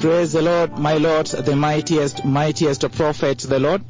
Praise 0.00 0.30
the 0.32 0.42
Lord, 0.42 0.78
my 0.78 0.94
Lord, 0.94 1.26
the 1.26 1.56
mightiest, 1.56 2.24
mightiest 2.24 2.88
prophet, 2.92 3.38
the 3.38 3.58
Lord. 3.58 3.84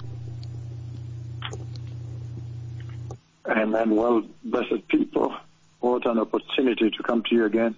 Amen. 3.46 3.94
Well, 3.94 4.22
blessed 4.42 4.88
people, 4.88 5.36
what 5.80 6.06
an 6.06 6.18
opportunity 6.18 6.90
to 6.90 7.02
come 7.02 7.24
to 7.24 7.34
you 7.34 7.44
again 7.44 7.76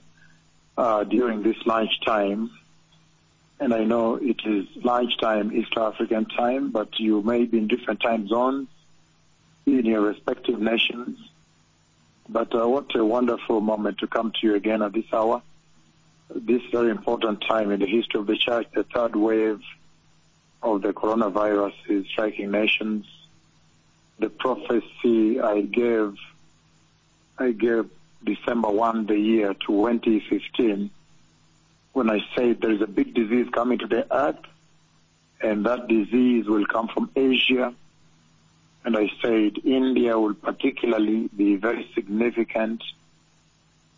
uh, 0.78 1.02
during 1.02 1.42
this 1.42 1.56
lunchtime. 1.66 2.52
And 3.58 3.74
I 3.74 3.82
know 3.82 4.14
it 4.14 4.40
is 4.44 4.66
lunchtime, 4.76 5.52
East 5.52 5.72
African 5.76 6.26
time, 6.26 6.70
but 6.70 7.00
you 7.00 7.22
may 7.22 7.46
be 7.46 7.58
in 7.58 7.66
different 7.66 8.00
time 8.00 8.28
zones 8.28 8.68
in 9.66 9.84
your 9.86 10.02
respective 10.02 10.60
nations. 10.60 11.18
But 12.28 12.54
uh, 12.54 12.68
what 12.68 12.94
a 12.94 13.04
wonderful 13.04 13.60
moment 13.60 13.98
to 13.98 14.06
come 14.06 14.30
to 14.40 14.46
you 14.46 14.54
again 14.54 14.82
at 14.82 14.92
this 14.92 15.12
hour. 15.12 15.42
This 16.34 16.62
very 16.70 16.90
important 16.90 17.42
time 17.42 17.72
in 17.72 17.80
the 17.80 17.86
history 17.86 18.20
of 18.20 18.26
the 18.26 18.36
church, 18.36 18.66
the 18.72 18.84
third 18.84 19.16
wave 19.16 19.60
of 20.62 20.82
the 20.82 20.92
coronavirus 20.92 21.72
is 21.88 22.06
striking 22.06 22.50
nations. 22.52 23.06
The 24.20 24.30
prophecy 24.30 25.40
I 25.40 25.62
gave, 25.62 26.14
I 27.38 27.50
gave 27.50 27.90
December 28.22 28.68
1, 28.68 29.06
the 29.06 29.18
year 29.18 29.54
2015, 29.54 30.90
when 31.94 32.10
I 32.10 32.20
said 32.36 32.60
there 32.60 32.72
is 32.72 32.82
a 32.82 32.86
big 32.86 33.14
disease 33.14 33.48
coming 33.52 33.78
to 33.78 33.86
the 33.88 34.06
earth, 34.14 34.38
and 35.40 35.66
that 35.66 35.88
disease 35.88 36.46
will 36.46 36.66
come 36.66 36.88
from 36.88 37.10
Asia. 37.16 37.74
And 38.84 38.96
I 38.96 39.10
said 39.20 39.58
India 39.64 40.18
will 40.18 40.34
particularly 40.34 41.28
be 41.36 41.56
very 41.56 41.90
significant 41.94 42.84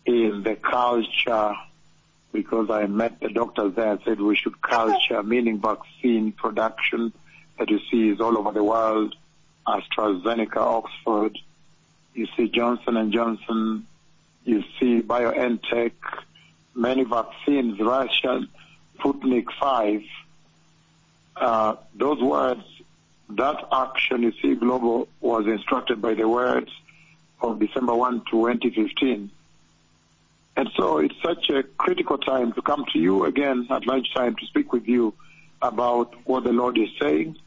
in 0.05 0.43
the 0.43 0.55
culture 0.55 1.55
because 2.33 2.69
I 2.69 2.87
met 2.87 3.21
the 3.21 3.29
doctors 3.29 3.75
there 3.75 3.91
and 3.91 3.99
said 4.03 4.19
we 4.19 4.35
should 4.35 4.59
culture, 4.61 5.21
meaning 5.23 5.61
vaccine 5.61 6.31
production 6.33 7.13
that 7.59 7.69
you 7.69 7.79
see 7.89 8.09
is 8.09 8.19
all 8.19 8.37
over 8.37 8.51
the 8.51 8.63
world, 8.63 9.15
AstraZeneca, 9.67 10.57
Oxford, 10.57 11.37
you 12.15 12.27
see 12.35 12.49
Johnson 12.49 12.97
and 12.97 13.13
Johnson, 13.13 13.85
you 14.43 14.63
see 14.79 15.01
BioNTech, 15.01 15.93
many 16.75 17.03
vaccines, 17.03 17.79
Russian, 17.79 18.49
Sputnik 18.97 19.45
5. 19.59 20.01
Uh, 21.35 21.75
those 21.95 22.21
words, 22.21 22.63
that 23.29 23.67
action, 23.71 24.23
you 24.23 24.33
see, 24.41 24.55
Global 24.55 25.07
was 25.21 25.45
instructed 25.47 26.01
by 26.01 26.13
the 26.13 26.27
words 26.27 26.71
of 27.41 27.59
December 27.59 27.95
1, 27.95 28.23
2015. 28.29 29.31
And 30.55 30.69
so 30.77 30.99
it's 30.99 31.15
such 31.23 31.49
a 31.49 31.63
critical 31.63 32.17
time 32.17 32.53
to 32.53 32.61
come 32.61 32.85
to 32.93 32.99
you 32.99 33.25
again 33.25 33.67
at 33.69 33.87
lunchtime 33.87 34.35
to 34.35 34.45
speak 34.45 34.71
with 34.71 34.87
you 34.87 35.13
about 35.61 36.13
what 36.25 36.43
the 36.43 36.51
Lord 36.51 36.77
is 36.77 36.89
saying 37.01 37.37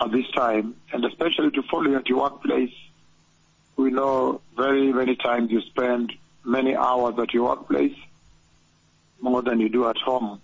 at 0.00 0.12
this 0.12 0.28
time, 0.32 0.74
and 0.92 1.04
especially 1.04 1.50
to 1.52 1.62
follow 1.62 1.90
you 1.90 1.96
at 1.96 2.08
your 2.08 2.20
workplace. 2.20 2.74
We 3.76 3.90
know 3.90 4.40
very 4.56 4.92
many 4.92 5.16
times 5.16 5.50
you 5.50 5.60
spend 5.62 6.12
many 6.44 6.76
hours 6.76 7.14
at 7.18 7.32
your 7.32 7.48
workplace, 7.48 7.96
more 9.20 9.42
than 9.42 9.60
you 9.60 9.68
do 9.68 9.88
at 9.88 9.96
home. 9.96 10.40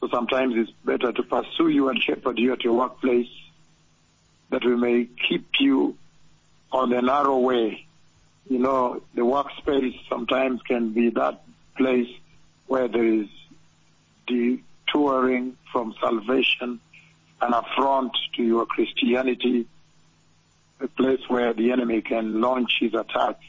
So 0.00 0.08
sometimes 0.08 0.54
it's 0.56 0.70
better 0.84 1.12
to 1.12 1.22
pursue 1.22 1.68
you 1.68 1.88
and 1.88 2.02
shepherd 2.02 2.38
you 2.38 2.52
at 2.52 2.64
your 2.64 2.74
workplace 2.74 3.30
that 4.50 4.64
we 4.64 4.76
may 4.76 5.08
keep 5.28 5.46
you 5.60 5.96
on 6.72 6.90
the 6.90 7.00
narrow 7.00 7.38
way 7.38 7.86
you 8.48 8.58
know, 8.58 9.02
the 9.14 9.22
workspace 9.22 9.98
sometimes 10.08 10.60
can 10.62 10.92
be 10.92 11.10
that 11.10 11.42
place 11.76 12.08
where 12.66 12.88
there 12.88 13.04
is 13.04 13.26
detouring 14.26 15.56
from 15.72 15.94
salvation, 16.00 16.80
an 17.40 17.52
affront 17.52 18.12
to 18.36 18.42
your 18.42 18.66
Christianity, 18.66 19.66
a 20.80 20.88
place 20.88 21.20
where 21.28 21.52
the 21.52 21.72
enemy 21.72 22.02
can 22.02 22.40
launch 22.40 22.78
his 22.80 22.94
attacks. 22.94 23.44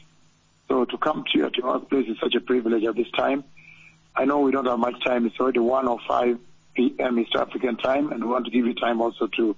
So 0.68 0.84
to 0.84 0.98
come 0.98 1.24
to 1.32 1.38
you 1.38 1.46
at 1.46 1.56
your 1.56 1.66
workplace 1.66 2.08
is 2.08 2.18
such 2.20 2.34
a 2.34 2.40
privilege 2.40 2.84
at 2.84 2.96
this 2.96 3.10
time. 3.12 3.44
I 4.14 4.24
know 4.24 4.40
we 4.40 4.50
don't 4.50 4.66
have 4.66 4.78
much 4.78 5.02
time. 5.04 5.26
It's 5.26 5.38
already 5.38 5.58
1 5.60 5.88
or 5.88 5.98
5 6.08 6.38
p.m. 6.74 7.18
East 7.18 7.34
African 7.34 7.76
time, 7.76 8.12
and 8.12 8.24
we 8.24 8.30
want 8.30 8.46
to 8.46 8.50
give 8.50 8.66
you 8.66 8.74
time 8.74 9.00
also 9.00 9.26
to 9.36 9.54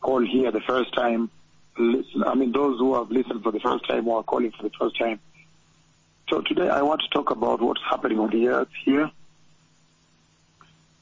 call 0.00 0.24
here 0.24 0.50
the 0.52 0.60
first 0.60 0.94
time 0.94 1.30
listen, 1.78 2.24
I 2.24 2.34
mean, 2.34 2.52
those 2.52 2.78
who 2.78 2.94
have 2.94 3.10
listened 3.10 3.42
for 3.42 3.52
the 3.52 3.60
first 3.60 3.86
time 3.88 4.08
or 4.08 4.18
are 4.18 4.22
calling 4.22 4.52
for 4.52 4.62
the 4.62 4.70
first 4.78 4.98
time. 4.98 5.20
So 6.28 6.40
today 6.40 6.68
I 6.68 6.82
want 6.82 7.02
to 7.02 7.08
talk 7.08 7.30
about 7.30 7.60
what's 7.60 7.82
happening 7.88 8.18
on 8.18 8.30
the 8.30 8.48
earth 8.48 8.68
here. 8.84 9.10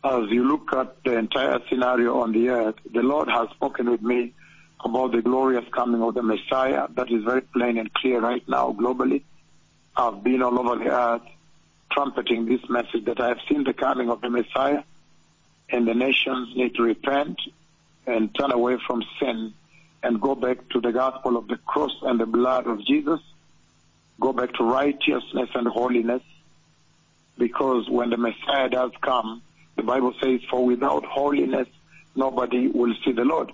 As 0.04 0.30
you 0.30 0.46
look 0.46 0.72
at 0.74 1.02
the 1.02 1.16
entire 1.16 1.60
scenario 1.68 2.20
on 2.20 2.32
the 2.32 2.50
earth, 2.50 2.74
the 2.92 3.02
Lord 3.02 3.28
has 3.28 3.48
spoken 3.50 3.90
with 3.90 4.02
me 4.02 4.34
about 4.84 5.12
the 5.12 5.22
glorious 5.22 5.64
coming 5.72 6.02
of 6.02 6.14
the 6.14 6.22
Messiah. 6.22 6.88
That 6.94 7.10
is 7.10 7.24
very 7.24 7.40
plain 7.40 7.78
and 7.78 7.92
clear 7.94 8.20
right 8.20 8.46
now 8.46 8.72
globally. 8.72 9.22
I've 9.96 10.22
been 10.22 10.42
all 10.42 10.58
over 10.58 10.82
the 10.82 10.90
earth 10.90 11.22
trumpeting 11.90 12.44
this 12.44 12.68
message 12.68 13.06
that 13.06 13.20
I 13.20 13.28
have 13.28 13.38
seen 13.48 13.64
the 13.64 13.72
coming 13.72 14.10
of 14.10 14.20
the 14.20 14.28
Messiah 14.28 14.82
and 15.70 15.86
the 15.88 15.94
nations 15.94 16.54
need 16.54 16.74
to 16.74 16.82
repent 16.82 17.40
and 18.06 18.34
turn 18.34 18.52
away 18.52 18.76
from 18.86 19.02
sin 19.18 19.54
and 20.04 20.20
go 20.20 20.34
back 20.34 20.69
to 20.69 20.81
the 20.81 20.92
gospel 20.92 21.37
of 21.37 21.48
the 21.48 21.56
cross 21.56 21.92
and 22.03 22.20
the 22.20 22.26
blood 22.26 22.66
of 22.66 22.84
Jesus. 22.84 23.20
Go 24.20 24.32
back 24.32 24.53
to 24.54 24.65
righteousness 24.65 25.48
and 25.54 25.66
holiness. 25.66 26.22
Because 27.38 27.88
when 27.88 28.10
the 28.10 28.19
Messiah 28.19 28.69
does 28.69 28.93
come, 29.00 29.43
the 29.76 29.82
Bible 29.82 30.14
says, 30.22 30.41
for 30.50 30.64
without 30.64 31.04
holiness, 31.04 31.66
nobody 32.14 32.69
will 32.69 32.94
see 33.04 33.12
the 33.12 33.25
Lord. 33.25 33.50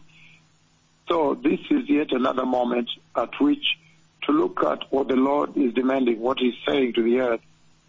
So 1.09 1.35
this 1.35 1.61
is 1.71 1.89
yet 1.89 2.13
another 2.13 2.45
moment 2.45 2.91
at 3.17 3.31
which 3.41 3.79
to 4.25 4.33
look 4.33 4.63
at 4.65 4.93
what 4.93 5.09
the 5.09 5.17
Lord 5.17 5.57
is 5.57 5.73
demanding, 5.73 6.21
what 6.21 6.39
He's 6.39 6.55
saying 6.69 6.95
to 6.95 7.03
the 7.03 7.21
earth. 7.21 7.41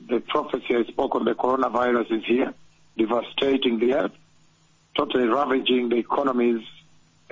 The 0.07 0.19
prophecy 0.19 0.75
I 0.75 0.83
spoke 0.85 1.15
on 1.15 1.25
the 1.25 1.33
coronavirus 1.33 2.11
is 2.11 2.25
here, 2.25 2.53
devastating 2.97 3.79
the 3.79 3.95
earth, 3.95 4.11
totally 4.95 5.25
ravaging 5.27 5.89
the 5.89 5.97
economies 5.97 6.63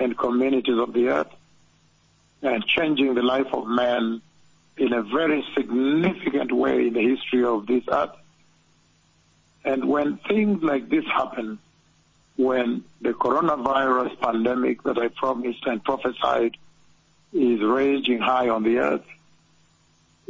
and 0.00 0.16
communities 0.16 0.78
of 0.78 0.92
the 0.92 1.08
earth 1.08 1.32
and 2.42 2.64
changing 2.66 3.14
the 3.14 3.22
life 3.22 3.52
of 3.52 3.66
man 3.66 4.22
in 4.78 4.92
a 4.94 5.02
very 5.02 5.44
significant 5.54 6.50
way 6.50 6.88
in 6.88 6.94
the 6.94 7.02
history 7.02 7.44
of 7.44 7.66
this 7.66 7.84
earth. 7.92 8.16
And 9.62 9.84
when 9.84 10.16
things 10.26 10.62
like 10.62 10.88
this 10.88 11.04
happen, 11.04 11.58
when 12.36 12.82
the 13.02 13.10
coronavirus 13.10 14.18
pandemic 14.20 14.82
that 14.84 14.96
I 14.96 15.08
promised 15.08 15.66
and 15.66 15.84
prophesied 15.84 16.56
is 17.34 17.60
raging 17.60 18.20
high 18.20 18.48
on 18.48 18.62
the 18.62 18.78
earth, 18.78 19.04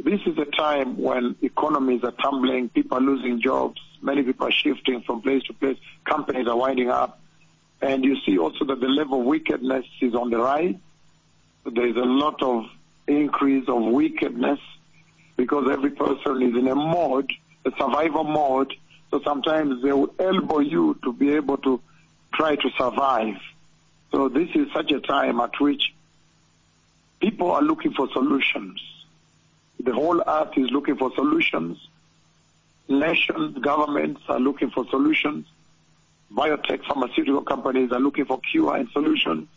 this 0.03 0.19
is 0.25 0.37
a 0.37 0.45
time 0.45 0.97
when 0.97 1.37
economies 1.41 2.03
are 2.03 2.11
tumbling, 2.11 2.67
people 2.69 2.97
are 2.97 3.01
losing 3.01 3.39
jobs, 3.39 3.79
many 4.01 4.23
people 4.23 4.47
are 4.47 4.51
shifting 4.51 5.01
from 5.01 5.21
place 5.21 5.43
to 5.43 5.53
place, 5.53 5.77
companies 6.03 6.47
are 6.47 6.57
winding 6.57 6.89
up, 6.89 7.20
you 7.81 8.15
see 8.25 8.37
also 8.37 8.65
that 8.65 8.79
the 8.79 8.87
level 8.87 9.21
of 9.21 9.25
wickedness 9.25 9.85
is 10.01 10.13
on 10.13 10.29
the 10.29 10.37
rise. 10.37 10.75
There 11.65 11.87
is 11.87 11.95
a 11.95 12.05
lot 12.05 12.41
of 12.41 12.65
increase 13.07 13.67
of 13.67 13.83
wickedness 13.83 14.59
because 15.35 15.67
every 15.71 15.91
person 15.91 16.41
is 16.41 16.55
in 16.55 16.67
a 16.67 16.75
mode, 16.75 17.31
a 17.65 17.71
survival 17.77 18.23
mode. 18.23 18.73
So 19.09 19.21
sometimes 19.23 19.83
they 19.83 19.91
will 19.91 20.13
elbow 20.19 20.59
you 20.59 20.97
to 21.03 21.11
be 21.11 21.31
able 21.31 21.57
to 21.57 21.81
try 22.33 22.55
to 22.55 22.69
survive. 22.77 23.35
So 24.11 24.29
this 24.29 24.49
is 24.55 24.67
such 24.73 24.91
a 24.91 24.99
time 24.99 25.39
at 25.39 25.59
which 25.59 25.93
people 27.19 27.51
are 27.51 27.61
looking 27.61 27.93
for 27.93 28.07
solutions. 28.11 28.81
The 29.79 29.93
whole 29.93 30.21
earth 30.25 30.57
is 30.57 30.69
looking 30.71 30.97
for 30.97 31.11
solutions. 31.15 31.77
Nations, 32.87 33.57
governments 33.59 34.21
are 34.27 34.39
looking 34.39 34.69
for 34.69 34.85
solutions 34.89 35.47
biotech 36.35 36.85
pharmaceutical 36.85 37.41
companies 37.41 37.91
are 37.91 37.99
looking 37.99 38.25
for 38.25 38.39
cure 38.39 38.75
and 38.75 38.89
solutions. 38.89 39.47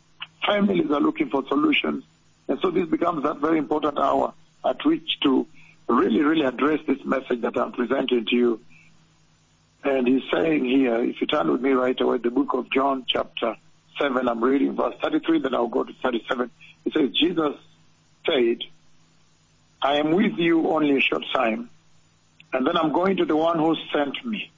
Families 0.46 0.90
are 0.90 1.00
looking 1.00 1.30
for 1.30 1.46
solutions. 1.48 2.04
And 2.48 2.58
so 2.60 2.70
this 2.70 2.86
becomes 2.88 3.22
that 3.22 3.38
very 3.38 3.58
important 3.58 3.98
hour 3.98 4.34
at 4.64 4.84
which 4.84 5.20
to 5.22 5.46
really, 5.88 6.20
really 6.20 6.44
address 6.44 6.80
this 6.86 6.98
message 7.04 7.42
that 7.42 7.56
I'm 7.56 7.72
presenting 7.72 8.26
to 8.26 8.36
you. 8.36 8.60
And 9.84 10.08
he's 10.08 10.22
saying 10.32 10.64
here, 10.64 11.02
if 11.04 11.20
you 11.20 11.26
turn 11.26 11.50
with 11.50 11.60
me 11.60 11.70
right 11.70 11.98
away, 12.00 12.18
the 12.18 12.30
book 12.30 12.54
of 12.54 12.70
John 12.70 13.04
chapter 13.06 13.56
7, 14.00 14.28
I'm 14.28 14.42
reading 14.42 14.74
verse 14.74 14.94
33, 15.02 15.40
then 15.40 15.54
I'll 15.54 15.68
go 15.68 15.84
to 15.84 15.92
37. 16.02 16.50
It 16.86 16.92
says, 16.94 17.10
Jesus 17.10 17.54
said, 18.26 18.58
I 19.82 19.96
am 19.96 20.12
with 20.12 20.38
you 20.38 20.68
only 20.68 20.96
a 20.96 21.00
short 21.00 21.24
time, 21.34 21.68
and 22.52 22.66
then 22.66 22.76
I'm 22.76 22.92
going 22.92 23.18
to 23.18 23.26
the 23.26 23.36
one 23.36 23.58
who 23.58 23.76
sent 23.92 24.24
me. 24.24 24.50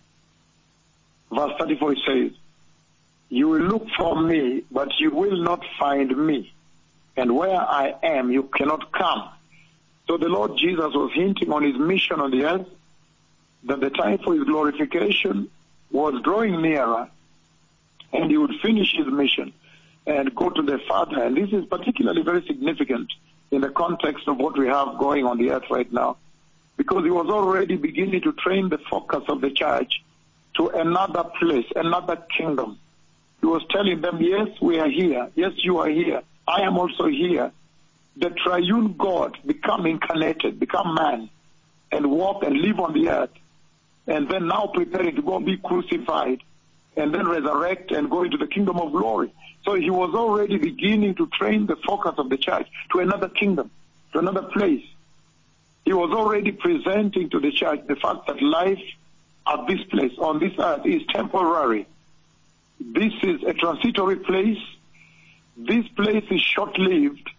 Verse 1.31 1.53
34 1.59 1.97
says, 2.07 2.31
You 3.29 3.49
will 3.49 3.63
look 3.63 3.87
for 3.97 4.21
me, 4.21 4.63
but 4.71 4.89
you 4.99 5.11
will 5.11 5.43
not 5.43 5.65
find 5.79 6.17
me. 6.17 6.53
And 7.17 7.35
where 7.35 7.61
I 7.61 7.95
am, 8.03 8.31
you 8.31 8.45
cannot 8.45 8.93
come. 8.93 9.29
So 10.07 10.17
the 10.19 10.29
Lord 10.29 10.57
Jesus 10.57 10.93
was 10.95 11.13
hinting 11.15 11.53
on 11.53 11.63
his 11.65 11.77
mission 11.77 12.21
on 12.21 12.31
the 12.31 12.45
earth, 12.45 12.67
that 13.65 13.81
the 13.81 13.91
time 13.91 14.19
for 14.19 14.35
his 14.35 14.45
glorification 14.45 15.51
was 15.91 16.21
drawing 16.23 16.63
nearer 16.63 17.09
and 18.13 18.31
he 18.31 18.37
would 18.37 18.53
finish 18.63 18.95
his 18.95 19.07
mission 19.07 19.53
and 20.07 20.35
go 20.35 20.51
to 20.51 20.63
the 20.63 20.79
Father. 20.87 21.23
And 21.23 21.37
this 21.37 21.51
is 21.53 21.65
particularly 21.65 22.23
very 22.23 22.47
significant 22.47 23.13
in 23.51 23.61
the 23.61 23.71
context 23.71 24.29
of 24.29 24.37
what 24.37 24.57
we 24.57 24.69
have 24.69 24.99
going 24.99 25.27
on 25.27 25.39
the 25.39 25.51
earth 25.51 25.65
right 25.71 25.91
now 25.93 26.17
because 26.77 27.05
he 27.05 27.11
was 27.11 27.29
already 27.29 27.77
beginning 27.77 28.21
to 28.23 28.33
train 28.33 28.69
the 28.69 28.79
focus 28.79 29.25
of 29.29 29.41
the 29.41 29.51
church 29.51 30.03
to 30.57 30.69
another 30.69 31.25
place, 31.39 31.67
another 31.75 32.17
kingdom. 32.37 32.79
He 33.41 33.47
was 33.47 33.63
telling 33.71 34.01
them, 34.01 34.21
yes, 34.21 34.49
we 34.61 34.79
are 34.79 34.89
here. 34.89 35.31
Yes, 35.35 35.53
you 35.57 35.79
are 35.79 35.89
here. 35.89 36.23
I 36.49 36.63
am 36.63 36.79
also 36.79 37.07
here. 37.07 37.53
The 38.17 38.31
triune 38.31 38.95
God 38.97 39.37
become 39.45 39.87
incarnated, 39.87 40.59
become 40.59 40.95
man, 40.95 41.29
and 41.93 42.11
walk 42.11 42.43
and 42.45 42.57
live 42.57 42.81
on 42.81 42.95
the 42.95 43.11
earth. 43.11 43.31
And 44.07 44.29
then 44.29 44.47
now 44.49 44.71
preparing 44.73 45.17
to 45.17 45.23
go 45.23 45.39
be 45.41 45.59
crucified 45.59 46.41
and 46.97 47.15
then 47.15 47.29
resurrect 47.29 47.93
and 47.93 48.11
go 48.11 48.23
into 48.23 48.39
the 48.39 48.47
kingdom 48.47 48.79
of 48.79 48.93
glory. 48.93 49.33
So 49.65 49.75
he 49.75 49.91
was 49.91 50.15
already 50.15 50.57
beginning 50.57 51.17
to 51.17 51.27
train 51.27 51.67
the 51.67 51.77
focus 51.87 52.15
of 52.19 52.31
the 52.31 52.39
church 52.39 52.69
to 52.93 53.01
another 53.01 53.29
kingdom, 53.29 53.71
to 54.13 54.21
another 54.21 54.43
place. 54.43 54.85
He 55.85 55.93
was 55.93 56.11
already 56.13 56.53
presenting 56.53 57.31
to 57.31 57.41
the 57.41 57.53
church 57.53 57.81
the 57.87 57.97
fact 57.97 58.29
that 58.29 58.41
life 58.41 58.83
at 59.47 59.67
this 59.67 59.83
place, 59.91 60.13
on 60.19 60.39
this 60.41 60.53
earth, 60.59 60.85
is 60.85 61.03
temporary. 61.09 61.87
This 62.81 63.13
is 63.23 63.43
a 63.47 63.55
transitory 63.55 64.17
place. 64.17 64.59
This 65.57 65.87
place 65.97 66.25
is 66.31 66.41
short-lived. 66.41 67.31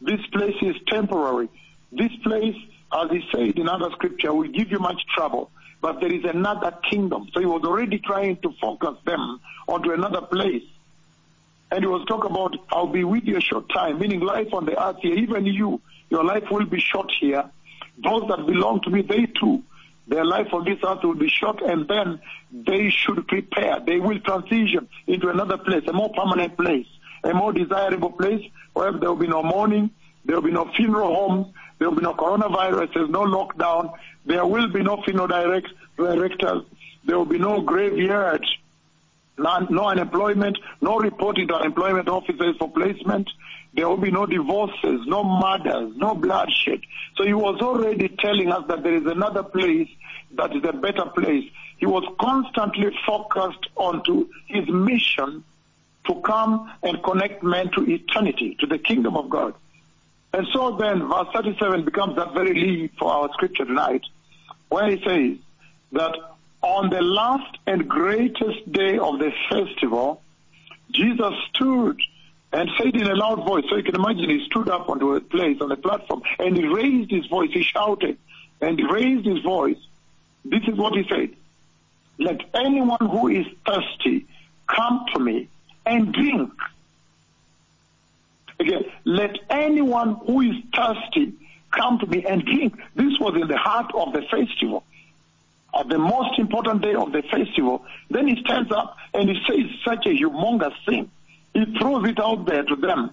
This 0.00 0.20
place 0.32 0.56
is 0.62 0.76
temporary. 0.86 1.48
This 1.92 2.12
place, 2.22 2.56
as 2.92 3.10
he 3.10 3.22
said 3.32 3.58
in 3.58 3.68
other 3.68 3.90
scripture, 3.92 4.32
will 4.32 4.48
give 4.48 4.70
you 4.70 4.78
much 4.78 5.02
trouble. 5.14 5.50
But 5.80 6.00
there 6.00 6.12
is 6.12 6.24
another 6.24 6.72
kingdom. 6.90 7.28
So 7.32 7.40
he 7.40 7.46
was 7.46 7.62
already 7.64 7.98
trying 7.98 8.36
to 8.38 8.52
focus 8.60 8.96
them 9.04 9.40
onto 9.68 9.92
another 9.92 10.22
place. 10.22 10.62
And 11.70 11.80
he 11.80 11.86
was 11.86 12.04
talking 12.06 12.30
about, 12.30 12.56
I'll 12.70 12.86
be 12.86 13.04
with 13.04 13.24
you 13.24 13.36
a 13.36 13.40
short 13.40 13.68
time, 13.68 13.98
meaning 13.98 14.20
life 14.20 14.54
on 14.54 14.66
the 14.66 14.80
earth 14.82 14.98
here, 15.02 15.14
even 15.14 15.46
you, 15.46 15.80
your 16.10 16.24
life 16.24 16.44
will 16.50 16.64
be 16.64 16.80
short 16.80 17.12
here. 17.20 17.50
Those 18.02 18.28
that 18.28 18.46
belong 18.46 18.80
to 18.82 18.90
me, 18.90 19.02
they 19.02 19.26
too, 19.26 19.62
their 20.08 20.24
life 20.24 20.48
on 20.52 20.64
this 20.64 20.78
earth 20.86 21.02
will 21.02 21.14
be 21.14 21.28
short 21.28 21.60
and 21.62 21.88
then 21.88 22.20
they 22.52 22.90
should 22.90 23.26
prepare. 23.26 23.80
They 23.80 23.98
will 23.98 24.20
transition 24.20 24.88
into 25.06 25.28
another 25.28 25.58
place, 25.58 25.82
a 25.88 25.92
more 25.92 26.10
permanent 26.10 26.56
place, 26.56 26.86
a 27.24 27.34
more 27.34 27.52
desirable 27.52 28.12
place 28.12 28.44
where 28.74 28.92
there 28.92 29.10
will 29.10 29.16
be 29.16 29.26
no 29.26 29.42
mourning, 29.42 29.90
there 30.24 30.36
will 30.36 30.42
be 30.42 30.52
no 30.52 30.70
funeral 30.76 31.14
homes, 31.14 31.54
there 31.78 31.88
will 31.90 31.96
be 31.96 32.02
no 32.02 32.14
coronavirus, 32.14 32.94
there's 32.94 33.10
no 33.10 33.24
lockdown, 33.24 33.92
there 34.24 34.46
will 34.46 34.68
be 34.68 34.82
no 34.82 35.02
funeral 35.02 35.26
direct, 35.26 35.68
directors, 35.96 36.62
there 37.04 37.18
will 37.18 37.24
be 37.24 37.38
no 37.38 37.60
graveyards, 37.60 38.46
no, 39.38 39.88
unemployment, 39.88 40.58
no 40.80 40.98
reporting 40.98 41.48
to 41.48 41.54
unemployment 41.54 42.08
officers 42.08 42.56
for 42.58 42.70
placement. 42.70 43.28
There 43.76 43.86
will 43.86 43.98
be 43.98 44.10
no 44.10 44.24
divorces, 44.24 45.02
no 45.06 45.22
murders, 45.22 45.94
no 45.96 46.14
bloodshed. 46.14 46.80
So 47.16 47.24
he 47.24 47.34
was 47.34 47.60
already 47.60 48.08
telling 48.08 48.50
us 48.50 48.64
that 48.68 48.82
there 48.82 48.94
is 48.94 49.04
another 49.04 49.42
place 49.42 49.88
that 50.32 50.56
is 50.56 50.64
a 50.64 50.72
better 50.72 51.04
place. 51.04 51.44
He 51.76 51.84
was 51.84 52.02
constantly 52.18 52.90
focused 53.06 53.66
onto 53.76 54.28
his 54.46 54.66
mission 54.66 55.44
to 56.06 56.14
come 56.22 56.72
and 56.82 57.02
connect 57.02 57.42
men 57.42 57.70
to 57.72 57.82
eternity, 57.82 58.56
to 58.60 58.66
the 58.66 58.78
kingdom 58.78 59.14
of 59.14 59.28
God. 59.28 59.54
And 60.32 60.46
so 60.54 60.76
then 60.76 61.06
verse 61.06 61.28
37 61.34 61.84
becomes 61.84 62.16
that 62.16 62.32
very 62.32 62.54
lead 62.54 62.92
for 62.98 63.12
our 63.12 63.30
scripture 63.34 63.66
tonight, 63.66 64.02
where 64.70 64.88
he 64.88 65.02
says 65.04 65.38
that 65.92 66.16
on 66.62 66.88
the 66.88 67.02
last 67.02 67.58
and 67.66 67.86
greatest 67.86 68.72
day 68.72 68.96
of 68.96 69.18
the 69.18 69.32
festival, 69.50 70.22
Jesus 70.90 71.34
stood 71.54 72.00
and 72.56 72.70
said 72.78 72.96
in 72.96 73.06
a 73.06 73.14
loud 73.14 73.44
voice, 73.46 73.64
so 73.68 73.76
you 73.76 73.82
can 73.82 73.96
imagine 73.96 74.30
he 74.30 74.42
stood 74.46 74.70
up 74.70 74.88
onto 74.88 75.14
a 75.14 75.20
place 75.20 75.60
on 75.60 75.70
a 75.70 75.76
platform 75.76 76.22
and 76.38 76.56
he 76.56 76.66
raised 76.66 77.10
his 77.10 77.26
voice, 77.26 77.50
he 77.52 77.62
shouted 77.62 78.16
and 78.62 78.78
he 78.78 78.86
raised 78.86 79.26
his 79.26 79.40
voice. 79.40 79.76
This 80.42 80.62
is 80.66 80.74
what 80.78 80.94
he 80.94 81.06
said. 81.06 81.36
Let 82.18 82.40
anyone 82.54 83.10
who 83.10 83.28
is 83.28 83.44
thirsty 83.66 84.26
come 84.66 85.04
to 85.12 85.20
me 85.20 85.50
and 85.84 86.14
drink. 86.14 86.50
Again, 88.58 88.84
let 89.04 89.36
anyone 89.50 90.14
who 90.26 90.40
is 90.40 90.56
thirsty 90.74 91.34
come 91.72 91.98
to 91.98 92.06
me 92.06 92.24
and 92.24 92.42
drink. 92.42 92.74
This 92.94 93.18
was 93.20 93.34
in 93.38 93.48
the 93.48 93.58
heart 93.58 93.92
of 93.94 94.14
the 94.14 94.22
festival, 94.30 94.82
of 95.74 95.90
the 95.90 95.98
most 95.98 96.38
important 96.38 96.80
day 96.80 96.94
of 96.94 97.12
the 97.12 97.20
festival. 97.20 97.84
Then 98.08 98.26
he 98.26 98.40
stands 98.40 98.72
up 98.72 98.96
and 99.12 99.28
he 99.28 99.38
says 99.46 99.66
such 99.84 100.06
a 100.06 100.08
humongous 100.08 100.72
thing. 100.88 101.10
He 101.56 101.64
throws 101.78 102.06
it 102.06 102.20
out 102.20 102.44
there 102.44 102.64
to 102.64 102.76
them 102.76 103.12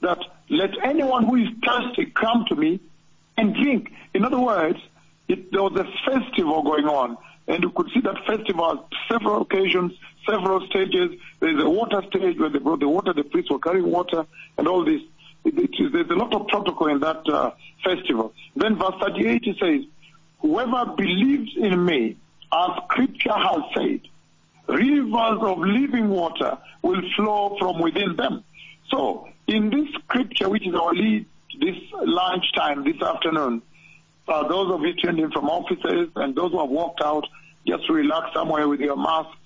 that 0.00 0.18
let 0.50 0.70
anyone 0.82 1.26
who 1.26 1.36
is 1.36 1.48
thirsty 1.64 2.06
come 2.06 2.44
to 2.48 2.56
me 2.56 2.80
and 3.36 3.54
drink. 3.54 3.92
In 4.14 4.24
other 4.24 4.40
words, 4.40 4.80
it, 5.28 5.52
there 5.52 5.62
was 5.62 5.78
a 5.78 5.84
festival 6.10 6.64
going 6.64 6.86
on, 6.86 7.16
and 7.46 7.62
you 7.62 7.70
could 7.70 7.88
see 7.94 8.00
that 8.00 8.16
festival 8.26 8.88
several 9.08 9.42
occasions, 9.42 9.92
several 10.28 10.66
stages. 10.66 11.20
There's 11.38 11.62
a 11.62 11.70
water 11.70 12.02
stage 12.08 12.36
where 12.36 12.48
they 12.48 12.58
brought 12.58 12.80
the 12.80 12.88
water, 12.88 13.12
the 13.12 13.22
priests 13.22 13.52
were 13.52 13.60
carrying 13.60 13.92
water, 13.92 14.26
and 14.58 14.66
all 14.66 14.84
this. 14.84 15.02
It, 15.44 15.54
is, 15.56 15.92
there's 15.92 16.10
a 16.10 16.14
lot 16.14 16.34
of 16.34 16.48
protocol 16.48 16.88
in 16.88 16.98
that 16.98 17.22
uh, 17.28 17.52
festival. 17.84 18.34
Then 18.56 18.76
verse 18.76 18.94
38 19.00 19.42
it 19.44 19.56
says, 19.60 19.88
Whoever 20.40 20.86
believes 20.96 21.52
in 21.56 21.84
me, 21.84 22.16
as 22.52 22.70
scripture 22.86 23.38
has 23.38 23.62
said, 23.76 24.00
rivers 24.68 25.38
of 25.40 25.58
living 25.58 26.08
water 26.08 26.58
will 26.82 27.02
flow 27.16 27.56
from 27.58 27.80
within 27.80 28.16
them. 28.16 28.44
So, 28.90 29.28
in 29.46 29.70
this 29.70 29.88
scripture, 30.02 30.48
which 30.48 30.66
is 30.66 30.74
our 30.74 30.92
lead 30.92 31.26
this 31.60 31.76
lunchtime, 31.92 32.84
this 32.84 33.00
afternoon, 33.00 33.62
uh, 34.28 34.48
those 34.48 34.72
of 34.72 34.80
you 34.82 34.94
tuned 34.94 35.20
in 35.20 35.30
from 35.30 35.48
offices 35.48 36.10
and 36.16 36.34
those 36.34 36.50
who 36.52 36.60
have 36.60 36.70
walked 36.70 37.00
out, 37.00 37.24
just 37.66 37.88
relax 37.88 38.32
somewhere 38.34 38.68
with 38.68 38.80
your 38.80 38.96
masks, 38.96 39.36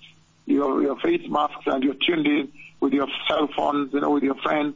your, 0.45 0.81
your 0.81 0.99
face 0.99 1.21
masks, 1.29 1.63
and 1.67 1.83
you're 1.83 1.95
tuned 2.05 2.25
in 2.25 2.51
with 2.79 2.93
your 2.93 3.07
cell 3.27 3.47
phones, 3.55 3.93
you 3.93 4.01
know, 4.01 4.11
with 4.11 4.23
your 4.23 4.35
friends 4.35 4.75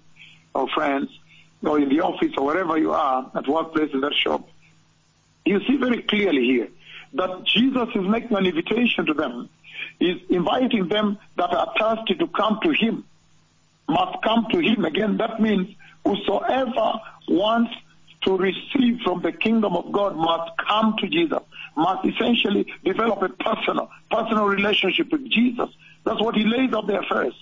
or 0.54 0.68
friends, 0.70 1.10
or 1.64 1.80
in 1.80 1.90
the 1.90 2.02
office 2.02 2.32
or 2.38 2.46
wherever 2.46 2.78
you 2.78 2.92
are, 2.94 3.30
at 3.36 3.48
workplace, 3.48 3.90
in 3.94 4.02
that 4.02 4.14
shop. 4.14 4.48
You 5.44 5.60
see 5.68 5.78
very 5.78 6.02
clearly 6.04 6.44
here 6.44 6.70
that 7.14 7.44
Jesus 7.46 7.88
is 7.96 8.08
making 8.08 8.38
an 8.38 8.46
invitation 8.46 9.06
to 9.08 9.14
them. 9.14 9.50
He's 10.00 10.22
inviting 10.30 10.88
them 10.90 11.18
that 11.38 11.54
are 11.54 11.74
thirsty 11.80 12.16
to 12.16 12.28
come 12.28 12.60
to 12.64 12.72
Him, 12.72 13.06
must 13.88 14.22
come 14.24 14.48
to 14.52 14.60
Him. 14.60 14.86
Again, 14.86 15.18
that 15.18 15.42
means 15.42 15.76
whosoever 16.04 16.94
wants 17.28 17.72
to 18.26 18.38
receive 18.38 19.00
from 19.04 19.22
the 19.22 19.32
kingdom 19.32 19.76
of 19.76 19.92
God 19.92 20.16
must 20.16 20.58
come 20.58 20.96
to 21.00 21.08
Jesus, 21.08 21.40
must 21.78 22.06
essentially 22.06 22.66
develop 22.84 23.22
a 23.22 23.30
personal, 23.30 23.90
personal 24.10 24.46
relationship 24.46 25.12
with 25.12 25.30
Jesus. 25.30 25.70
That's 26.06 26.22
what 26.22 26.36
he 26.36 26.44
lays 26.44 26.74
out 26.74 26.88
there 26.88 27.04
first. 27.04 27.38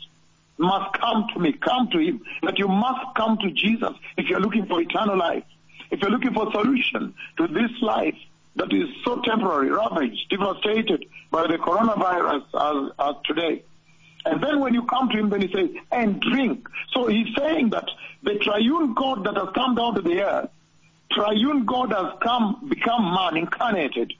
Must 0.57 0.93
come 0.99 1.27
to 1.33 1.39
me, 1.39 1.53
come 1.53 1.89
to 1.91 1.99
him. 1.99 2.21
That 2.43 2.59
you 2.59 2.67
must 2.67 3.15
come 3.15 3.37
to 3.39 3.51
Jesus 3.51 3.93
if 4.17 4.27
you're 4.27 4.39
looking 4.39 4.65
for 4.65 4.81
eternal 4.81 5.17
life. 5.17 5.43
If 5.89 6.01
you're 6.01 6.11
looking 6.11 6.33
for 6.33 6.51
solution 6.51 7.13
to 7.37 7.47
this 7.47 7.71
life 7.81 8.15
that 8.55 8.71
is 8.71 8.87
so 9.03 9.21
temporary, 9.21 9.69
ravaged, 9.69 10.29
devastated 10.29 11.05
by 11.31 11.47
the 11.47 11.57
coronavirus 11.57 12.43
as, 12.53 12.91
as 12.99 13.15
today. 13.25 13.63
And 14.25 14.41
then 14.41 14.59
when 14.59 14.73
you 14.73 14.83
come 14.85 15.09
to 15.09 15.17
him, 15.17 15.29
then 15.29 15.41
he 15.41 15.51
says, 15.53 15.69
and 15.91 16.21
drink. 16.21 16.67
So 16.93 17.07
he's 17.07 17.27
saying 17.37 17.71
that 17.71 17.89
the 18.21 18.35
triune 18.35 18.93
God 18.93 19.25
that 19.25 19.35
has 19.35 19.49
come 19.53 19.75
down 19.75 19.95
to 19.95 20.01
the 20.01 20.21
earth 20.21 20.49
triune 21.13 21.65
God 21.65 21.91
has 21.91 22.13
come, 22.21 22.67
become 22.67 23.13
man, 23.13 23.37
incarnated. 23.37 24.13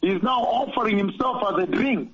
He's 0.00 0.22
now 0.22 0.40
offering 0.40 0.98
himself 0.98 1.42
as 1.52 1.62
a 1.62 1.66
drink. 1.66 2.12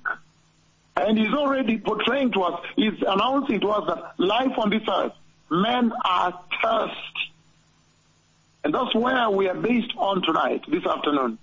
And 0.95 1.17
he's 1.17 1.33
already 1.33 1.77
portraying 1.77 2.31
to 2.33 2.43
us, 2.43 2.65
he's 2.75 3.01
announcing 3.05 3.59
to 3.61 3.69
us 3.69 3.87
that 3.87 4.13
life 4.17 4.57
on 4.57 4.69
this 4.69 4.83
earth, 4.89 5.13
men 5.49 5.91
are 6.05 6.39
thirsty. 6.61 6.95
And 8.63 8.73
that's 8.73 8.93
where 8.93 9.29
we 9.29 9.47
are 9.47 9.55
based 9.55 9.93
on 9.97 10.21
tonight, 10.21 10.63
this 10.69 10.85
afternoon. 10.85 11.39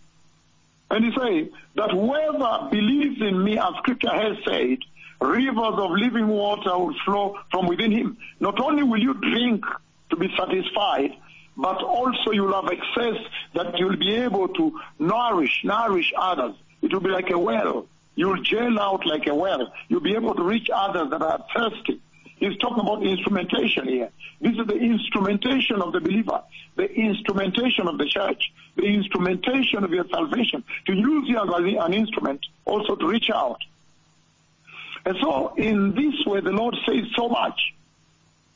And 0.91 1.05
he 1.05 1.11
says 1.11 1.53
that 1.77 1.91
whoever 1.91 2.69
believes 2.71 3.21
in 3.21 3.45
me, 3.45 3.59
as 3.59 3.75
scripture 3.79 4.11
has 4.11 4.37
said, 4.47 4.79
rivers 5.21 5.75
of 5.75 5.91
living 5.91 6.29
water 6.29 6.79
will 6.79 6.95
flow 7.05 7.39
from 7.51 7.67
within 7.67 7.93
him. 7.93 8.17
Not 8.41 8.61
only 8.61 8.83
will 8.83 9.01
you 9.01 9.15
drink 9.15 9.65
to 10.11 10.17
be 10.17 10.33
satisfied, 10.37 11.13
but 11.57 11.83
also 11.83 12.31
you'll 12.31 12.55
have 12.55 12.73
access 12.73 13.17
that 13.55 13.79
you'll 13.79 13.97
be 13.97 14.15
able 14.15 14.49
to 14.49 14.81
nourish, 14.99 15.61
nourish 15.65 16.13
others. 16.17 16.55
It 16.81 16.93
will 16.93 17.01
be 17.01 17.11
like 17.11 17.31
a 17.31 17.39
well. 17.39 17.87
You'll 18.15 18.43
jail 18.43 18.79
out 18.79 19.05
like 19.07 19.27
a 19.27 19.35
well. 19.35 19.73
You'll 19.89 20.01
be 20.01 20.15
able 20.15 20.35
to 20.35 20.43
reach 20.43 20.69
others 20.73 21.11
that 21.11 21.21
are 21.21 21.45
thirsty. 21.55 22.01
He's 22.37 22.57
talking 22.59 22.81
about 22.81 23.03
instrumentation 23.03 23.89
here. 23.89 24.11
This 24.41 24.53
is 24.53 24.67
the 24.67 24.77
instrumentation 24.77 25.83
of 25.83 25.93
the 25.93 26.01
believer, 26.01 26.43
the 26.77 26.89
instrumentation 26.89 27.89
of 27.89 27.99
the 27.99 28.07
church, 28.07 28.53
the 28.79 28.87
instrumentation 28.87 29.85
of 29.85 29.91
your 29.91 30.07
salvation. 30.09 30.65
To 30.87 30.95
use 30.95 31.29
you 31.29 31.39
as 31.39 31.49
an 31.87 31.93
instrument 31.93 32.41
also 32.65 32.95
to 32.97 33.07
reach 33.07 33.31
out 33.31 33.61
And 35.05 35.17
so 35.23 35.55
in 35.57 35.95
this 35.95 36.15
way, 36.27 36.41
the 36.41 36.51
Lord 36.51 36.77
says 36.87 37.05
so 37.17 37.29
much. 37.29 37.59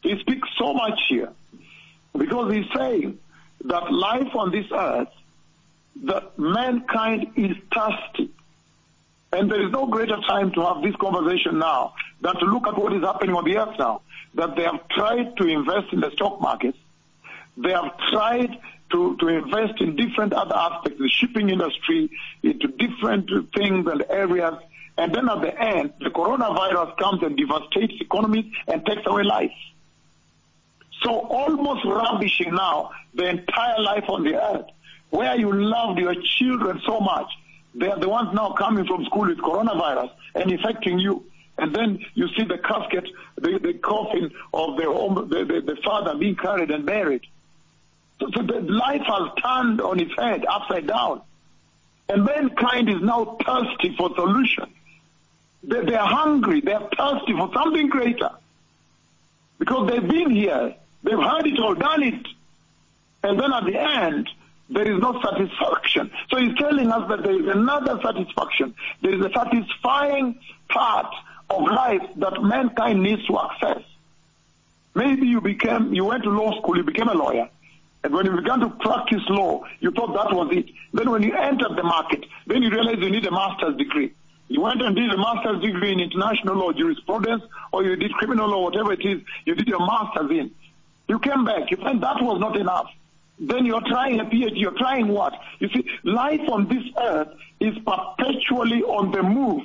He 0.02 0.19
speaks 0.21 0.49
so 0.59 0.75
much 0.75 0.99
here 1.09 1.33
because 2.17 2.52
he's 2.52 2.67
saying 2.76 3.19
that 3.64 3.93
life 3.93 4.35
on 4.35 4.50
this 4.50 4.67
earth, 4.73 5.09
that 6.05 6.38
mankind 6.38 7.33
is 7.37 7.57
thirsty. 7.75 8.31
And 9.33 9.50
there 9.50 9.64
is 9.64 9.73
no 9.73 9.87
greater 9.87 10.19
time 10.29 10.52
to 10.52 10.61
have 10.61 10.83
this 10.83 10.95
conversation 10.97 11.59
now 11.59 11.95
than 12.21 12.35
to 12.35 12.45
look 12.45 12.67
at 12.67 12.76
what 12.76 12.93
is 12.93 13.02
happening 13.02 13.35
on 13.35 13.45
the 13.45 13.57
earth 13.57 13.79
now. 13.79 14.02
That 14.35 14.57
they 14.57 14.64
have 14.64 14.87
tried 14.88 15.37
to 15.38 15.47
invest 15.47 15.93
in 15.93 16.00
the 16.00 16.11
stock 16.11 16.41
market. 16.41 16.75
They 17.57 17.73
have 17.73 17.97
tried 18.11 18.59
to, 18.92 19.16
to 19.18 19.28
invest 19.28 19.80
in 19.80 19.96
different 19.96 20.32
other 20.32 20.54
aspects, 20.54 20.99
the 20.99 21.08
shipping 21.08 21.50
industry, 21.50 22.11
into 22.42 22.68
different 22.68 23.28
things 23.54 23.87
and 23.87 24.04
areas. 24.08 24.54
And 24.96 25.14
then 25.14 25.28
at 25.28 25.40
the 25.40 25.58
end, 25.58 25.94
the 26.00 26.11
coronavirus 26.11 26.96
comes 26.99 27.22
and 27.22 27.37
devastates 27.37 27.94
economies 28.00 28.52
and 28.68 28.84
takes 28.84 29.02
away 29.06 29.25
life. 29.25 29.52
So 31.02 31.11
almost 31.11 31.84
ravishing 31.84 32.54
now 32.54 32.90
the 33.14 33.28
entire 33.28 33.80
life 33.80 34.04
on 34.08 34.22
the 34.22 34.40
earth, 34.40 34.66
where 35.11 35.37
you 35.37 35.52
loved 35.52 35.99
your 35.99 36.14
children 36.38 36.80
so 36.87 37.00
much. 37.00 37.26
They 37.75 37.88
are 37.88 37.99
the 37.99 38.08
ones 38.08 38.30
now 38.34 38.52
coming 38.52 38.87
from 38.87 39.04
school 39.06 39.26
with 39.26 39.38
coronavirus 39.38 40.11
and 40.34 40.52
infecting 40.52 40.99
you. 40.99 41.25
And 41.58 41.75
then 41.75 42.04
you 42.14 42.28
see 42.37 42.44
the 42.44 42.58
casket, 42.58 43.08
the, 43.37 43.58
the 43.62 43.75
coffin 43.75 44.30
of 44.52 44.76
the, 44.76 44.84
home, 44.84 45.28
the, 45.28 45.44
the, 45.44 45.61
the 45.61 45.76
father 45.82 46.14
being 46.16 46.37
carried 46.37 46.70
and 46.70 46.84
buried. 46.84 47.22
So, 48.21 48.28
so 48.35 48.42
the 48.42 48.61
life 48.61 49.02
has 49.02 49.28
turned 49.42 49.81
on 49.81 50.00
its 50.00 50.12
head, 50.16 50.45
upside 50.49 50.87
down. 50.87 51.23
And 52.09 52.25
mankind 52.25 52.88
is 52.88 53.00
now 53.00 53.37
thirsty 53.45 53.95
for 53.97 54.11
solution. 54.14 54.73
They, 55.62 55.85
they 55.85 55.95
are 55.95 56.07
hungry, 56.07 56.61
they 56.61 56.73
are 56.73 56.88
thirsty 56.97 57.33
for 57.33 57.50
something 57.54 57.88
greater. 57.88 58.31
Because 59.59 59.90
they've 59.90 60.09
been 60.09 60.31
here, 60.31 60.75
they've 61.02 61.19
heard 61.19 61.47
it 61.47 61.59
all, 61.59 61.75
done 61.75 62.02
it. 62.02 62.26
And 63.23 63.38
then 63.38 63.52
at 63.52 63.64
the 63.64 63.81
end, 63.81 64.28
there 64.69 64.90
is 64.90 65.00
no 65.00 65.21
satisfaction. 65.23 66.11
So 66.31 66.38
he's 66.38 66.57
telling 66.57 66.90
us 66.90 67.09
that 67.09 67.23
there 67.23 67.40
is 67.40 67.47
another 67.54 68.00
satisfaction. 68.02 68.75
There 69.02 69.14
is 69.14 69.25
a 69.25 69.31
satisfying 69.33 70.38
part 70.69 71.14
of 71.50 71.62
life 71.62 72.02
that 72.16 72.42
mankind 72.42 73.02
needs 73.02 73.25
to 73.26 73.38
access. 73.38 73.83
Maybe 74.95 75.26
you 75.26 75.40
became, 75.40 75.95
you 75.95 76.04
went 76.04 76.25
to 76.25 76.31
law 76.31 76.59
school, 76.61 76.76
you 76.76 76.85
became 76.85 77.09
a 77.09 77.14
lawyer. 77.14 77.49
And 78.04 78.12
when 78.12 78.26
you 78.26 78.32
began 78.32 78.61
to 78.61 78.68
practice 78.68 79.23
law, 79.28 79.62
you 79.80 79.92
thought 79.92 80.12
that 80.14 80.35
was 80.35 80.49
it. 80.52 80.66
Then 80.92 81.11
when 81.11 81.23
you 81.23 81.37
entered 81.37 81.76
the 81.76 81.85
market, 81.85 82.25
then 82.47 82.62
you 82.62 82.71
realized 82.71 83.00
you 83.00 83.11
need 83.11 83.26
a 83.26 83.30
master's 83.30 83.76
degree. 83.76 84.12
You 84.49 84.61
went 84.61 84.82
and 84.82 84.94
did 84.94 85.11
a 85.11 85.16
master's 85.16 85.62
degree 85.62 85.92
in 85.92 86.00
international 86.00 86.56
law, 86.56 86.73
jurisprudence, 86.73 87.42
or 87.73 87.85
you 87.85 87.97
did 87.97 88.12
criminal 88.14 88.49
law, 88.49 88.64
whatever 88.64 88.92
it 88.92 89.04
is, 89.04 89.23
you 89.44 89.54
did 89.54 89.68
your 89.68 89.80
master's 89.80 90.30
in. 90.30 90.50
You 91.09 91.18
came 91.21 91.44
back, 91.44 91.71
you 91.71 91.76
find 91.76 92.02
that 92.02 92.21
was 92.21 92.40
not 92.40 92.56
enough. 92.56 92.87
Then 93.38 93.64
you're 93.64 93.82
trying 93.87 94.21
a 94.21 94.25
PhD, 94.25 94.61
you're 94.61 94.76
trying 94.76 95.09
what? 95.09 95.32
You 95.59 95.68
see, 95.68 95.88
life 96.04 96.49
on 96.49 96.68
this 96.68 96.85
earth 97.00 97.28
is 97.61 97.75
perpetually 97.78 98.82
on 98.82 99.11
the 99.11 99.23
move. 99.23 99.62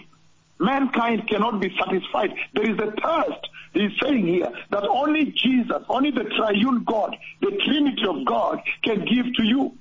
Mankind 0.60 1.28
cannot 1.28 1.60
be 1.60 1.76
satisfied. 1.78 2.34
There 2.54 2.70
is 2.70 2.78
a 2.80 2.92
thirst. 2.92 3.48
He's 3.74 3.92
saying 4.02 4.26
here 4.26 4.52
that 4.72 4.84
only 4.84 5.26
Jesus, 5.26 5.84
only 5.88 6.12
the 6.12 6.24
triune 6.24 6.84
God, 6.84 7.16
the 7.42 7.52
Trinity 7.66 8.06
of 8.08 8.26
God 8.26 8.62
can 8.84 9.06
give 9.06 9.34
to 9.36 9.44
you. 9.44 9.78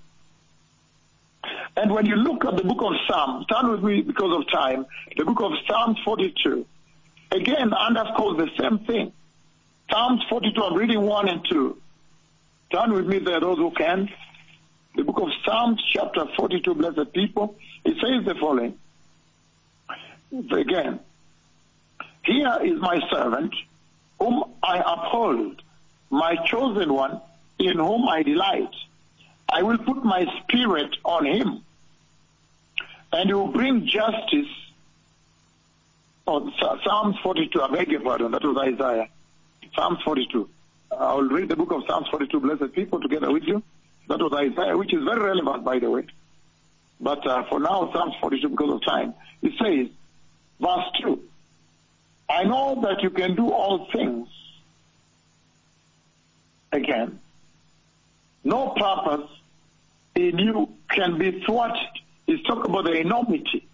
And 1.77 1.93
when 1.93 2.07
you 2.07 2.17
look 2.17 2.45
at 2.45 2.57
the 2.57 2.65
book 2.65 2.83
of 2.83 2.93
Psalms, 3.09 3.47
turn 3.47 3.71
with 3.71 3.83
me 3.83 4.03
because 4.03 4.37
of 4.37 4.51
time, 4.53 4.87
the 5.17 5.25
book 5.25 5.41
of 5.41 5.53
Psalms 5.69 5.99
42, 6.05 6.67
again 7.31 7.73
underscores 7.73 8.37
the 8.37 8.51
same 8.61 8.81
thing. 8.81 9.13
Psalms 9.91 10.23
42, 10.29 10.63
I'm 10.63 10.75
reading 10.75 11.03
1 11.03 11.29
and 11.29 11.47
2. 11.49 11.81
Turn 12.73 12.93
with 12.93 13.07
me 13.07 13.19
there, 13.19 13.41
those 13.41 13.59
who 13.59 13.71
can. 13.71 14.09
The 14.97 15.05
book 15.05 15.21
of 15.21 15.29
Psalms, 15.45 15.83
chapter 15.93 16.25
42, 16.37 16.75
blessed 16.75 17.13
people. 17.13 17.57
It 17.85 17.95
says 18.01 18.27
the 18.27 18.35
following. 18.41 18.79
Again, 20.33 21.01
here 22.25 22.59
is 22.63 22.81
my 22.81 23.01
servant, 23.11 23.55
whom 24.19 24.45
I 24.63 24.79
uphold, 24.79 25.63
my 26.11 26.37
chosen 26.47 26.93
one, 26.93 27.21
in 27.59 27.79
whom 27.79 28.09
I 28.09 28.23
delight. 28.23 28.75
I 29.49 29.63
will 29.63 29.79
put 29.79 30.05
my 30.05 30.27
spirit 30.43 30.97
on 31.05 31.25
him, 31.27 31.63
and 33.13 33.29
he 33.29 33.35
will 33.35 33.53
bring 33.53 33.87
justice. 33.87 34.49
Oh, 36.27 36.51
Psalms 36.85 37.17
42, 37.23 37.63
I 37.63 37.71
beg 37.71 37.89
your 37.89 38.01
pardon, 38.01 38.33
that 38.33 38.43
was 38.43 38.57
Isaiah. 38.59 39.09
Psalms 39.75 39.99
42. 40.05 40.49
I 40.91 41.15
will 41.15 41.29
read 41.29 41.49
the 41.49 41.57
book 41.57 41.71
of 41.71 41.83
Psalms 41.87 42.09
42, 42.09 42.41
blessed 42.41 42.73
people, 42.73 43.01
together 43.01 43.33
with 43.33 43.45
you. 43.45 43.63
That 44.09 44.21
was 44.21 44.33
Isaiah, 44.33 44.77
which 44.77 44.93
is 44.93 45.05
very 45.05 45.21
relevant, 45.21 45.65
by 45.65 45.79
the 45.79 45.91
way. 45.91 46.07
But 47.01 47.27
uh, 47.27 47.45
for 47.49 47.61
now, 47.61 47.93
Psalms 47.93 48.15
42, 48.21 48.49
because 48.49 48.75
of 48.75 48.85
time, 48.85 49.15
it 49.43 49.53
says, 49.63 49.89
verse 50.61 50.85
2, 51.03 51.23
I 52.29 52.45
know 52.45 52.81
that 52.83 53.03
you 53.03 53.11
can 53.11 53.35
do 53.37 53.51
all 53.51 53.89
things. 53.93 54.29
Again, 56.73 57.21
no 58.45 58.71
purpose 58.71 59.31
in 60.15 60.39
you 60.39 60.69
can 60.91 61.19
be 61.19 61.43
thwarted. 61.45 61.89
He's 62.27 62.43
talking 62.43 62.71
about 62.71 62.85
the 62.85 62.93
enormity, 62.93 63.67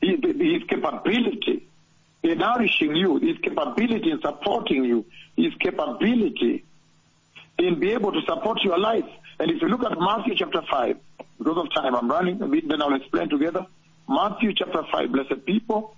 his, 0.00 0.62
capability 0.68 1.66
in 2.22 2.38
nourishing 2.38 2.94
you, 2.94 3.18
his 3.18 3.36
capability 3.38 4.10
in 4.10 4.20
supporting 4.20 4.84
you, 4.84 5.04
his 5.36 5.52
capability 5.54 6.64
in 7.58 7.80
be 7.80 7.92
able 7.92 8.12
to 8.12 8.20
support 8.22 8.62
your 8.62 8.78
life. 8.78 9.04
And 9.38 9.50
if 9.50 9.60
you 9.60 9.68
look 9.68 9.84
at 9.84 9.98
Matthew 9.98 10.34
chapter 10.36 10.62
5, 10.70 10.96
because 11.38 11.58
of 11.58 11.74
time, 11.74 11.94
I'm 11.94 12.10
running 12.10 12.40
a 12.42 12.46
bit, 12.46 12.68
then 12.68 12.80
I'll 12.80 12.94
explain 12.94 13.28
together. 13.28 13.66
Matthew 14.08 14.54
chapter 14.54 14.82
5, 14.90 15.12
blessed 15.12 15.44
people. 15.44 15.96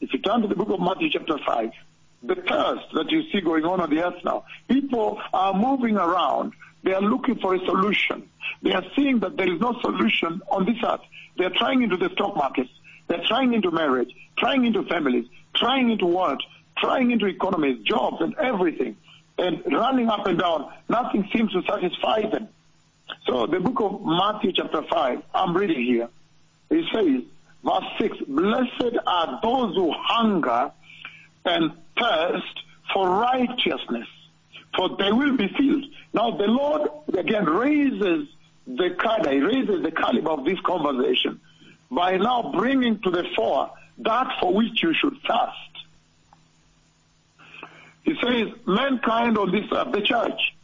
If 0.00 0.12
you 0.12 0.18
turn 0.20 0.42
to 0.42 0.48
the 0.48 0.54
book 0.54 0.70
of 0.70 0.80
Matthew 0.80 1.10
chapter 1.10 1.38
5, 1.38 1.70
the 2.24 2.34
thirst 2.36 2.86
that 2.94 3.10
you 3.10 3.22
see 3.30 3.40
going 3.40 3.64
on 3.64 3.80
on 3.80 3.90
the 3.90 4.04
earth 4.04 4.22
now, 4.24 4.44
people 4.68 5.20
are 5.32 5.54
moving 5.54 5.96
around. 5.96 6.52
They 6.82 6.92
are 6.92 7.00
looking 7.00 7.36
for 7.38 7.54
a 7.54 7.58
solution. 7.60 8.28
They 8.62 8.72
are 8.72 8.84
seeing 8.94 9.20
that 9.20 9.36
there 9.36 9.52
is 9.52 9.60
no 9.60 9.78
solution 9.80 10.42
on 10.50 10.66
this 10.66 10.76
earth. 10.84 11.00
They 11.38 11.44
are 11.44 11.50
trying 11.56 11.82
into 11.82 11.96
the 11.96 12.10
stock 12.10 12.36
markets. 12.36 12.70
They're 13.08 13.24
trying 13.26 13.54
into 13.54 13.70
marriage, 13.70 14.10
trying 14.38 14.64
into 14.64 14.82
families, 14.84 15.26
trying 15.54 15.90
into 15.90 16.06
what? 16.06 16.38
Trying 16.78 17.10
into 17.10 17.26
economies, 17.26 17.82
jobs, 17.84 18.20
and 18.20 18.34
everything. 18.36 18.96
And 19.38 19.62
running 19.72 20.08
up 20.08 20.26
and 20.26 20.38
down. 20.38 20.72
Nothing 20.88 21.28
seems 21.34 21.52
to 21.52 21.62
satisfy 21.68 22.22
them. 22.28 22.48
So 23.26 23.46
the 23.46 23.60
book 23.60 23.80
of 23.80 24.00
Matthew 24.04 24.52
chapter 24.52 24.82
5, 24.82 25.22
I'm 25.34 25.56
reading 25.56 25.84
here. 25.84 26.08
It 26.70 26.84
says, 26.92 27.22
verse 27.64 27.84
6, 27.98 28.18
Blessed 28.28 28.96
are 29.06 29.40
those 29.42 29.74
who 29.74 29.92
hunger 29.92 30.70
and 31.44 31.72
thirst 31.98 32.62
for 32.92 33.08
righteousness, 33.08 34.08
for 34.76 34.96
they 34.96 35.10
will 35.10 35.36
be 35.36 35.48
filled. 35.48 35.84
Now 36.12 36.32
the 36.32 36.46
Lord 36.46 36.90
again 37.16 37.46
raises 37.46 38.28
the 38.66 38.96
cadre, 38.98 39.40
raises 39.40 39.82
the 39.82 39.90
caliber 39.90 40.30
of 40.30 40.44
this 40.44 40.60
conversation 40.60 41.40
by 41.90 42.16
now 42.16 42.52
bringing 42.54 43.00
to 43.00 43.10
the 43.10 43.24
fore 43.36 43.70
that 43.98 44.26
for 44.40 44.52
which 44.52 44.82
you 44.82 44.94
should 44.94 45.16
thirst. 45.26 45.74
He 48.02 48.14
says, 48.22 48.48
mankind 48.66 49.38
on 49.38 49.50
this 49.50 49.64
earth, 49.72 49.92
the 49.92 50.02
church, 50.02 50.54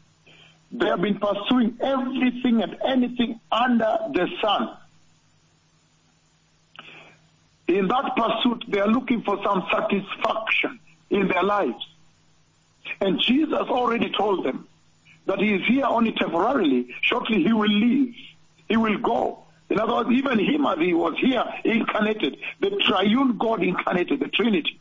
they 0.73 0.87
have 0.87 1.01
been 1.01 1.19
pursuing 1.19 1.79
everything 1.81 2.63
and 2.63 2.77
anything 2.85 3.41
under 3.51 3.99
the 4.13 4.29
sun. 4.43 4.77
In 7.71 7.87
that 7.87 8.17
pursuit, 8.17 8.65
they 8.69 8.81
are 8.81 8.89
looking 8.89 9.23
for 9.23 9.39
some 9.45 9.65
satisfaction 9.71 10.81
in 11.09 11.29
their 11.29 11.45
lives. 11.45 11.87
And 13.01 13.21
Jesus 13.21 13.69
already 13.69 14.11
told 14.11 14.45
them 14.45 14.67
that 15.27 15.39
he 15.39 15.55
is 15.55 15.67
here 15.69 15.85
only 15.85 16.11
temporarily. 16.13 16.89
Shortly 17.03 17.45
he 17.45 17.53
will 17.53 17.69
leave. 17.69 18.15
He 18.69 18.77
will 18.77 18.99
go. 18.99 19.45
In 19.69 19.79
other 19.79 19.95
words, 19.95 20.11
even 20.11 20.41
him 20.41 20.67
as 20.67 20.79
he 20.79 20.95
was 20.95 21.15
here 21.21 21.45
incarnated, 21.65 22.39
the 22.59 22.71
triune 22.89 23.39
God 23.39 23.63
incarnated, 23.63 24.19
the 24.19 24.29
Trinity, 24.29 24.81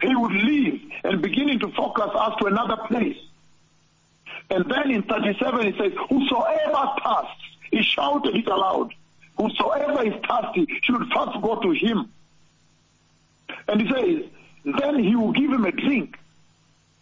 he 0.00 0.16
would 0.16 0.32
leave 0.32 0.80
and 1.04 1.22
beginning 1.22 1.60
to 1.60 1.68
focus 1.68 2.10
us 2.14 2.34
to 2.40 2.46
another 2.46 2.78
place. 2.88 3.18
And 4.50 4.68
then 4.68 4.90
in 4.90 5.04
37 5.04 5.72
he 5.72 5.78
says, 5.78 5.92
Whosoever 6.08 6.94
thirsts, 7.04 7.42
he 7.70 7.82
shouted 7.82 8.34
it 8.34 8.48
aloud, 8.48 8.92
whosoever 9.36 10.04
is 10.04 10.14
thirsty 10.28 10.66
should 10.82 11.02
first 11.14 11.40
go 11.42 11.60
to 11.60 11.70
him. 11.72 12.10
And 13.68 13.80
he 13.80 13.88
says, 13.88 14.30
then 14.64 14.98
he 14.98 15.16
will 15.16 15.32
give 15.32 15.50
him 15.50 15.64
a 15.64 15.72
drink. 15.72 16.16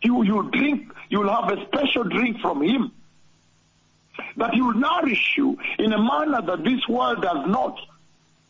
He 0.00 0.10
will, 0.10 0.24
you 0.24 0.34
will 0.36 0.50
drink, 0.50 0.92
you 1.08 1.20
will 1.20 1.30
have 1.30 1.52
a 1.52 1.66
special 1.66 2.04
drink 2.04 2.40
from 2.40 2.62
him 2.62 2.92
that 4.36 4.54
he 4.54 4.60
will 4.60 4.74
nourish 4.74 5.34
you 5.36 5.58
in 5.78 5.92
a 5.92 5.98
manner 5.98 6.42
that 6.42 6.64
this 6.64 6.86
world 6.88 7.22
does 7.22 7.46
not. 7.46 7.78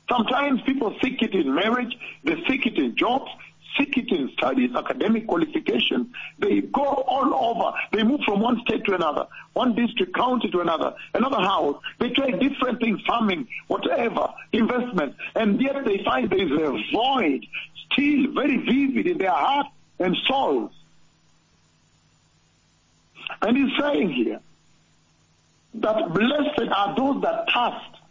Sometimes 0.08 0.60
people 0.62 0.94
seek 1.02 1.22
it 1.22 1.34
in 1.34 1.54
marriage, 1.54 1.96
they 2.25 2.37
seek 2.49 2.66
it 2.66 2.76
in 2.76 2.96
jobs, 2.96 3.30
seek 3.79 3.97
it 3.97 4.11
in 4.11 4.31
studies, 4.33 4.71
academic 4.75 5.27
qualifications. 5.27 6.09
They 6.39 6.61
go 6.61 6.83
all 6.83 7.35
over. 7.35 7.77
They 7.93 8.03
move 8.03 8.21
from 8.25 8.41
one 8.41 8.61
state 8.67 8.85
to 8.85 8.95
another, 8.95 9.27
one 9.53 9.75
district, 9.75 10.15
county 10.15 10.50
to 10.50 10.61
another, 10.61 10.95
another 11.15 11.41
house. 11.41 11.81
They 11.99 12.11
try 12.11 12.31
different 12.31 12.81
things, 12.81 13.00
farming, 13.07 13.49
whatever, 13.69 14.29
investment, 14.53 15.15
and 15.35 15.61
yet 15.61 15.85
they 15.85 16.03
find 16.05 16.31
there 16.31 16.43
is 16.43 16.50
a 16.50 16.93
void 16.93 17.47
still 17.93 18.33
very 18.33 18.57
vivid 18.59 19.07
in 19.07 19.19
their 19.19 19.31
heart 19.31 19.67
and 19.99 20.17
souls. 20.27 20.73
And 23.43 23.57
he's 23.57 23.79
saying 23.79 24.11
here 24.12 24.41
that 25.75 26.12
blessed 26.12 26.73
are 26.75 26.97
those 26.97 27.23
that 27.23 27.47
thirst. 27.53 28.03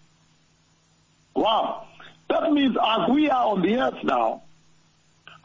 Wow. 1.36 1.88
That 2.30 2.52
means 2.52 2.76
as 2.82 3.10
we 3.10 3.30
are 3.30 3.48
on 3.48 3.62
the 3.62 3.78
earth 3.78 4.04
now, 4.04 4.44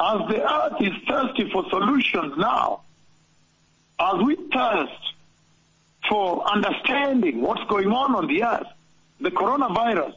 as 0.01 0.29
the 0.29 0.43
earth 0.43 0.81
is 0.81 0.93
thirsty 1.09 1.51
for 1.51 1.65
solutions 1.71 2.35
now, 2.37 2.83
as 3.99 4.23
we 4.23 4.37
thirst 4.53 5.13
for 6.09 6.47
understanding 6.51 7.41
what's 7.41 7.65
going 7.65 7.89
on 7.89 8.15
on 8.15 8.27
the 8.27 8.43
earth, 8.43 8.67
the 9.21 9.31
coronavirus, 9.31 10.15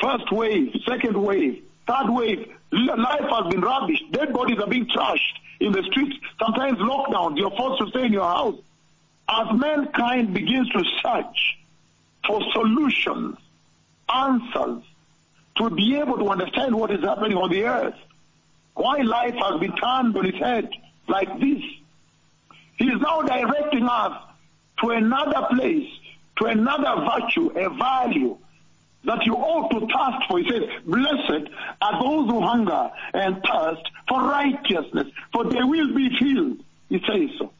first 0.00 0.30
wave, 0.32 0.74
second 0.86 1.16
wave, 1.16 1.62
third 1.86 2.10
wave, 2.10 2.52
life 2.72 3.30
has 3.30 3.52
been 3.52 3.60
rubbish. 3.60 4.02
Dead 4.10 4.32
bodies 4.32 4.58
are 4.58 4.66
being 4.66 4.86
trashed 4.86 5.38
in 5.60 5.72
the 5.72 5.82
streets. 5.84 6.16
Sometimes 6.38 6.78
lockdowns, 6.78 7.38
you're 7.38 7.50
forced 7.50 7.82
to 7.82 7.88
stay 7.90 8.06
in 8.06 8.12
your 8.12 8.24
house. 8.24 8.58
As 9.28 9.46
mankind 9.58 10.34
begins 10.34 10.68
to 10.70 10.82
search 11.02 11.58
for 12.26 12.40
solutions, 12.52 13.38
answers, 14.12 14.82
to 15.56 15.70
be 15.70 15.96
able 15.96 16.18
to 16.18 16.28
understand 16.28 16.74
what 16.74 16.90
is 16.90 17.00
happening 17.00 17.36
on 17.36 17.48
the 17.50 17.64
earth, 17.64 17.94
why 18.74 18.98
life 18.98 19.34
has 19.34 19.60
been 19.60 19.74
turned 19.76 20.16
on 20.16 20.26
its 20.26 20.38
head 20.38 20.68
like 21.08 21.28
this. 21.40 21.62
He 22.76 22.86
is 22.86 23.00
now 23.00 23.22
directing 23.22 23.86
us 23.88 24.22
to 24.82 24.90
another 24.90 25.46
place, 25.50 25.88
to 26.38 26.46
another 26.46 27.08
virtue, 27.08 27.50
a 27.56 27.70
value 27.70 28.36
that 29.04 29.24
you 29.26 29.34
ought 29.34 29.70
to 29.70 29.80
thirst 29.80 30.28
for. 30.28 30.38
He 30.38 30.50
says, 30.50 30.62
Blessed 30.84 31.48
are 31.80 32.02
those 32.02 32.30
who 32.30 32.40
hunger 32.40 32.90
and 33.12 33.42
thirst 33.44 33.82
for 34.08 34.22
righteousness, 34.22 35.08
for 35.32 35.44
they 35.44 35.62
will 35.62 35.94
be 35.94 36.08
filled. 36.18 36.64
He 36.88 37.00
says 37.06 37.30
so. 37.38 37.52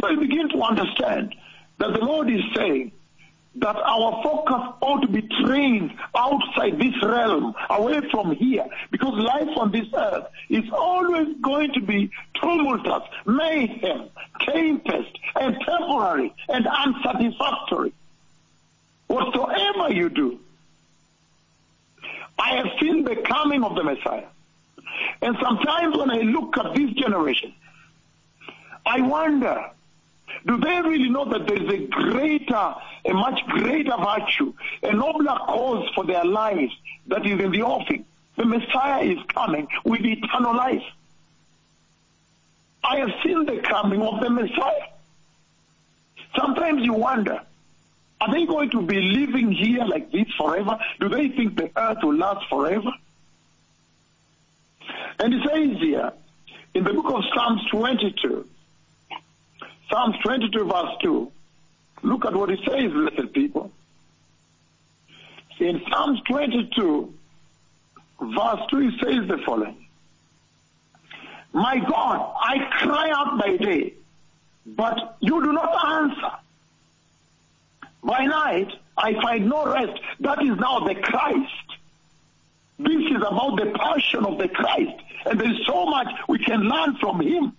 So 0.00 0.10
you 0.10 0.20
begin 0.20 0.48
to 0.50 0.62
understand 0.62 1.34
that 1.78 1.92
the 1.92 2.00
Lord 2.04 2.30
is 2.30 2.42
saying 2.56 2.92
that 3.56 3.76
our 3.76 4.22
focus 4.22 4.74
ought 4.80 5.00
to 5.02 5.08
be 5.08 5.22
trained 5.44 5.92
outside 6.16 6.78
this 6.78 6.94
realm, 7.02 7.54
away 7.68 8.00
from 8.10 8.34
here, 8.34 8.66
because 8.90 9.12
life 9.14 9.56
on 9.56 9.70
this 9.70 9.86
earth 9.94 10.26
is 10.48 10.64
always 10.72 11.28
going 11.42 11.72
to 11.74 11.80
be 11.80 12.10
tumultuous, 12.40 13.02
mayhem, 13.26 14.08
tempest, 14.40 15.18
and 15.38 15.56
temporary 15.66 16.34
and 16.48 16.66
unsatisfactory. 16.66 17.92
Whatsoever 19.08 19.92
you 19.92 20.08
do, 20.08 20.40
I 22.38 22.56
have 22.56 22.66
seen 22.80 23.04
the 23.04 23.16
coming 23.16 23.62
of 23.62 23.74
the 23.74 23.84
Messiah. 23.84 24.26
And 25.20 25.36
sometimes 25.42 25.96
when 25.96 26.10
I 26.10 26.20
look 26.22 26.56
at 26.56 26.74
this 26.74 26.90
generation, 26.92 27.52
I 28.86 29.02
wonder 29.02 29.70
do 30.46 30.58
they 30.58 30.80
really 30.82 31.08
know 31.08 31.24
that 31.26 31.46
there 31.46 31.62
is 31.62 31.72
a 31.72 31.86
greater, 31.86 32.74
a 33.04 33.12
much 33.12 33.40
greater 33.46 33.96
virtue, 33.96 34.52
a 34.82 34.92
nobler 34.92 35.38
cause 35.46 35.88
for 35.94 36.04
their 36.04 36.24
lives 36.24 36.72
that 37.06 37.24
is 37.26 37.40
in 37.40 37.50
the 37.50 37.62
offing? 37.62 38.04
The 38.36 38.44
Messiah 38.44 39.04
is 39.04 39.18
coming 39.28 39.68
with 39.84 40.00
eternal 40.00 40.56
life. 40.56 40.82
I 42.84 42.98
have 42.98 43.10
seen 43.24 43.46
the 43.46 43.60
coming 43.60 44.02
of 44.02 44.20
the 44.20 44.30
Messiah. 44.30 44.88
Sometimes 46.36 46.82
you 46.82 46.94
wonder, 46.94 47.40
are 48.20 48.32
they 48.32 48.46
going 48.46 48.70
to 48.70 48.82
be 48.82 49.00
living 49.00 49.52
here 49.52 49.84
like 49.84 50.10
this 50.10 50.26
forever? 50.38 50.78
Do 50.98 51.08
they 51.08 51.28
think 51.28 51.56
the 51.56 51.70
earth 51.76 51.98
will 52.02 52.14
last 52.16 52.48
forever? 52.48 52.90
And 55.18 55.34
it 55.34 55.42
says 55.46 55.78
here, 55.78 56.12
in 56.74 56.84
the 56.84 56.92
book 56.92 57.06
of 57.06 57.22
Psalms 57.34 57.62
22, 57.70 58.48
Psalms 59.92 60.16
22 60.24 60.64
verse 60.64 60.96
2. 61.02 61.30
Look 62.02 62.24
at 62.24 62.34
what 62.34 62.50
it 62.50 62.60
says, 62.66 62.90
blessed 62.90 63.32
people. 63.34 63.70
In 65.60 65.82
Psalms 65.90 66.20
22 66.28 67.12
verse 68.20 68.60
2 68.70 68.78
it 68.78 68.94
says 69.02 69.28
the 69.28 69.38
following. 69.44 69.86
My 71.52 71.78
God, 71.78 72.34
I 72.40 72.58
cry 72.78 73.10
out 73.10 73.38
by 73.38 73.56
day, 73.58 73.92
but 74.64 75.18
you 75.20 75.44
do 75.44 75.52
not 75.52 75.86
answer. 75.86 76.30
By 78.02 78.24
night, 78.24 78.72
I 78.96 79.12
find 79.20 79.48
no 79.48 79.66
rest. 79.66 80.00
That 80.20 80.42
is 80.42 80.58
now 80.58 80.80
the 80.80 80.94
Christ. 80.94 81.78
This 82.78 83.02
is 83.10 83.16
about 83.18 83.58
the 83.58 83.70
passion 83.78 84.24
of 84.24 84.38
the 84.38 84.48
Christ. 84.48 84.98
And 85.26 85.38
there 85.38 85.52
is 85.52 85.66
so 85.66 85.84
much 85.84 86.08
we 86.28 86.38
can 86.38 86.62
learn 86.62 86.96
from 86.96 87.20
him. 87.20 87.56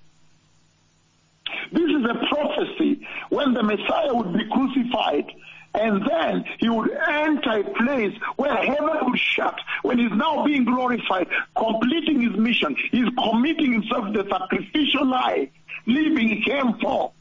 This 1.71 1.89
is 1.89 2.05
a 2.05 2.25
prophecy 2.29 3.05
when 3.29 3.53
the 3.53 3.63
Messiah 3.63 4.13
would 4.13 4.33
be 4.33 4.45
crucified 4.49 5.31
and 5.75 6.05
then 6.07 6.45
he 6.59 6.69
would 6.69 6.91
enter 6.91 7.59
a 7.59 7.63
place 7.63 8.15
where 8.35 8.55
heaven 8.55 8.97
would 9.01 9.19
shut 9.19 9.59
when 9.81 9.97
he's 9.97 10.11
now 10.11 10.45
being 10.45 10.65
glorified, 10.65 11.27
completing 11.57 12.21
his 12.21 12.37
mission. 12.37 12.75
He's 12.91 13.09
committing 13.17 13.73
himself 13.73 14.13
to 14.13 14.23
the 14.23 14.29
sacrificial 14.29 15.07
life, 15.07 15.49
living 15.87 16.41
him 16.43 16.75
for. 16.79 17.11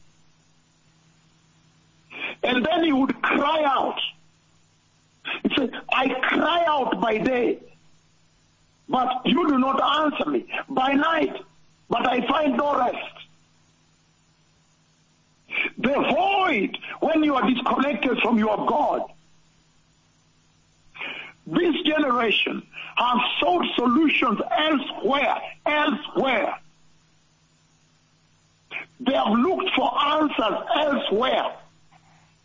And 2.43 2.65
then 2.65 2.83
he 2.83 2.93
would 2.93 3.19
cry 3.21 3.63
out. 3.65 3.99
He 5.43 5.55
said, 5.55 5.71
I 5.91 6.09
cry 6.09 6.63
out 6.67 7.01
by 7.01 7.17
day, 7.17 7.59
but 8.87 9.25
you 9.25 9.47
do 9.47 9.57
not 9.57 9.81
answer 10.03 10.29
me. 10.29 10.45
By 10.69 10.93
night, 10.93 11.35
but 11.89 12.07
I 12.07 12.25
find 12.27 12.55
no 12.55 12.77
rest. 12.77 12.97
The 15.77 15.93
void 15.93 16.77
you 17.23 17.35
are 17.35 17.49
disconnected 17.49 18.19
from 18.19 18.37
your 18.37 18.57
God. 18.67 19.01
This 21.45 21.75
generation 21.85 22.63
has 22.95 23.17
sought 23.39 23.65
solutions 23.75 24.39
elsewhere, 24.57 25.41
elsewhere. 25.65 26.55
They 28.99 29.13
have 29.13 29.31
looked 29.31 29.69
for 29.75 29.99
answers 30.01 30.63
elsewhere. 30.75 31.55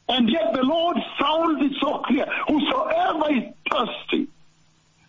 And 0.08 0.28
yet 0.30 0.52
the 0.54 0.62
Lord 0.62 0.96
sounds 1.20 1.62
it 1.62 1.76
so 1.80 1.98
clear. 1.98 2.26
Whosoever 2.48 3.32
is 3.32 3.52
thirsty, 3.70 4.28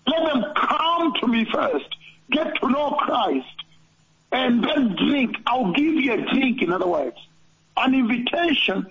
let 0.05 0.33
them 0.33 0.53
come 0.55 1.13
to 1.21 1.27
me 1.27 1.45
first. 1.51 1.95
Get 2.31 2.55
to 2.61 2.69
know 2.69 2.91
Christ. 2.91 3.45
And 4.31 4.63
then 4.63 4.95
drink. 5.07 5.37
I'll 5.47 5.71
give 5.71 5.95
you 5.95 6.13
a 6.13 6.17
drink, 6.33 6.61
in 6.61 6.71
other 6.71 6.87
words 6.87 7.17
an 7.79 7.93
invitation 7.95 8.85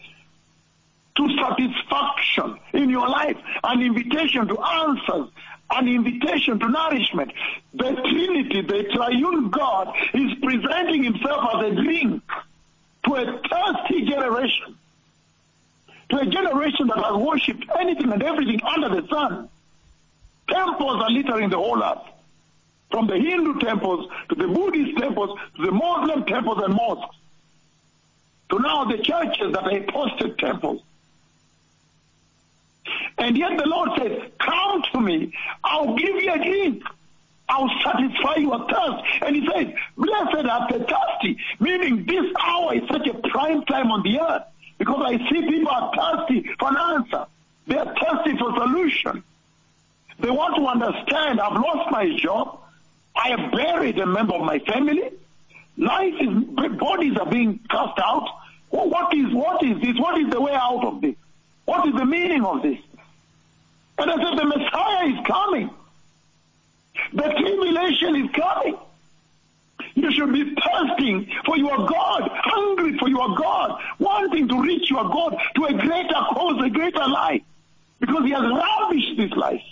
to 1.18 1.28
satisfaction 1.36 2.58
in 2.72 2.88
your 2.88 3.08
life, 3.08 3.36
an 3.64 3.82
invitation 3.82 4.46
to 4.46 4.58
answers, 4.60 5.28
an 5.72 5.88
invitation 5.88 6.58
to 6.60 6.68
nourishment. 6.68 7.32
The 7.74 7.90
Trinity, 7.94 8.62
the 8.62 8.84
triune 8.94 9.50
God, 9.50 9.94
is 10.14 10.32
presenting 10.40 11.02
himself 11.02 11.56
as 11.56 11.72
a 11.72 11.74
drink 11.74 12.22
to 13.04 13.14
a 13.16 13.40
thirsty 13.50 14.06
generation, 14.06 14.76
to 16.10 16.18
a 16.18 16.26
generation 16.26 16.86
that 16.86 16.98
has 17.04 17.16
worshipped 17.16 17.64
anything 17.78 18.12
and 18.12 18.22
everything 18.22 18.60
under 18.62 19.00
the 19.00 19.06
sun. 19.08 19.48
Temples 20.48 21.02
are 21.02 21.10
littering 21.10 21.50
the 21.50 21.56
whole 21.56 21.82
earth. 21.82 21.98
From 22.90 23.06
the 23.06 23.16
Hindu 23.16 23.58
temples 23.58 24.08
to 24.30 24.34
the 24.34 24.46
Buddhist 24.46 24.96
temples 24.96 25.38
to 25.56 25.66
the 25.66 25.72
Muslim 25.72 26.24
temples 26.24 26.62
and 26.64 26.72
mosques 26.72 27.16
to 28.50 28.58
now 28.60 28.84
the 28.84 28.96
churches 28.98 29.52
that 29.52 29.64
are 29.64 29.76
apostate 29.76 30.38
temples. 30.38 30.80
And 33.18 33.36
yet 33.36 33.56
the 33.56 33.66
Lord 33.66 33.90
says, 33.98 34.30
come 34.38 34.82
to 34.92 35.00
me, 35.00 35.32
I'll 35.64 35.96
give 35.96 36.16
you 36.22 36.32
a 36.32 36.38
drink. 36.38 36.82
I'll 37.48 37.70
satisfy 37.82 38.36
your 38.36 38.58
thirst. 38.68 39.04
And 39.22 39.36
he 39.36 39.46
says, 39.46 39.74
blessed 39.96 40.46
are 40.46 40.68
the 40.68 40.84
thirsty, 40.84 41.38
meaning 41.60 42.04
this 42.04 42.26
hour 42.42 42.74
is 42.74 42.82
such 42.88 43.06
a 43.06 43.14
prime 43.28 43.64
time 43.64 43.90
on 43.90 44.02
the 44.02 44.20
earth 44.20 44.42
because 44.78 45.02
I 45.04 45.16
see 45.30 45.42
people 45.48 45.68
are 45.68 45.92
thirsty 45.94 46.48
for 46.58 46.68
an 46.68 46.76
answer. 46.76 47.26
They 47.66 47.76
are 47.76 47.94
thirsty 47.94 48.36
for 48.38 48.54
solution. 48.54 49.24
They 50.20 50.30
want 50.30 50.56
to 50.56 50.66
understand, 50.66 51.40
I've 51.40 51.52
lost 51.52 51.90
my 51.90 52.16
job. 52.16 52.60
I 53.16 53.30
have 53.30 53.52
buried 53.52 53.98
a 53.98 54.06
member 54.06 54.34
of 54.34 54.42
my 54.42 54.58
family. 54.60 55.10
Life 55.76 56.14
is, 56.20 56.28
bodies 56.78 57.16
are 57.18 57.30
being 57.30 57.60
cast 57.70 57.98
out. 57.98 58.28
what 58.70 59.14
is, 59.14 59.32
what 59.32 59.62
is 59.62 59.80
this? 59.80 59.98
What 59.98 60.20
is 60.20 60.30
the 60.30 60.40
way 60.40 60.52
out 60.52 60.84
of 60.84 61.00
this? 61.00 61.14
What 61.68 61.86
is 61.86 61.92
the 61.92 62.06
meaning 62.06 62.42
of 62.46 62.62
this? 62.62 62.78
And 63.98 64.10
I 64.10 64.14
said, 64.14 64.38
the 64.38 64.44
Messiah 64.46 65.06
is 65.08 65.26
coming. 65.26 65.68
The 67.12 67.22
tribulation 67.24 68.16
is 68.16 68.30
coming. 68.30 68.78
You 69.94 70.10
should 70.10 70.32
be 70.32 70.54
thirsting 70.54 71.30
for 71.44 71.58
your 71.58 71.76
God, 71.76 72.30
hungry 72.32 72.96
for 72.96 73.10
your 73.10 73.36
God, 73.36 73.82
wanting 73.98 74.48
to 74.48 74.62
reach 74.62 74.88
your 74.88 75.10
God 75.10 75.36
to 75.56 75.64
a 75.66 75.74
greater 75.74 76.22
cause, 76.32 76.64
a 76.64 76.70
greater 76.70 77.06
life, 77.06 77.42
because 78.00 78.24
He 78.24 78.30
has 78.30 78.44
lavished 78.44 79.18
this 79.18 79.32
life. 79.32 79.64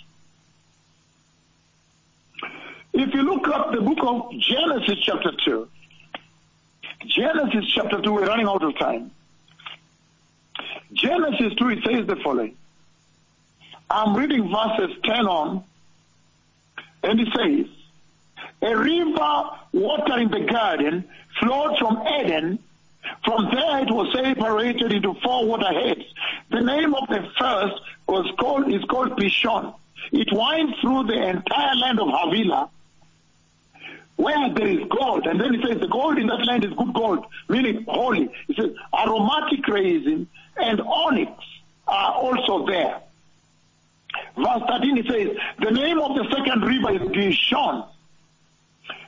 If 2.93 3.11
you 3.11 3.23
look 3.23 3.47
up 3.47 3.71
the 3.71 3.81
book 3.81 4.03
of 4.03 4.39
Genesis 4.39 4.99
chapter 5.03 5.31
2, 5.45 5.67
Genesis 7.07 7.65
chapter 7.73 7.99
2, 7.99 8.13
we're 8.13 8.27
running 8.27 8.47
out 8.47 8.61
of 8.61 8.77
time. 8.77 9.09
Genesis 10.93 11.53
2, 11.55 11.69
it 11.69 11.79
says 11.85 12.07
the 12.07 12.15
following. 12.17 12.55
I'm 13.89 14.15
reading 14.15 14.51
verses 14.51 14.95
10 15.03 15.27
on, 15.27 15.63
and 17.03 17.19
it 17.19 17.27
says, 17.35 17.67
a 18.61 18.75
river 18.75 19.49
watering 19.71 20.29
the 20.29 20.41
garden 20.41 21.05
flowed 21.39 21.77
from 21.77 22.03
Eden. 22.19 22.59
From 23.23 23.45
there 23.45 23.83
it 23.83 23.91
was 23.91 24.11
separated 24.13 24.91
into 24.91 25.13
four 25.23 25.45
waterheads. 25.45 26.03
The 26.49 26.61
name 26.61 26.93
of 26.95 27.07
the 27.07 27.29
first 27.39 27.81
was 28.07 28.29
called, 28.39 28.73
is 28.73 28.83
called 28.85 29.11
Pishon. 29.11 29.73
It 30.11 30.27
winds 30.31 30.79
through 30.79 31.03
the 31.03 31.29
entire 31.29 31.75
land 31.75 31.99
of 31.99 32.07
Havilah, 32.07 32.69
where 34.15 34.53
there 34.53 34.67
is 34.67 34.87
gold. 34.89 35.27
And 35.27 35.39
then 35.39 35.55
it 35.55 35.61
says 35.65 35.79
the 35.79 35.87
gold 35.87 36.17
in 36.17 36.27
that 36.27 36.45
land 36.45 36.65
is 36.65 36.73
good 36.73 36.93
gold, 36.93 37.25
meaning 37.47 37.85
holy. 37.87 38.29
It 38.47 38.55
says 38.55 38.71
aromatic 38.93 39.67
resin 39.67 40.27
and 40.59 40.81
onyx 40.81 41.31
are 41.87 42.13
also 42.13 42.65
there. 42.65 43.01
Verse 44.35 44.61
13 44.67 44.97
it 44.97 45.05
says, 45.07 45.37
the 45.59 45.71
name 45.71 45.99
of 45.99 46.15
the 46.15 46.25
second 46.35 46.63
river 46.63 46.91
is 46.91 47.09
Gishon. 47.11 47.87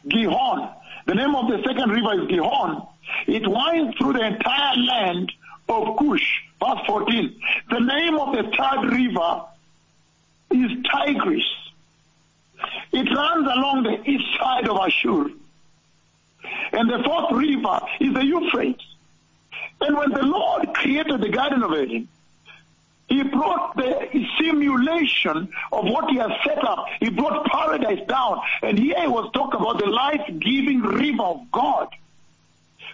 Gihon. 0.08 0.70
The 1.06 1.16
name 1.16 1.36
of 1.36 1.48
the 1.48 1.62
second 1.66 1.90
river 1.90 2.22
is 2.22 2.28
Gihon. 2.28 2.88
It 3.28 3.48
winds 3.48 3.98
through 3.98 4.14
the 4.14 4.26
entire 4.26 4.76
land 4.78 5.32
of 5.68 5.98
Cush. 5.98 6.42
Verse 6.60 6.80
14. 6.88 7.42
The 7.70 7.80
name 7.80 8.16
of 8.16 8.36
the 8.36 8.44
third 8.58 8.92
river 8.92 9.44
is 10.52 10.72
Tigris. 10.92 11.44
It 12.92 13.10
runs 13.16 13.48
along 13.48 13.84
the 13.84 14.10
east 14.10 14.26
side 14.40 14.68
of 14.68 14.78
Ashur. 14.78 15.32
And 16.72 16.90
the 16.90 17.02
fourth 17.04 17.32
river 17.32 17.80
is 18.00 18.14
the 18.14 18.26
Euphrates. 18.26 18.89
And 19.82 19.98
when 19.98 20.12
the 20.12 20.24
Lord 20.24 20.74
created 20.74 21.22
the 21.22 21.30
Garden 21.30 21.64
of 21.64 21.74
Eden, 21.74 22.08
he 23.08 23.24
brought 23.24 23.76
the 23.76 24.26
simulation 24.40 25.50
of 25.72 25.86
what 25.86 26.10
he 26.12 26.18
has 26.18 26.32
set 26.46 26.64
up. 26.64 26.86
He 27.00 27.10
brought 27.10 27.46
paradise 27.48 28.06
down. 28.08 28.40
And 28.62 28.78
here 28.78 29.02
he 29.02 29.08
was 29.08 29.32
talking 29.34 29.60
about 29.60 29.80
the 29.80 29.88
life-giving 29.88 30.82
river 30.82 31.24
of 31.24 31.52
God 31.52 31.88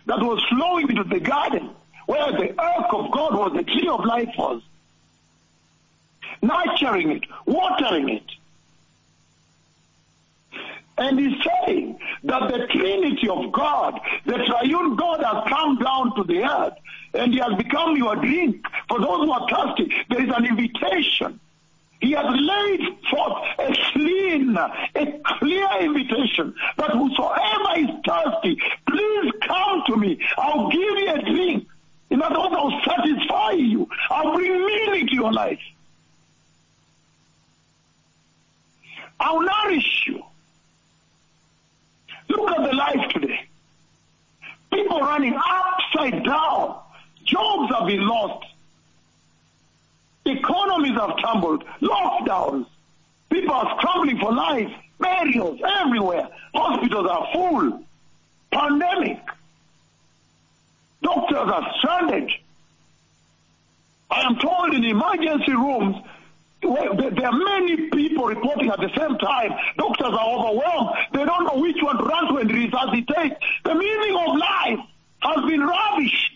that 0.06 0.19
was 0.19 0.41
flowing 0.50 0.89
into 0.89 1.04
the 1.04 1.19
garden 1.19 1.71
where 2.06 2.32
the 2.32 2.50
earth 2.52 2.93
of 2.93 3.12
God 3.12 3.34
was, 3.36 3.54
the 3.56 3.63
tree 3.63 3.88
of 3.89 4.06
life 4.06 4.30
was. 4.38 4.62
Nurturing 6.41 7.12
it, 7.12 7.24
watering 7.45 8.10
it. 8.10 8.32
And 10.97 11.19
he's 11.19 11.36
saying 11.43 11.99
that 12.23 12.51
the 12.51 12.67
Trinity 12.67 13.27
of 13.27 13.51
God, 13.51 13.99
the 14.25 14.38
triune 14.38 14.95
God 14.95 15.21
has 15.23 15.43
come 15.49 15.77
down 15.77 16.15
to 16.15 16.23
the 16.23 16.43
earth 16.43 16.73
and 17.13 17.34
he 17.34 17.39
has 17.39 17.53
become 17.55 17.97
your 17.97 18.15
drink. 18.15 18.65
For 18.88 18.99
those 18.99 19.25
who 19.25 19.31
are 19.31 19.47
thirsty, 19.49 19.93
there 20.10 20.23
is 20.23 20.31
an 20.36 20.45
invitation. 20.45 21.39
He 22.01 22.12
has 22.12 22.25
laid 22.25 22.81
forth 23.10 23.43
a 23.60 23.75
clean, 23.91 24.55
a 24.58 25.21
clear 25.39 25.67
invitation 25.81 26.53
that 26.77 26.91
whosoever 26.91 27.79
is 27.79 27.89
thirsty, 28.05 28.62
please 28.88 29.31
come 29.47 29.84
to 29.88 29.97
me. 29.97 30.19
I'll 30.38 30.69
give 30.69 30.81
you 30.81 31.12
a 31.13 31.21
drink. 31.21 31.67
In 32.10 32.21
other 32.21 32.39
words, 32.39 32.55
I'll 32.58 32.81
satisfy 32.84 33.51
you. 33.51 33.89
I'll 34.10 34.34
bring 34.34 34.65
meaning 34.65 35.08
to 35.08 35.13
your 35.13 35.34
life. 35.34 35.60
I'll 39.19 39.41
nourish 39.41 40.05
you. 40.08 40.23
Look 42.29 42.51
at 42.51 42.63
the 42.63 42.75
life 42.75 43.09
today. 43.09 43.47
People 44.71 44.99
running 44.99 45.35
upside 45.35 46.23
down. 46.23 46.79
Jobs 47.23 47.73
have 47.73 47.88
been 47.88 48.07
lost. 48.07 48.45
Economies 50.25 50.93
have 50.99 51.17
tumbled. 51.21 51.63
Lockdowns. 51.81 52.65
People 53.29 53.53
are 53.53 53.77
scrambling 53.77 54.19
for 54.19 54.33
life. 54.33 54.71
Burials 54.99 55.59
everywhere. 55.81 56.27
Hospitals 56.53 57.07
are 57.07 57.27
full. 57.33 57.83
Pandemic. 58.51 59.19
Doctors 61.01 61.51
are 61.51 61.73
stranded. 61.77 62.31
I 64.09 64.21
am 64.21 64.38
told 64.38 64.73
in 64.73 64.83
emergency 64.83 65.51
rooms, 65.51 65.97
well, 66.65 66.95
there 66.95 67.28
are 67.28 67.32
many 67.32 67.89
people 67.89 68.25
reporting 68.25 68.69
at 68.69 68.80
the 68.80 68.89
same 68.97 69.17
time. 69.17 69.51
Doctors 69.78 70.13
are 70.13 70.30
overwhelmed. 70.36 70.89
They 71.13 71.25
don't 71.25 71.45
know 71.45 71.62
which 71.62 71.78
one 71.82 71.97
to 71.97 72.04
run 72.04 72.28
to 72.28 72.38
and 72.38 72.51
resuscitate. 72.51 73.34
The 73.63 73.75
meaning 73.75 74.15
of 74.15 74.38
life 74.38 74.80
has 75.21 75.45
been 75.45 75.65
ravished. 75.65 76.32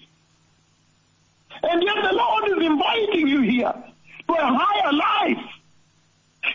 And 1.64 1.84
yet 1.84 1.96
the 2.04 2.16
Lord 2.16 2.46
is 2.50 2.66
inviting 2.66 3.28
you 3.28 3.42
here 3.42 3.74
to 4.28 4.34
a 4.34 4.58
higher 4.58 4.94
life. 4.94 5.46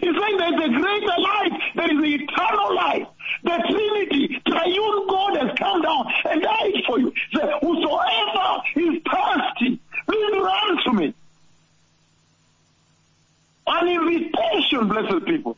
He's 0.01 0.15
saying 0.19 0.37
there's 0.39 0.53
a 0.53 0.69
greater 0.69 1.21
life. 1.21 1.53
There 1.77 1.93
is 1.93 2.01
the 2.01 2.15
eternal 2.25 2.75
life. 2.75 3.07
The 3.43 3.57
Trinity, 3.69 4.43
triune 4.47 5.07
God 5.09 5.37
has 5.37 5.59
come 5.59 5.83
down 5.83 6.07
and 6.31 6.43
died 6.43 6.83
for 6.87 6.99
you. 6.99 7.13
Whosoever 7.61 8.63
is 8.77 9.03
thirsty, 9.11 9.81
please 10.09 10.37
run 10.37 10.79
to 10.85 10.93
me. 10.93 11.15
An 13.67 13.89
invitation, 13.89 14.89
blessed 14.89 15.25
people. 15.27 15.57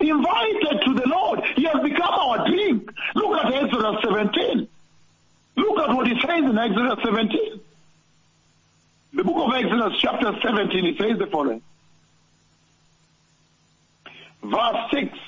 Invited 0.00 0.82
to 0.84 0.94
the 0.94 1.06
Lord. 1.06 1.40
He 1.56 1.64
has 1.64 1.82
become 1.82 2.12
our 2.12 2.48
drink. 2.48 2.90
Look 3.14 3.38
at 3.38 3.52
Exodus 3.52 3.96
17. 4.04 4.68
Look 5.56 5.78
at 5.78 5.94
what 5.94 6.06
he 6.06 6.14
says 6.20 6.44
in 6.44 6.58
Exodus 6.58 6.98
17. 7.04 7.60
The 9.14 9.24
book 9.24 9.48
of 9.48 9.54
Exodus 9.54 9.98
chapter 10.00 10.32
17, 10.42 10.84
it 10.84 10.98
says 10.98 11.18
the 11.18 11.26
following. 11.26 11.62
Verse 14.42 14.90
6. 14.92 15.18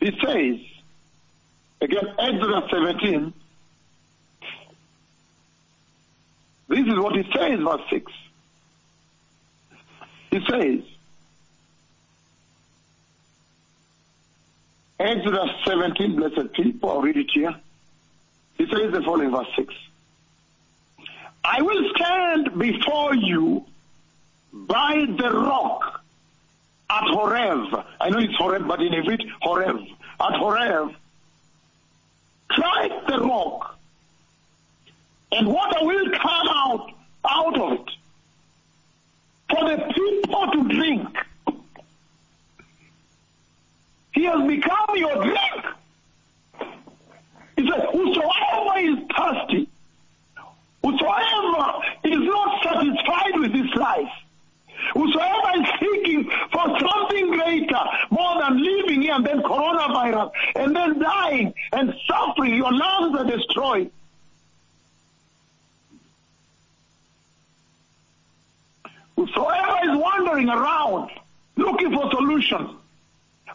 It 0.00 0.14
says, 0.22 0.60
again, 1.80 2.14
Exodus 2.18 2.70
17. 2.70 3.32
This 6.68 6.86
is 6.86 6.98
what 6.98 7.16
it 7.16 7.26
says, 7.34 7.58
verse 7.60 7.80
6. 7.88 8.12
It 10.34 10.42
says, 10.50 10.80
Exodus 14.98 15.50
17, 15.64 16.16
blessed 16.16 16.52
people, 16.54 16.90
I'll 16.90 17.02
read 17.02 17.16
it 17.16 17.30
here. 17.32 17.54
It 18.58 18.68
says 18.68 18.92
the 18.92 19.00
following, 19.02 19.30
verse 19.30 19.46
6. 19.54 19.72
I 21.44 21.62
will 21.62 21.88
stand 21.94 22.58
before 22.58 23.14
you 23.14 23.64
by 24.52 25.06
the 25.06 25.30
rock 25.30 26.02
at 26.90 27.04
Horeb. 27.04 27.86
I 28.00 28.10
know 28.10 28.18
it's 28.18 28.34
Horeb, 28.34 28.66
but 28.66 28.82
in 28.82 28.92
Hebrew, 28.92 29.18
Horeb. 29.40 29.76
At 30.20 30.34
Horeb, 30.34 30.96
strike 32.50 33.06
the 33.06 33.20
rock, 33.20 33.78
and 35.30 35.46
water 35.46 35.78
will 35.82 36.10
come 36.10 36.48
out 36.48 36.90
out 37.24 37.56
of 37.56 37.72
it 37.74 37.90
for 39.54 39.68
the 39.68 39.76
people 39.76 40.13
to 40.52 40.68
drink. 40.68 41.08
He 44.12 44.24
has 44.24 44.46
become 44.46 44.96
your 44.96 45.14
drink. 45.24 45.66
He 47.56 47.68
says, 47.68 47.82
whosoever 47.92 48.78
is 48.78 48.98
thirsty, 49.16 49.68
whosoever 50.82 51.82
is 52.04 52.18
not 52.18 52.62
satisfied 52.62 53.38
with 53.38 53.52
this 53.52 53.74
life, 53.76 54.10
whosoever 54.92 55.60
is 55.60 55.68
seeking 55.80 56.30
for 56.52 56.78
something 56.78 57.30
greater, 57.30 57.80
more 58.10 58.40
than 58.40 58.62
living 58.62 59.02
here 59.02 59.14
and 59.14 59.26
then 59.26 59.40
coronavirus, 59.42 60.30
and 60.56 60.74
then 60.74 60.98
dying 60.98 61.54
and 61.72 61.94
suffering, 62.08 62.54
your 62.54 62.72
lungs 62.72 63.18
are 63.18 63.24
destroyed. 63.24 63.90
Whosoever 69.16 69.78
is 69.84 69.98
wandering 69.98 70.48
around 70.48 71.10
looking 71.56 71.92
for 71.92 72.10
solutions, 72.10 72.70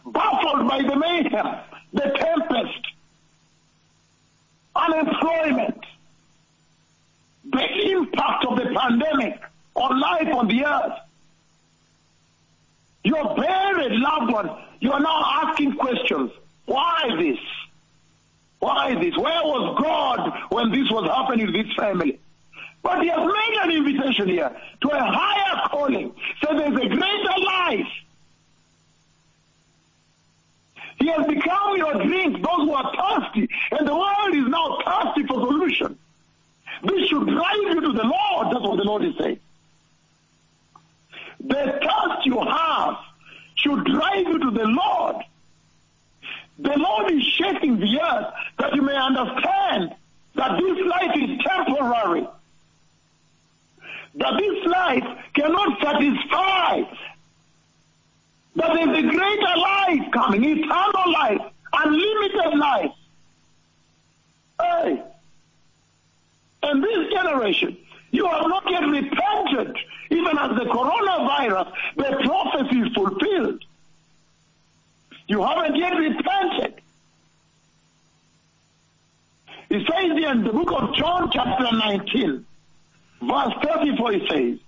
baffled 0.06 0.68
by 0.68 0.82
the 0.82 0.96
mayhem, 0.96 1.56
the 1.94 2.02
tempest, 2.02 2.88
unemployment, 4.76 5.86
the 7.52 7.92
impact 7.92 8.46
of 8.46 8.58
the 8.58 8.74
pandemic 8.76 9.42
on 9.76 10.00
life 10.00 10.34
on 10.34 10.48
the 10.48 10.66
earth. 10.66 11.00
You're 13.04 13.36
buried 13.36 13.92
loved 13.94 14.32
one, 14.32 14.50
you 14.80 14.92
are 14.92 15.00
now 15.00 15.46
asking 15.46 15.76
questions. 15.76 16.32
Why 16.66 17.16
this? 17.18 17.40
Why 18.60 18.94
this? 18.96 19.18
Where 19.18 19.42
was 19.44 19.82
God 19.82 20.32
when 20.52 20.72
this 20.72 20.90
was 20.92 21.10
happening 21.10 21.48
to 21.48 21.52
this 21.52 21.74
family? 21.76 22.20
But 22.82 23.02
he 23.02 23.10
has 23.10 23.20
made 23.20 23.58
an 23.64 23.72
invitation 23.72 24.30
here 24.30 24.56
to 24.82 24.90
a 24.90 25.04
higher 25.04 25.68
calling. 25.70 26.14
So 26.42 26.58
there's 26.58 26.76
a 26.76 26.88
greater 26.88 27.40
life. 27.46 27.88
He 31.00 31.08
has 31.08 31.26
become 31.28 31.78
your 31.78 31.94
drink, 32.06 32.36
those 32.36 32.68
who 32.68 32.74
are 32.74 32.94
thirsty, 32.94 33.48
and 33.72 33.88
the 33.88 33.94
world 33.94 34.36
is 34.36 34.48
now 34.48 34.78
thirsty 34.86 35.26
for 35.28 35.36
solution. 35.36 35.98
This 36.84 37.08
should 37.10 37.28
drive 37.28 37.58
you 37.58 37.82
to 37.82 37.94
the 37.94 38.04
Lord. 38.04 38.48
That's 38.48 38.62
what 38.62 38.78
the 38.78 38.84
Lord 38.84 39.06
is 39.06 39.14
saying. 39.20 39.40
The 41.40 41.80
thirst 41.82 42.26
you 42.26 42.40
have 42.40 42.98
should 43.56 43.86
drive 43.86 44.28
you 44.28 44.40
to 44.40 44.52
the 44.52 44.66
Lord. 44.66 45.16
The 46.60 46.78
Lord 46.78 47.12
is 47.12 47.24
shaking 47.24 47.80
the 47.80 48.02
earth 48.02 48.34
that 48.60 48.76
you 48.76 48.82
may 48.82 48.96
understand 48.96 49.96
that 50.36 50.60
this 50.60 50.86
life 50.86 51.16
is 51.16 51.40
temporary. 51.46 52.28
That 54.16 54.34
this 54.38 54.66
life 54.66 55.04
cannot 55.34 55.82
satisfy. 55.82 56.82
That 58.56 58.74
there's 58.74 58.98
a 58.98 59.02
greater 59.02 59.58
life 59.58 60.12
coming, 60.12 60.44
eternal 60.44 61.12
life, 61.14 61.42
unlimited 61.74 62.58
life. 62.58 62.92
Hey. 64.62 65.04
And 66.64 66.84
this 66.84 67.14
generation, 67.14 67.78
you 68.12 68.26
have 68.28 68.48
not 68.48 68.64
yet 68.70 68.84
repented, 68.84 69.78
even 70.10 70.38
as 70.38 70.50
the 70.58 70.66
coronavirus, 70.66 71.72
the 71.96 72.22
prophecy 72.26 72.80
is 72.80 72.94
fulfilled. 72.94 73.64
You 75.28 75.44
haven't 75.44 75.76
yet 75.76 75.94
repented. 75.94 76.82
It 79.70 79.88
says 79.88 80.32
in 80.32 80.44
the 80.44 80.52
book 80.52 80.72
of 80.72 80.96
John, 80.96 81.30
chapter 81.32 81.72
19, 81.72 82.46
verse 83.22 83.54
34, 83.64 84.14
it 84.14 84.22
says, 84.30 84.60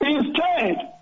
Instead, 0.00 0.92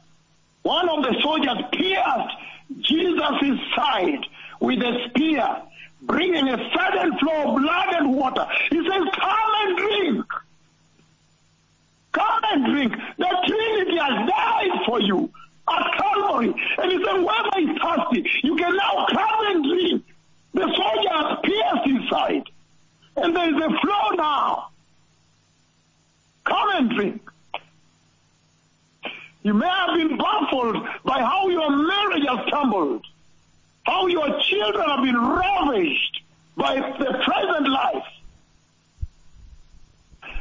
one 0.62 0.88
of 0.88 1.02
the 1.02 1.16
soldiers 1.22 1.58
pierced 1.72 2.37
Jesus' 2.80 3.61
side 3.74 4.26
with 4.61 4.80
a 4.80 5.08
spear, 5.08 5.62
bringing 6.02 6.48
a 6.48 6.70
sudden 6.76 7.18
flow 7.18 7.54
of 7.54 7.62
blood 7.62 7.94
and 7.94 8.14
water. 8.14 8.46
He 8.70 8.76
says, 8.76 9.02
Come 9.14 9.52
and 9.62 9.78
drink. 9.78 10.26
Come 12.12 12.40
and 12.50 12.64
drink. 12.66 12.92
The 13.18 13.37
Trinity 13.46 13.98
has 13.98 14.28
died 14.28 14.84
for 14.87 15.00
you 15.00 15.30
at 15.68 15.98
Calvary. 15.98 16.54
And 16.78 16.92
he 16.92 17.04
said, 17.04 17.16
Whoever 17.16 17.58
is 17.58 17.78
thirsty, 17.80 18.30
you 18.42 18.56
can 18.56 18.76
now 18.76 19.06
come 19.12 19.46
and 19.46 19.64
drink. 19.64 20.04
The 20.54 20.72
soldier 20.76 21.11
has 21.11 21.38
pierced 21.44 21.87
his 21.87 22.11
side. 22.11 22.44
And 23.16 23.37
there 23.37 23.48
is 23.48 23.62
a 23.62 23.80
flow 23.80 24.11
now. 24.16 24.68
Come 26.48 26.70
and 26.74 26.90
drink. 26.90 27.30
You 29.42 29.54
may 29.54 29.66
have 29.66 29.96
been 29.96 30.18
baffled 30.18 30.76
by 31.04 31.20
how 31.20 31.48
your 31.48 31.70
marriage 31.70 32.24
has 32.28 32.46
stumbled, 32.48 33.06
how 33.84 34.06
your 34.06 34.40
children 34.40 34.88
have 34.88 35.04
been 35.04 35.16
ravished 35.16 36.22
by 36.56 36.74
the 36.74 37.22
present 37.24 37.68
life, 37.68 38.04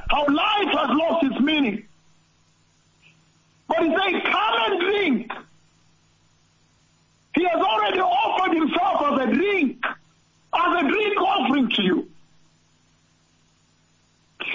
how 0.10 0.26
life 0.28 0.74
has 0.74 0.90
lost 0.98 1.26
its 1.26 1.40
meaning. 1.40 1.86
But 3.68 3.84
he 3.84 3.90
said, 3.90 4.24
come 4.32 4.54
and 4.72 4.82
drink. 4.82 5.32
He 7.36 7.44
has 7.44 7.62
already 7.62 8.00
offered 8.00 8.56
himself 8.56 9.02
as 9.12 9.30
a 9.30 9.34
drink, 9.34 9.86
as 9.86 10.84
a 10.84 10.88
drink 10.88 11.22
offering 11.22 11.70
to 11.70 11.84
you. 11.84 12.10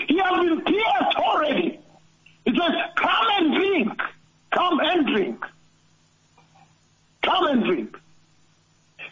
He 0.09 0.19
has 0.19 0.45
been 0.45 0.61
pierced 0.63 1.17
already. 1.17 1.79
He 2.45 2.51
says, 2.51 2.73
come 2.97 3.27
drink. 3.53 4.01
Come 4.51 4.81
and 4.81 5.07
drink. 5.07 5.45
Come 7.23 7.47
and 7.47 7.65
drink. 7.65 7.97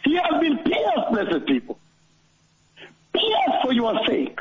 He 0.03 0.15
has 0.15 0.41
been 0.41 0.57
pierced, 0.59 1.11
blessed 1.11 1.45
people. 1.45 1.79
Pierced 3.13 3.61
for 3.63 3.73
your 3.73 3.99
sake. 4.07 4.39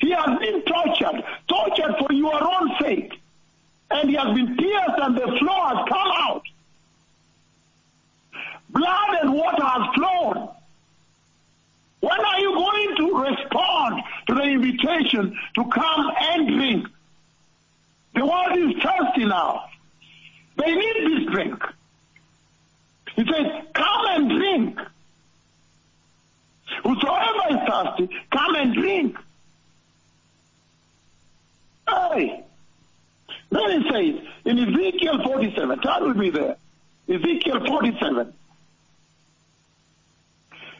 He 0.00 0.10
has 0.10 0.38
been 0.38 0.62
tortured, 0.62 1.24
tortured 1.48 1.94
for 1.98 2.12
your 2.12 2.42
own 2.42 2.70
sake. 2.80 3.12
And 3.90 4.10
he 4.10 4.16
has 4.16 4.34
been 4.34 4.56
pierced 4.56 4.98
and 4.98 5.16
the 5.16 5.26
flow 5.38 5.66
has 5.66 5.88
come 5.88 6.10
out. 6.14 6.42
Blood 8.70 9.22
and 9.22 9.32
water 9.32 9.64
has 9.64 9.94
flown. 9.94 10.48
When 12.00 12.20
are 12.20 12.40
you 12.40 12.54
going 12.54 12.96
to 12.96 13.18
respond 13.30 14.02
to 14.28 14.34
the 14.34 14.42
invitation 14.42 15.36
to 15.54 15.64
come 15.70 16.12
and 16.20 16.48
drink? 16.48 16.86
The 18.18 18.26
world 18.26 18.58
is 18.58 18.82
thirsty 18.82 19.26
now. 19.26 19.66
They 20.56 20.74
need 20.74 20.96
this 21.06 21.32
drink. 21.32 21.62
He 23.14 23.24
says, 23.24 23.46
come 23.74 24.06
and 24.08 24.28
drink. 24.28 24.80
Whosoever 26.82 27.42
is 27.50 27.68
thirsty, 27.68 28.08
come 28.32 28.56
and 28.56 28.74
drink. 28.74 29.16
Hey. 31.88 32.44
Then 33.50 33.82
he 33.82 33.88
says 33.88 34.26
in 34.46 34.58
Ezekiel 34.58 35.22
47, 35.24 35.80
turn 35.80 36.08
with 36.08 36.16
me 36.16 36.30
there. 36.30 36.56
Ezekiel 37.08 37.64
47. 37.68 38.32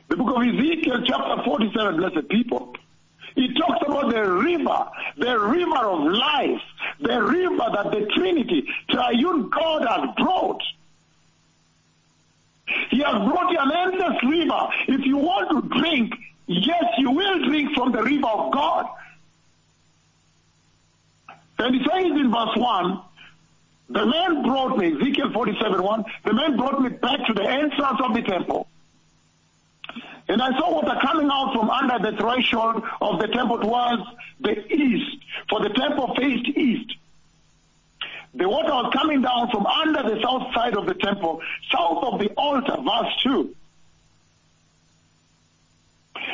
The 0.09 0.17
book 0.17 0.37
of 0.37 0.43
Ezekiel, 0.43 1.03
chapter 1.07 1.45
47, 1.45 1.97
blessed 1.99 2.29
people. 2.31 2.75
He 3.37 3.55
talks 3.55 3.87
about 3.87 4.13
the 4.13 4.29
river, 4.29 4.89
the 5.17 5.39
river 5.39 5.77
of 5.77 6.13
life, 6.13 6.63
the 7.09 7.23
river 7.23 7.65
that 7.75 7.91
the 7.91 8.07
Trinity, 8.15 8.69
triune 8.91 9.49
God 9.49 9.87
has 9.89 10.15
brought. 10.17 10.63
He 12.91 12.99
has 12.99 13.15
brought 13.15 13.51
you 13.51 13.59
an 13.59 13.73
endless 13.73 14.23
river. 14.25 14.69
If 14.89 15.07
you 15.07 15.17
want 15.17 15.51
to 15.51 15.81
drink, 15.81 16.13
yes, 16.47 16.85
you 16.99 17.11
will 17.11 17.49
drink 17.49 17.75
from 17.75 17.93
the 17.93 18.03
river 18.03 18.27
of 18.27 18.53
God. 18.53 18.87
And 21.59 21.75
he 21.75 21.81
says 21.83 22.05
in 22.05 22.31
verse 22.31 22.57
1, 22.57 23.01
the 23.91 24.05
man 24.05 24.43
brought 24.43 24.77
me, 24.77 24.95
Ezekiel 24.95 25.33
47 25.33 25.83
1, 25.83 26.05
the 26.27 26.35
man 26.35 26.57
brought 26.59 26.81
me 26.81 26.91
back 26.91 27.27
to 27.27 27.33
the 27.33 27.43
entrance 27.43 28.01
of 28.05 28.15
the 28.15 28.23
temple. 28.23 28.69
And 30.29 30.43
I 30.43 30.51
saw 30.59 30.75
water 30.75 30.99
coming 31.01 31.29
out 31.33 31.55
from 31.55 31.71
under 31.71 32.11
the 32.11 32.17
threshold 32.17 32.83
of 33.01 33.19
the 33.19 33.29
temple 33.29 33.59
towards 33.61 34.03
the 34.41 34.73
east, 34.73 35.25
for 35.49 35.61
the 35.61 35.71
temple 35.71 36.15
faced 36.15 36.49
east. 36.49 36.95
The 38.35 38.49
water 38.49 38.69
was 38.69 38.93
coming 38.93 39.23
down 39.23 39.51
from 39.51 39.65
under 39.67 40.03
the 40.03 40.21
south 40.23 40.55
side 40.55 40.77
of 40.77 40.87
the 40.87 40.95
temple, 40.95 41.41
south 41.73 42.05
of 42.05 42.21
the 42.21 42.29
altar, 42.37 42.77
verse 42.83 43.15
2. 43.23 43.55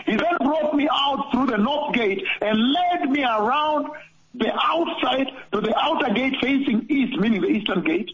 He 0.06 0.16
then 0.16 0.36
brought 0.40 0.74
me 0.74 0.88
out 0.90 1.30
through 1.30 1.46
the 1.46 1.56
north 1.56 1.94
gate 1.94 2.24
and 2.42 2.72
led 2.72 3.10
me 3.10 3.22
around 3.22 3.90
the 4.34 4.52
outside 4.60 5.28
to 5.52 5.60
the 5.60 5.74
outer 5.78 6.12
gate 6.12 6.34
facing 6.42 6.86
east, 6.90 7.16
meaning 7.16 7.42
the 7.42 7.48
eastern 7.48 7.84
gate. 7.84 8.10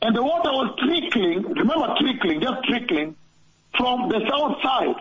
And 0.00 0.16
the 0.16 0.22
water 0.22 0.50
was 0.50 0.74
trickling, 0.78 1.42
remember 1.42 1.94
trickling, 2.00 2.40
just 2.40 2.64
trickling, 2.64 3.16
from 3.76 4.08
the 4.08 4.20
south 4.28 4.62
side. 4.62 4.96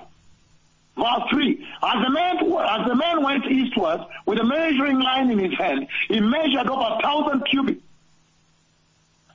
Verse 0.97 1.29
3. 1.31 1.67
As 1.83 2.03
the 2.03 2.09
man, 2.09 2.37
as 2.37 2.87
the 2.87 2.95
man 2.95 3.23
went 3.23 3.45
eastward 3.45 4.01
with 4.25 4.39
a 4.39 4.43
measuring 4.43 4.99
line 4.99 5.31
in 5.31 5.39
his 5.39 5.57
hand, 5.57 5.87
he 6.07 6.19
measured 6.19 6.67
over 6.67 6.97
a 6.97 7.01
thousand 7.01 7.41
cubits. 7.45 7.81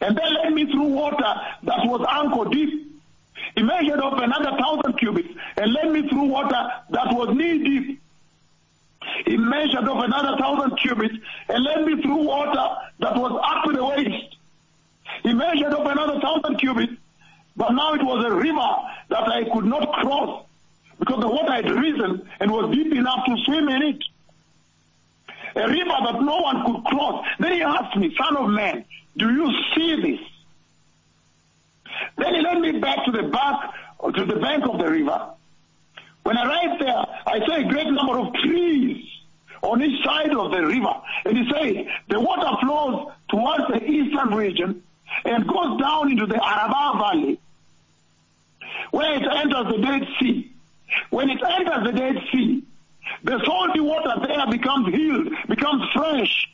And 0.01 0.17
then 0.17 0.35
led 0.35 0.53
me 0.53 0.71
through 0.71 0.89
water 0.89 1.35
that 1.63 1.87
was 1.87 2.05
ankle 2.11 2.45
deep. 2.47 2.93
He 3.57 3.63
measured 3.63 4.01
up 4.01 4.19
another 4.19 4.57
thousand 4.59 4.99
cubits 4.99 5.29
and 5.57 5.73
led 5.73 5.91
me 5.91 6.09
through 6.09 6.25
water 6.25 6.69
that 6.91 7.15
was 7.15 7.35
knee 7.35 7.59
deep. 7.65 8.01
He 9.27 9.37
measured 9.37 9.89
up 9.89 10.05
another 10.05 10.37
thousand 10.39 10.77
cubits 10.77 11.15
and 11.49 11.65
led 11.65 11.87
me 11.87 12.03
through 12.03 12.25
water 12.25 12.77
that 12.99 13.17
was 13.17 13.41
up 13.43 13.65
to 13.65 13.73
the 13.73 13.85
waist. 13.85 14.37
He 15.23 15.33
measured 15.33 15.73
up 15.73 15.87
another 15.87 16.21
thousand 16.21 16.59
cubits, 16.59 16.93
but 17.57 17.71
now 17.71 17.95
it 17.95 18.03
was 18.03 18.25
a 18.25 18.33
river 18.33 18.69
that 19.11 19.29
I 19.29 19.45
could 19.53 19.65
not 19.65 19.93
cross 19.93 20.45
because 20.99 21.21
the 21.21 21.29
water 21.29 21.53
had 21.53 21.71
risen 21.71 22.29
and 22.41 22.51
was 22.51 22.75
deep 22.75 22.93
enough 22.93 23.25
to 23.27 23.37
swim 23.45 23.69
in 23.69 23.83
it. 23.83 24.05
A 25.57 25.69
river 25.69 25.97
that 26.05 26.21
no 26.21 26.39
one 26.39 26.65
could 26.67 26.85
cross. 26.85 27.25
Then 27.39 27.53
he 27.53 27.63
asked 27.63 27.97
me, 27.97 28.15
son 28.19 28.37
of 28.37 28.51
man, 28.51 28.85
do 29.17 29.31
you 29.33 29.53
see 29.75 30.03
this? 30.03 30.21
Then 32.19 32.35
he 32.35 32.41
led 32.41 32.61
me 32.61 32.81
back 32.81 33.05
to 33.05 33.13
the 33.13 33.25
back, 33.25 33.73
to 34.15 34.25
the 34.25 34.37
bank 34.37 34.65
of 34.69 34.79
the 34.79 34.91
river. 34.91 35.31
When 36.25 36.37
I 36.37 36.47
arrived 36.47 36.83
there, 36.83 37.05
I 37.27 37.39
saw 37.47 37.55
a 37.55 37.65
great 37.65 37.87
number 37.87 38.19
of 38.19 38.35
trees 38.35 39.05
on 39.63 39.83
each 39.83 40.05
side 40.05 40.35
of 40.35 40.51
the 40.51 40.67
river. 40.67 40.95
And 41.25 41.39
he 41.39 41.51
said, 41.53 41.87
the 42.09 42.21
water 42.21 42.57
flows 42.61 43.13
towards 43.29 43.69
the 43.69 43.85
eastern 43.85 44.35
region 44.35 44.83
and 45.25 45.47
goes 45.47 45.81
down 45.81 46.11
into 46.11 46.27
the 46.27 46.43
Arabah 46.43 46.99
Valley, 46.99 47.41
where 48.95 49.15
it 49.17 49.27
enters 49.27 49.67
the 49.75 49.83
Dead 49.83 50.07
Sea. 50.21 50.53
When 51.11 51.29
it 51.29 51.41
enters 51.43 51.85
the 51.85 51.93
Dead 51.93 52.17
Sea, 52.31 52.63
the 53.25 53.43
salty 53.45 53.81
water 53.81 54.15
there 54.25 54.47
becomes 54.47 54.95
healed, 54.95 55.29
becomes 55.49 55.83
fresh. 55.93 56.49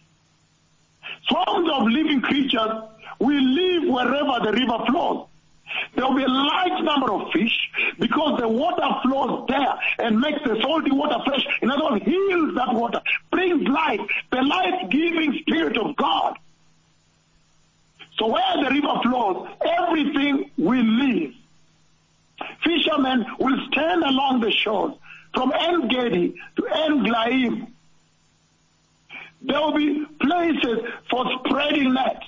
Swarms 1.28 1.68
of 1.70 1.82
living 1.88 2.22
creatures 2.22 2.72
will 3.18 3.42
live 3.42 3.82
wherever 3.92 4.44
the 4.46 4.52
river 4.52 4.78
flows. 4.86 5.26
There 5.94 6.06
will 6.06 6.16
be 6.16 6.24
a 6.24 6.28
large 6.28 6.82
number 6.82 7.12
of 7.12 7.30
fish 7.30 7.70
because 7.98 8.40
the 8.40 8.48
water 8.48 8.88
flows 9.02 9.46
there 9.48 9.74
and 9.98 10.18
makes 10.18 10.42
the 10.42 10.58
salty 10.62 10.92
water 10.92 11.18
fresh. 11.26 11.46
In 11.60 11.70
other 11.70 11.92
words, 11.92 12.04
heals 12.06 12.54
that 12.54 12.72
water, 12.72 13.02
brings 13.30 13.68
life, 13.68 14.00
the 14.32 14.42
life-giving 14.42 15.40
spirit 15.42 15.76
of 15.76 15.94
God. 15.96 16.38
So 18.18 18.28
where 18.28 18.64
the 18.64 18.70
river 18.70 18.98
flows, 19.02 19.48
everything 19.60 20.50
will 20.56 20.82
live. 20.82 21.34
Fishermen 22.64 23.26
will 23.38 23.58
stand 23.70 24.02
along 24.02 24.40
the 24.40 24.50
shores 24.50 24.94
from 25.34 25.52
En 25.52 25.88
Gedi 25.88 26.34
to 26.56 26.66
En. 26.66 27.74
There 29.42 29.60
will 29.60 29.72
be 29.72 30.06
places 30.20 30.78
for 31.08 31.24
spreading 31.38 31.94
nets. 31.94 32.26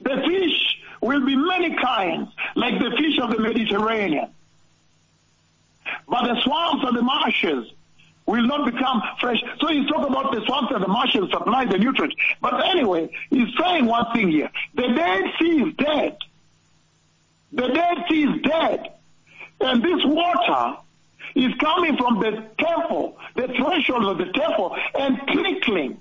The 0.00 0.22
fish 0.26 0.78
will 1.00 1.24
be 1.24 1.36
many 1.36 1.74
kinds, 1.76 2.28
like 2.54 2.78
the 2.78 2.90
fish 2.96 3.18
of 3.18 3.30
the 3.30 3.38
Mediterranean. 3.38 4.28
But 6.08 6.26
the 6.26 6.40
swamps 6.42 6.84
and 6.86 6.96
the 6.96 7.02
marshes 7.02 7.72
will 8.26 8.46
not 8.46 8.70
become 8.70 9.02
fresh. 9.20 9.42
So 9.58 9.68
he's 9.68 9.88
talking 9.88 10.10
about 10.10 10.34
the 10.34 10.44
swamps 10.44 10.72
and 10.74 10.84
the 10.84 10.88
marshes 10.88 11.30
supply 11.30 11.64
the 11.64 11.78
nutrients. 11.78 12.16
But 12.42 12.64
anyway, 12.66 13.10
he's 13.30 13.48
saying 13.58 13.86
one 13.86 14.12
thing 14.12 14.28
here. 14.30 14.50
The 14.74 14.88
Dead 14.88 15.24
Sea 15.38 15.62
is 15.62 15.74
dead. 15.76 16.18
The 17.52 17.68
Dead 17.68 18.04
Sea 18.08 18.24
is 18.24 18.42
dead. 18.42 18.94
And 19.60 19.82
this 19.82 20.04
water 20.04 20.78
is 21.34 21.52
coming 21.54 21.96
from 21.96 22.20
the 22.20 22.44
temple, 22.58 23.16
the 23.34 23.48
threshold 23.48 24.04
of 24.04 24.18
the 24.18 24.32
temple, 24.32 24.76
and 24.94 25.18
trickling. 25.28 26.00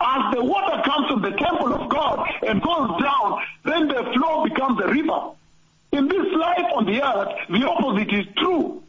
As 0.00 0.34
the 0.34 0.44
water 0.44 0.82
comes 0.82 1.08
from 1.08 1.22
the 1.22 1.32
temple 1.32 1.74
of 1.74 1.88
God 1.88 2.28
and 2.46 2.62
goes 2.62 3.02
down, 3.02 3.42
then 3.64 3.88
the 3.88 4.12
flow 4.14 4.44
becomes 4.44 4.80
a 4.82 4.88
river. 4.88 5.30
In 5.92 6.08
this 6.08 6.32
life 6.32 6.66
on 6.74 6.86
the 6.86 7.02
earth, 7.02 7.34
the 7.50 7.68
opposite 7.68 8.12
is 8.12 8.26
true. 8.36 8.82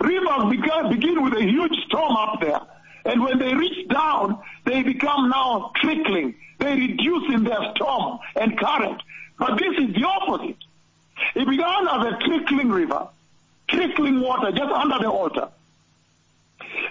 Rivers 0.00 0.50
begin, 0.50 0.90
begin 0.90 1.22
with 1.24 1.34
a 1.34 1.42
huge 1.42 1.76
storm 1.86 2.16
up 2.16 2.40
there. 2.40 2.60
And 3.04 3.22
when 3.22 3.38
they 3.38 3.54
reach 3.54 3.88
down, 3.88 4.38
they 4.64 4.82
become 4.82 5.28
now 5.28 5.72
trickling. 5.76 6.34
They 6.58 6.74
reduce 6.74 7.34
in 7.34 7.44
their 7.44 7.72
storm 7.74 8.18
and 8.36 8.58
current. 8.58 9.02
But 9.38 9.58
this 9.58 9.74
is 9.78 9.94
the 9.94 10.04
opposite. 10.04 10.56
It 11.34 11.48
began 11.48 11.88
as 11.88 12.06
a 12.06 12.18
trickling 12.26 12.70
river, 12.70 13.08
trickling 13.68 14.20
water 14.20 14.50
just 14.52 14.72
under 14.72 14.98
the 14.98 15.10
altar. 15.10 15.48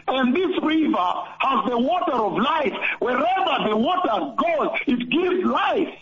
And 0.08 0.36
this 0.36 0.52
river 0.62 1.13
has 1.39 1.69
the 1.69 1.78
water 1.78 2.13
of 2.13 2.34
life. 2.34 2.74
Wherever 3.00 3.69
the 3.69 3.76
water 3.76 4.36
goes, 4.38 4.80
it 4.88 5.10
gives 5.10 5.46
life. 5.46 5.93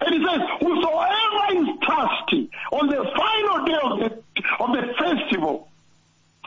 And 0.00 0.14
he 0.14 0.26
says, 0.26 0.40
whosoever 0.60 1.60
is 1.60 1.68
thirsty 1.86 2.50
on 2.72 2.88
the 2.88 3.04
final 3.16 3.64
day 3.64 3.78
of 3.82 3.98
the, 3.98 4.22
of 4.60 4.72
the 4.72 4.94
festival, 4.94 5.68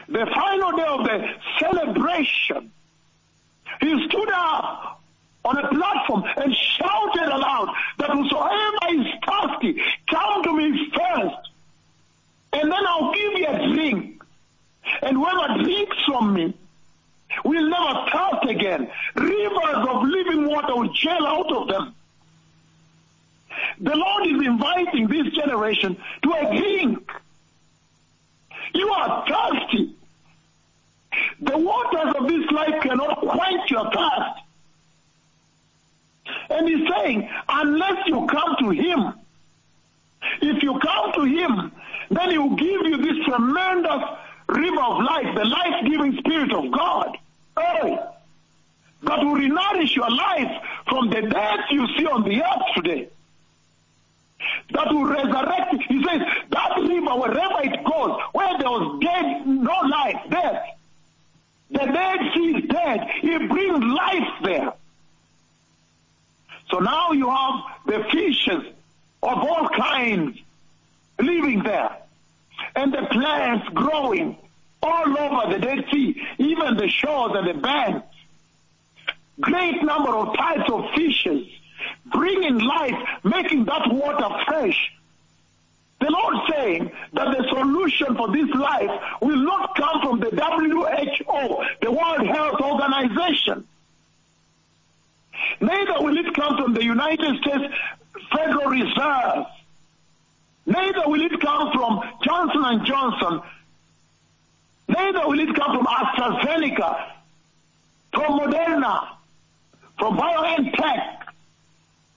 the 0.07 0.25
final 0.33 0.71
day 0.75 0.85
of 0.87 1.03
the 1.05 1.27
celebration, 1.59 2.71
he 3.81 4.07
stood 4.07 4.29
up 4.33 4.98
on 5.45 5.57
a 5.57 5.67
platform 5.69 6.23
and 6.37 6.53
shouted 6.53 7.27
aloud 7.33 7.73
that 7.97 8.09
whosoever 8.11 8.99
is 8.99 9.07
thirsty, 9.27 9.81
come 10.09 10.43
to 10.43 10.53
me 10.55 10.91
first, 10.91 11.49
and 12.53 12.71
then 12.71 12.87
I'll 12.87 13.13
give 13.13 13.33
you 13.33 13.47
a 13.47 13.73
drink. 13.73 14.23
And 15.01 15.17
whoever 15.17 15.63
drinks 15.63 15.97
from 16.05 16.33
me 16.33 16.53
will 17.45 17.69
never 17.69 18.09
thirst 18.11 18.49
again. 18.49 18.89
Rivers 19.15 19.87
of 19.87 20.03
living 20.03 20.47
water 20.47 20.75
will 20.75 20.91
gel 20.93 21.27
out 21.27 21.51
of 21.51 21.67
them. 21.67 21.95
The 23.81 23.95
Lord 23.95 24.27
is 24.27 24.45
inviting 24.45 25.07
this 25.07 25.33
generation 25.33 25.97
to 26.23 26.31
a 26.31 26.57
drink. 26.57 27.11
You 28.73 28.89
are 28.89 29.25
thirsty. 29.27 29.95
The 31.41 31.57
waters 31.57 32.15
of 32.17 32.27
this 32.27 32.49
life 32.51 32.81
cannot 32.81 33.19
quench 33.21 33.71
your 33.71 33.91
thirst. 33.91 34.43
And 36.49 36.67
he's 36.67 36.87
saying, 36.95 37.29
unless 37.47 38.07
you 38.07 38.25
come 38.27 38.55
to 38.59 38.69
him, 38.71 39.13
if 40.41 40.63
you 40.63 40.79
come 40.79 41.13
to 41.13 41.23
him, 41.23 41.71
then 42.09 42.31
he 42.31 42.37
will 42.37 42.55
give 42.55 42.81
you 42.85 42.97
this 42.97 43.25
tremendous 43.25 44.03
river 44.47 44.81
of 44.81 45.03
life, 45.03 45.35
the 45.35 45.45
life-giving 45.45 46.17
spirit 46.17 46.51
of 46.51 46.71
God. 46.71 47.17
Oh, 47.55 48.13
that 49.03 49.19
will 49.19 49.35
renourish 49.35 49.95
your 49.95 50.09
life 50.09 50.51
from 50.87 51.09
the 51.09 51.21
death 51.21 51.59
you 51.69 51.87
see 51.97 52.05
on 52.05 52.23
the 52.23 52.43
earth 52.43 52.75
today. 52.75 53.09
That 54.71 54.91
will 54.91 55.05
resurrect. 55.05 55.75
He 55.87 56.03
says, 56.03 56.21
that 56.49 56.77
river, 56.77 57.15
wherever 57.15 57.61
it 57.63 57.83
goes, 57.85 58.19
where 58.33 58.57
there 58.57 58.69
was 58.69 58.99
dead, 59.01 59.45
no 59.45 59.73
life, 59.87 60.17
death. 60.29 60.65
The 61.71 61.85
dead 61.85 62.19
sea 62.33 62.55
is 62.57 62.69
dead. 62.69 63.07
He 63.21 63.37
brings 63.47 63.83
life 63.83 64.27
there. 64.43 64.73
So 66.71 66.79
now 66.79 67.11
you 67.11 67.29
have 67.29 67.55
the 67.85 68.03
fishes 68.11 68.73
of 69.23 69.37
all 69.37 69.69
kinds 69.69 70.39
living 71.19 71.63
there. 71.63 71.97
And 72.75 72.93
the 72.93 73.07
plants 73.11 73.67
growing 73.73 74.37
all 74.81 75.17
over 75.17 75.53
the 75.53 75.59
Dead 75.59 75.85
Sea, 75.91 76.21
even 76.37 76.77
the 76.77 76.87
shores 76.87 77.31
and 77.35 77.47
the 77.47 77.61
banks. 77.61 78.07
Great 79.39 79.81
number 79.83 80.15
of 80.15 80.35
types 80.37 80.69
of 80.69 80.85
fishes 80.95 81.47
bringing 82.11 82.59
life, 82.59 82.95
making 83.23 83.65
that 83.65 83.91
water 83.91 84.43
fresh. 84.47 84.91
The 86.01 86.09
Lord 86.09 86.35
saying 86.51 86.91
that 87.13 87.37
the 87.37 87.45
solution 87.49 88.15
for 88.15 88.31
this 88.31 88.49
life 88.55 89.01
will 89.21 89.37
not 89.37 89.75
come 89.75 90.01
from 90.01 90.19
the 90.19 90.29
WHO, 90.29 91.65
the 91.81 91.91
World 91.91 92.27
Health 92.27 92.61
Organization. 92.61 93.67
Neither 95.61 96.01
will 96.03 96.17
it 96.17 96.33
come 96.33 96.57
from 96.57 96.73
the 96.73 96.83
United 96.83 97.37
States 97.41 97.73
Federal 98.31 98.69
Reserve. 98.69 99.45
Neither 100.65 101.07
will 101.07 101.21
it 101.21 101.39
come 101.41 101.71
from 101.71 102.01
Johnson 102.23 102.61
and 102.63 102.85
Johnson. 102.85 103.41
Neither 104.87 105.27
will 105.27 105.39
it 105.39 105.55
come 105.55 105.77
from 105.77 105.85
AstraZeneca, 105.85 107.11
from 108.13 108.39
Moderna, 108.39 109.07
from 109.97 110.17
BioNTech, 110.17 111.17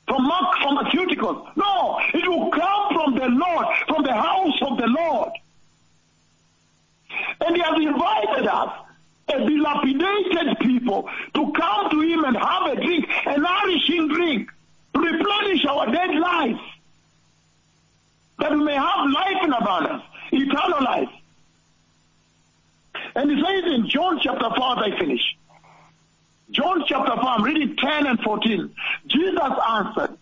from 0.07 0.28
Merck 0.28 0.52
Pharmaceuticals. 0.62 1.57
No, 1.57 1.98
it 2.14 2.28
will 2.28 2.50
come 2.50 2.94
from 2.94 3.14
the 3.14 3.28
Lord, 3.28 3.66
from 3.88 4.02
the 4.05 4.14
house 4.14 4.59
of 4.62 4.78
the 4.78 4.87
Lord. 4.87 5.31
And 7.40 7.57
He 7.57 7.62
has 7.62 7.76
invited 7.76 8.46
us, 8.46 8.72
a 9.28 9.38
dilapidated 9.38 10.59
people, 10.61 11.09
to 11.35 11.52
come 11.52 11.90
to 11.90 12.00
Him 12.00 12.24
and 12.24 12.37
have 12.37 12.66
a 12.66 12.76
drink, 12.76 13.07
a 13.26 13.38
nourishing 13.38 14.09
drink, 14.09 14.50
to 14.94 15.00
dead 15.87 16.14
life, 16.14 16.61
that 18.38 18.53
we 18.53 18.64
may 18.64 18.75
have 18.75 19.11
life 19.11 19.45
in 19.45 19.53
abundance, 19.53 20.03
eternal 20.33 20.85
life. 20.85 21.09
And 23.14 23.31
He 23.31 23.37
says 23.37 23.75
in 23.75 23.88
John 23.88 24.21
chapter 24.23 24.49
4, 24.57 24.59
I 24.59 24.99
finish. 24.99 25.37
John 26.51 26.85
chapter 26.87 27.14
4, 27.14 27.24
I'm 27.24 27.43
reading 27.43 27.76
10 27.76 28.07
and 28.07 28.20
14. 28.20 28.74
Jesus 29.07 29.53
answered, 29.68 30.18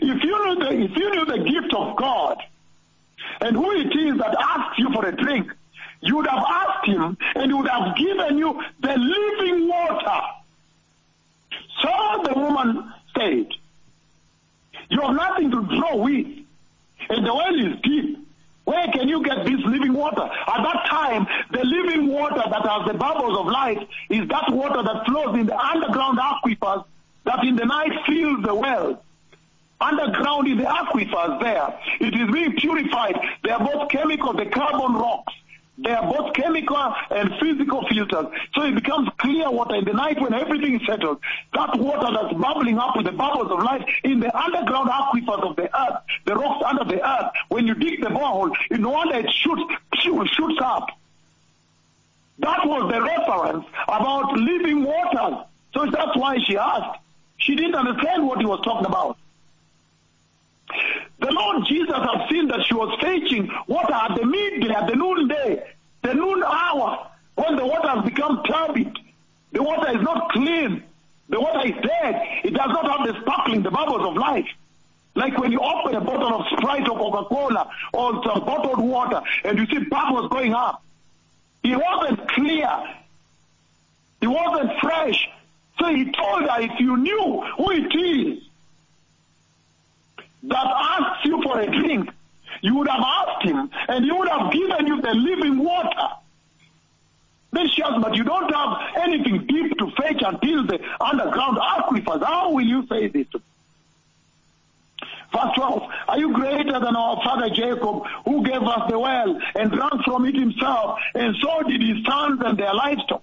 if 0.00 0.24
you 0.24 0.46
knew 0.46 0.64
the, 0.64 0.70
if 0.70 0.96
you 0.96 1.10
knew 1.10 1.24
the 1.26 1.38
gift 1.38 1.74
of 1.74 1.96
God 1.96 2.42
and 3.40 3.56
who 3.56 3.70
it 3.72 3.94
is 3.94 4.18
that 4.18 4.34
asks 4.38 4.78
you 4.78 4.90
for 4.92 5.06
a 5.06 5.14
drink, 5.14 5.52
you 6.00 6.16
would 6.16 6.26
have 6.26 6.44
asked 6.46 6.86
him 6.86 7.16
and 7.34 7.50
he 7.50 7.54
would 7.54 7.68
have 7.68 7.96
given 7.96 8.38
you 8.38 8.60
the 8.80 8.96
living 8.96 9.68
water. 9.68 10.20
So 11.82 12.22
the 12.24 12.38
woman 12.38 12.92
said, 13.16 13.48
you 14.90 15.00
have 15.00 15.14
nothing 15.14 15.50
to 15.50 15.62
draw 15.66 15.96
with 15.96 16.26
and 17.10 17.26
the 17.26 17.34
well 17.34 17.54
is 17.54 17.80
deep. 17.82 18.18
Where 18.64 18.86
can 18.92 19.08
you 19.08 19.22
get 19.22 19.44
this 19.44 19.60
living 19.66 19.92
water? 19.92 20.22
At 20.22 20.62
that 20.62 20.86
time, 20.88 21.26
the 21.52 21.64
living 21.64 22.08
water 22.08 22.42
that 22.48 22.66
has 22.66 22.86
the 22.86 22.94
bubbles 22.94 23.38
of 23.38 23.46
life 23.46 23.78
is 24.08 24.26
that 24.28 24.50
water 24.50 24.82
that 24.82 25.04
flows 25.06 25.38
in 25.38 25.46
the 25.46 25.58
underground 25.58 26.18
aquifers 26.18 26.84
that 27.24 27.44
in 27.44 27.56
the 27.56 27.64
night 27.66 27.92
fills 28.06 28.42
the 28.42 28.54
well. 28.54 29.02
Underground 29.80 30.48
in 30.48 30.58
the 30.58 30.64
aquifers 30.64 31.40
there, 31.40 31.78
it 32.00 32.14
is 32.14 32.30
being 32.30 32.54
purified. 32.56 33.18
They 33.42 33.50
are 33.50 33.62
both 33.62 33.90
chemical, 33.90 34.32
the 34.32 34.46
carbon 34.46 34.94
rocks. 34.94 35.34
They 35.76 35.90
are 35.90 36.06
both 36.06 36.34
chemical 36.34 36.94
and 37.10 37.30
physical 37.40 37.84
filters. 37.88 38.26
So 38.54 38.62
it 38.62 38.76
becomes 38.76 39.08
clear 39.18 39.50
water 39.50 39.74
in 39.74 39.84
the 39.84 39.92
night 39.92 40.20
when 40.20 40.32
everything 40.32 40.80
is 40.80 40.86
settled. 40.86 41.18
That 41.52 41.76
water 41.78 42.12
that's 42.12 42.34
bubbling 42.34 42.78
up 42.78 42.96
with 42.96 43.06
the 43.06 43.12
bubbles 43.12 43.50
of 43.50 43.60
life 43.62 43.82
in 44.04 44.20
the 44.20 44.36
underground 44.36 44.88
aquifers 44.88 45.50
of 45.50 45.56
the 45.56 45.64
earth, 45.64 45.98
the 46.26 46.36
rocks 46.36 46.64
under 46.64 46.84
the 46.84 47.04
earth. 47.04 47.32
When 47.48 47.66
you 47.66 47.74
dig 47.74 48.00
the 48.00 48.08
borehole, 48.08 48.54
no 48.70 48.90
wonder 48.90 49.18
it 49.18 49.30
shoots, 49.30 49.74
shoots 49.94 50.58
up. 50.62 50.90
That 52.38 52.66
was 52.66 52.92
the 52.92 53.02
reference 53.02 53.66
about 53.88 54.36
living 54.36 54.84
waters. 54.84 55.44
So 55.72 55.86
that's 55.90 56.16
why 56.16 56.38
she 56.46 56.56
asked. 56.56 57.00
She 57.38 57.56
didn't 57.56 57.74
understand 57.74 58.26
what 58.26 58.38
he 58.38 58.46
was 58.46 58.60
talking 58.62 58.86
about. 58.86 59.18
The 61.24 61.32
Lord 61.32 61.64
Jesus 61.66 61.96
had 61.96 62.28
seen 62.28 62.48
that 62.48 62.66
she 62.66 62.74
was 62.74 62.94
fetching 63.00 63.50
water 63.66 63.94
at 63.94 64.14
the 64.14 64.26
midday, 64.26 64.68
at 64.68 64.86
the 64.86 64.94
noonday, 64.94 65.64
the 66.02 66.12
noon 66.12 66.42
hour, 66.44 67.08
when 67.36 67.56
the 67.56 67.64
water 67.64 67.88
has 67.88 68.04
become 68.04 68.42
turbid. 68.44 68.94
The 69.52 69.62
water 69.62 69.96
is 69.96 70.02
not 70.02 70.30
clean. 70.32 70.82
The 71.30 71.40
water 71.40 71.66
is 71.66 71.72
dead. 71.82 72.20
It 72.44 72.52
does 72.52 72.68
not 72.68 72.90
have 72.90 73.06
the 73.06 73.18
sparkling, 73.22 73.62
the 73.62 73.70
bubbles 73.70 74.06
of 74.06 74.16
life. 74.18 74.46
Like 75.14 75.38
when 75.38 75.50
you 75.50 75.60
open 75.60 75.94
a 75.94 76.02
bottle 76.02 76.40
of 76.40 76.46
Sprite 76.58 76.86
or 76.90 76.98
Coca-Cola 76.98 77.70
or 77.94 78.22
some 78.22 78.44
bottled 78.44 78.80
water 78.80 79.22
and 79.44 79.58
you 79.58 79.64
see 79.64 79.82
bubbles 79.86 80.30
going 80.30 80.52
up. 80.52 80.82
It 81.62 81.74
wasn't 81.74 82.28
clear. 82.32 82.68
It 84.20 84.26
wasn't 84.26 84.78
fresh. 84.78 85.26
So 85.80 85.86
he 85.86 86.04
told 86.12 86.42
her, 86.42 86.60
if 86.60 86.78
you 86.80 86.98
knew 86.98 87.42
who 87.56 87.70
it 87.70 87.94
is 87.96 88.42
that 90.48 90.66
asks 90.66 91.24
you 91.24 91.42
for 91.42 91.60
a 91.60 91.66
drink, 91.66 92.10
you 92.62 92.76
would 92.76 92.88
have 92.88 93.00
asked 93.00 93.44
him 93.44 93.70
and 93.88 94.04
he 94.04 94.10
would 94.10 94.28
have 94.28 94.52
given 94.52 94.86
you 94.86 95.00
the 95.00 95.14
living 95.14 95.58
water. 95.58 96.08
Asked, 97.56 98.02
but 98.02 98.14
you 98.16 98.24
don't 98.24 98.52
have 98.52 98.78
anything 99.02 99.46
deep 99.46 99.78
to 99.78 99.90
fetch 99.92 100.22
until 100.24 100.66
the 100.66 100.78
underground 101.00 101.56
aquifers. 101.58 102.24
How 102.24 102.50
will 102.50 102.64
you 102.64 102.86
say 102.88 103.08
this? 103.08 103.26
Verse 105.32 105.54
12, 105.56 105.82
are 106.08 106.18
you 106.18 106.32
greater 106.32 106.78
than 106.78 106.96
our 106.96 107.16
father 107.24 107.50
Jacob, 107.50 108.04
who 108.24 108.44
gave 108.44 108.62
us 108.62 108.90
the 108.90 108.98
well 108.98 109.38
and 109.56 109.70
drank 109.70 110.04
from 110.04 110.24
it 110.26 110.34
himself, 110.34 110.98
and 111.14 111.34
so 111.42 111.62
did 111.68 111.80
his 111.80 112.04
sons 112.04 112.40
and 112.44 112.56
their 112.58 112.72
livestock? 112.72 113.22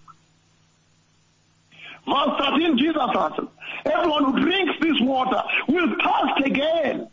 Verse 2.05 2.37
13, 2.39 2.77
Jesus 2.77 3.01
answered, 3.17 3.47
everyone 3.85 4.25
who 4.25 4.41
drinks 4.41 4.73
this 4.81 4.99
water 5.01 5.41
will 5.67 5.87
thirst 5.87 6.45
again. 6.45 7.07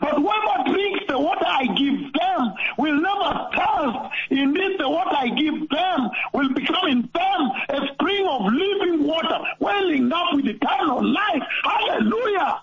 But 0.00 0.14
whoever 0.14 0.72
drinks 0.72 1.04
the 1.08 1.18
water 1.18 1.46
I 1.46 1.66
give 1.66 2.12
them 2.12 2.54
will 2.78 3.00
never 3.00 3.48
thirst. 3.54 3.98
Indeed, 4.30 4.80
the 4.80 4.88
water 4.88 5.16
I 5.16 5.28
give 5.28 5.68
them 5.68 6.10
will 6.32 6.52
become 6.54 6.88
in 6.88 7.08
them 7.12 7.50
a 7.68 7.92
spring 7.92 8.26
of 8.26 8.52
living 8.52 9.06
water, 9.06 9.38
welling 9.58 10.10
up 10.12 10.34
with 10.34 10.46
eternal 10.46 11.04
life. 11.04 11.42
Hallelujah! 11.64 12.62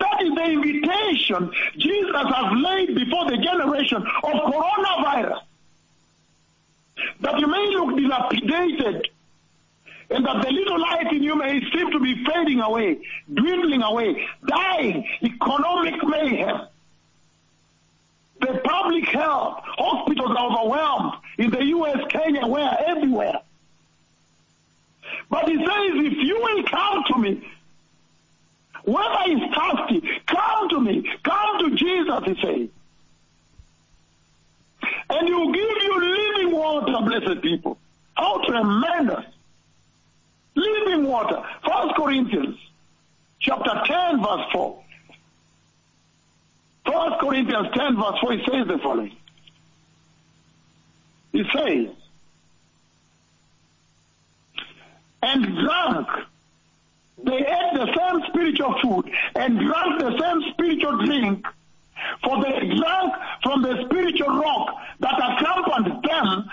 That 0.00 0.22
is 0.22 0.34
the 0.34 0.44
invitation 0.44 1.50
Jesus 1.78 2.12
has 2.14 2.62
laid 2.62 2.94
before 2.94 3.30
the 3.30 3.38
generation 3.38 3.98
of 3.98 4.32
coronavirus. 4.52 5.40
That 7.20 7.38
you 7.38 7.46
may 7.46 7.66
look 7.70 7.96
dilapidated 7.96 9.08
and 10.12 10.26
that 10.26 10.42
the 10.42 10.50
little 10.50 10.80
light 10.80 11.10
in 11.12 11.22
you 11.22 11.34
may 11.36 11.60
seem 11.72 11.90
to 11.90 12.00
be 12.00 12.24
fading 12.24 12.60
away, 12.60 12.98
dwindling 13.32 13.82
away, 13.82 14.26
dying, 14.46 15.06
economic 15.22 15.94
mayhem. 16.04 16.66
The 18.40 18.60
public 18.64 19.06
health, 19.08 19.62
hospitals 19.64 20.36
are 20.36 20.50
overwhelmed 20.50 21.14
in 21.38 21.50
the 21.50 21.64
US, 21.64 21.98
Kenya, 22.10 22.46
where, 22.46 22.76
everywhere. 22.86 23.40
But 25.30 25.48
he 25.48 25.56
says, 25.56 25.66
if 25.66 26.12
you 26.18 26.38
will 26.42 26.64
come 26.64 27.04
to 27.08 27.18
me, 27.18 27.48
whoever 28.84 29.30
is 29.30 29.40
thirsty, 29.54 30.20
come 30.26 30.68
to 30.70 30.80
me, 30.80 31.10
come 31.22 31.58
to 31.60 31.76
Jesus, 31.76 32.20
he 32.26 32.34
says. 32.42 32.68
And 35.08 35.28
he 35.28 35.34
will 35.34 35.52
give 35.52 35.82
you 35.82 36.00
living 36.00 36.56
water, 36.56 37.06
blessed 37.06 37.40
people. 37.42 37.78
How 38.14 38.44
tremendous 38.44 39.24
living 40.54 41.06
water. 41.06 41.42
First 41.64 41.94
Corinthians 41.96 42.56
chapter 43.40 43.82
10 43.86 44.22
verse 44.22 44.46
4. 44.52 44.82
First 46.86 47.20
Corinthians 47.20 47.68
10 47.74 47.96
verse 47.96 48.18
4 48.20 48.32
it 48.32 48.40
says 48.50 48.66
the 48.66 48.78
following. 48.82 49.16
It 51.32 51.46
says, 51.54 51.96
and 55.22 55.44
drank, 55.44 56.08
they 57.24 57.38
ate 57.38 57.74
the 57.74 57.86
same 57.86 58.22
spiritual 58.28 58.74
food 58.82 59.10
and 59.36 59.58
drank 59.58 60.00
the 60.00 60.18
same 60.20 60.52
spiritual 60.52 61.04
drink, 61.06 61.46
for 62.22 62.42
they 62.42 62.58
drank 62.76 63.14
from 63.42 63.62
the 63.62 63.84
spiritual 63.86 64.40
rock 64.40 64.74
that 65.00 65.14
accompanied 65.14 66.02
them, 66.02 66.50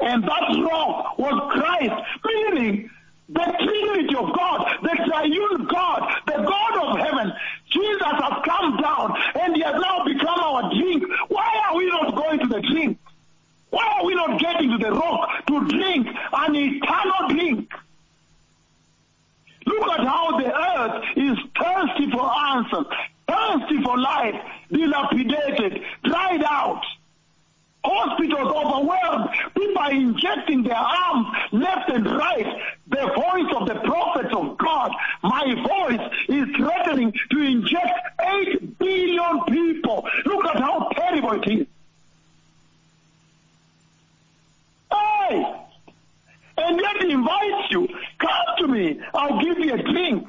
and 0.00 0.24
that 0.24 0.68
rock 0.70 1.18
was 1.18 1.52
Christ, 1.52 1.94
meaning 2.24 2.90
the 3.28 3.40
Trinity 3.40 4.16
of 4.16 4.32
God, 4.34 4.66
the 4.82 4.96
triune 5.06 5.66
God, 5.66 6.14
the 6.26 6.32
God 6.32 6.88
of 6.88 6.98
heaven. 6.98 7.32
Jesus 7.70 8.00
has 8.02 8.42
come 8.44 8.76
down 8.78 9.14
and 9.40 9.54
he 9.54 9.62
has 9.62 9.74
now 9.74 10.04
become 10.04 10.40
our 10.40 10.74
drink. 10.74 11.04
Why 11.28 11.62
are 11.68 11.76
we 11.76 11.86
not 11.86 12.14
going 12.14 12.38
to 12.40 12.46
the 12.46 12.60
drink? 12.60 12.98
Why 13.70 13.84
are 13.98 14.06
we 14.06 14.14
not 14.14 14.40
getting 14.40 14.70
to 14.70 14.78
the 14.78 14.92
rock 14.92 15.28
to 15.46 15.68
drink 15.68 16.06
an 16.32 16.54
eternal 16.54 17.28
drink? 17.28 17.70
Look 19.66 19.88
at 19.90 20.06
how 20.06 20.38
the 20.38 20.50
earth 20.50 21.04
is 21.16 21.38
thirsty 21.60 22.10
for 22.10 22.24
answers, 22.24 22.86
thirsty 23.28 23.82
for 23.82 23.98
life, 23.98 24.34
dilapidated, 24.72 25.82
dried 26.04 26.42
out. 26.44 26.82
Hospitals 27.84 28.52
overwhelmed. 28.52 29.28
People 29.54 29.78
are 29.78 29.92
injecting 29.92 30.62
their 30.62 30.74
arms 30.74 31.28
left 31.52 31.90
and 31.90 32.06
right. 32.06 32.46
The 32.98 33.06
voice 33.06 33.54
of 33.54 33.68
the 33.68 33.76
prophets 33.84 34.34
of 34.34 34.58
God, 34.58 34.90
my 35.22 35.54
voice, 35.54 36.10
is 36.28 36.48
threatening 36.56 37.12
to 37.30 37.40
inject 37.40 37.92
8 38.20 38.76
billion 38.76 39.44
people. 39.44 40.04
Look 40.26 40.44
at 40.46 40.58
how 40.58 40.88
terrible 40.96 41.40
it 41.40 41.48
is. 41.48 41.66
Hey! 44.90 45.64
And 46.56 46.80
yet 46.80 46.96
he 47.02 47.12
invites 47.12 47.70
you, 47.70 47.86
come 48.18 48.30
to 48.58 48.66
me, 48.66 49.00
I'll 49.14 49.40
give 49.44 49.60
you 49.60 49.74
a 49.74 49.78
drink. 49.80 50.28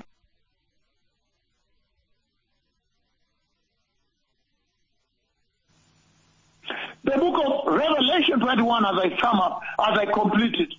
The 7.04 7.12
book 7.14 7.44
of 7.48 7.74
Revelation 7.74 8.40
21, 8.40 8.86
as 8.86 8.92
I 8.96 9.20
sum 9.20 9.40
up, 9.40 9.60
as 9.80 9.98
I 9.98 10.06
complete 10.06 10.54
it, 10.54 10.76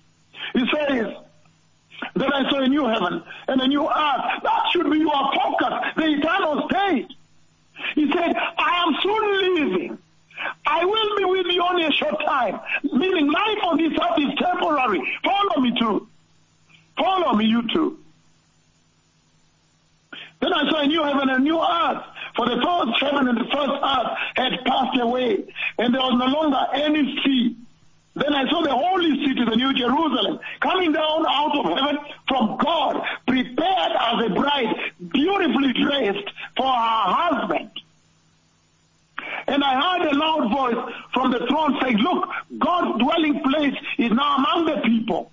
it 0.55 0.69
says, 0.73 1.17
that 2.15 2.33
I 2.33 2.49
saw 2.49 2.61
a 2.61 2.67
new 2.67 2.85
heaven 2.85 3.23
and 3.47 3.61
a 3.61 3.67
new 3.67 3.83
earth. 3.87 4.43
That 4.43 4.63
should 4.71 4.89
be 4.89 4.99
your 4.99 5.31
focus, 5.33 5.73
the 5.95 6.05
eternal 6.05 6.67
state. 6.69 7.07
He 7.95 8.11
said, 8.11 8.35
I 8.35 8.85
am 8.85 8.95
soon 9.01 9.55
leaving. 9.55 9.97
I 10.65 10.85
will 10.85 11.17
be 11.17 11.25
with 11.25 11.47
you 11.47 11.61
only 11.61 11.85
a 11.85 11.91
short 11.91 12.19
time. 12.25 12.59
Meaning 12.83 13.31
life 13.31 13.57
on 13.63 13.77
this 13.77 13.93
earth 13.93 14.19
is 14.19 14.37
temporary. 14.37 15.01
Follow 15.23 15.61
me 15.61 15.73
too. 15.79 16.07
Follow 16.97 17.33
me, 17.33 17.45
you 17.45 17.67
too. 17.73 17.99
Then 20.41 20.53
I 20.53 20.69
saw 20.69 20.81
a 20.81 20.87
new 20.87 21.03
heaven 21.03 21.29
and 21.29 21.31
a 21.31 21.39
new 21.39 21.59
earth. 21.59 22.03
For 22.35 22.47
the 22.47 22.61
first 22.63 23.01
heaven 23.01 23.27
and 23.27 23.37
the 23.37 23.45
first 23.45 23.71
earth 23.83 24.17
had 24.35 24.65
passed 24.65 24.99
away, 24.99 25.43
and 25.77 25.93
there 25.93 26.01
was 26.01 26.17
no 26.17 26.25
longer 26.25 26.67
any 26.73 27.21
sea. 27.23 27.55
Then 28.13 28.33
I 28.33 28.49
saw 28.49 28.61
the 28.61 28.75
holy 28.75 29.25
city, 29.25 29.45
the 29.45 29.55
new 29.55 29.73
Jerusalem, 29.73 30.39
coming 30.59 30.91
down 30.91 31.25
out 31.27 31.57
of 31.57 31.65
heaven 31.77 31.97
from 32.27 32.57
God, 32.57 33.01
prepared 33.25 33.91
as 33.99 34.25
a 34.25 34.29
bride, 34.29 34.75
beautifully 35.13 35.73
dressed 35.73 36.29
for 36.57 36.67
her 36.67 37.05
husband. 37.07 37.71
And 39.47 39.63
I 39.63 39.73
heard 39.79 40.11
a 40.11 40.15
loud 40.15 40.51
voice 40.51 40.93
from 41.13 41.31
the 41.31 41.45
throne 41.47 41.77
saying, 41.81 41.97
Look, 41.97 42.27
God's 42.59 43.01
dwelling 43.01 43.41
place 43.43 43.75
is 43.97 44.11
now 44.11 44.35
among 44.37 44.65
the 44.65 44.81
people. 44.81 45.31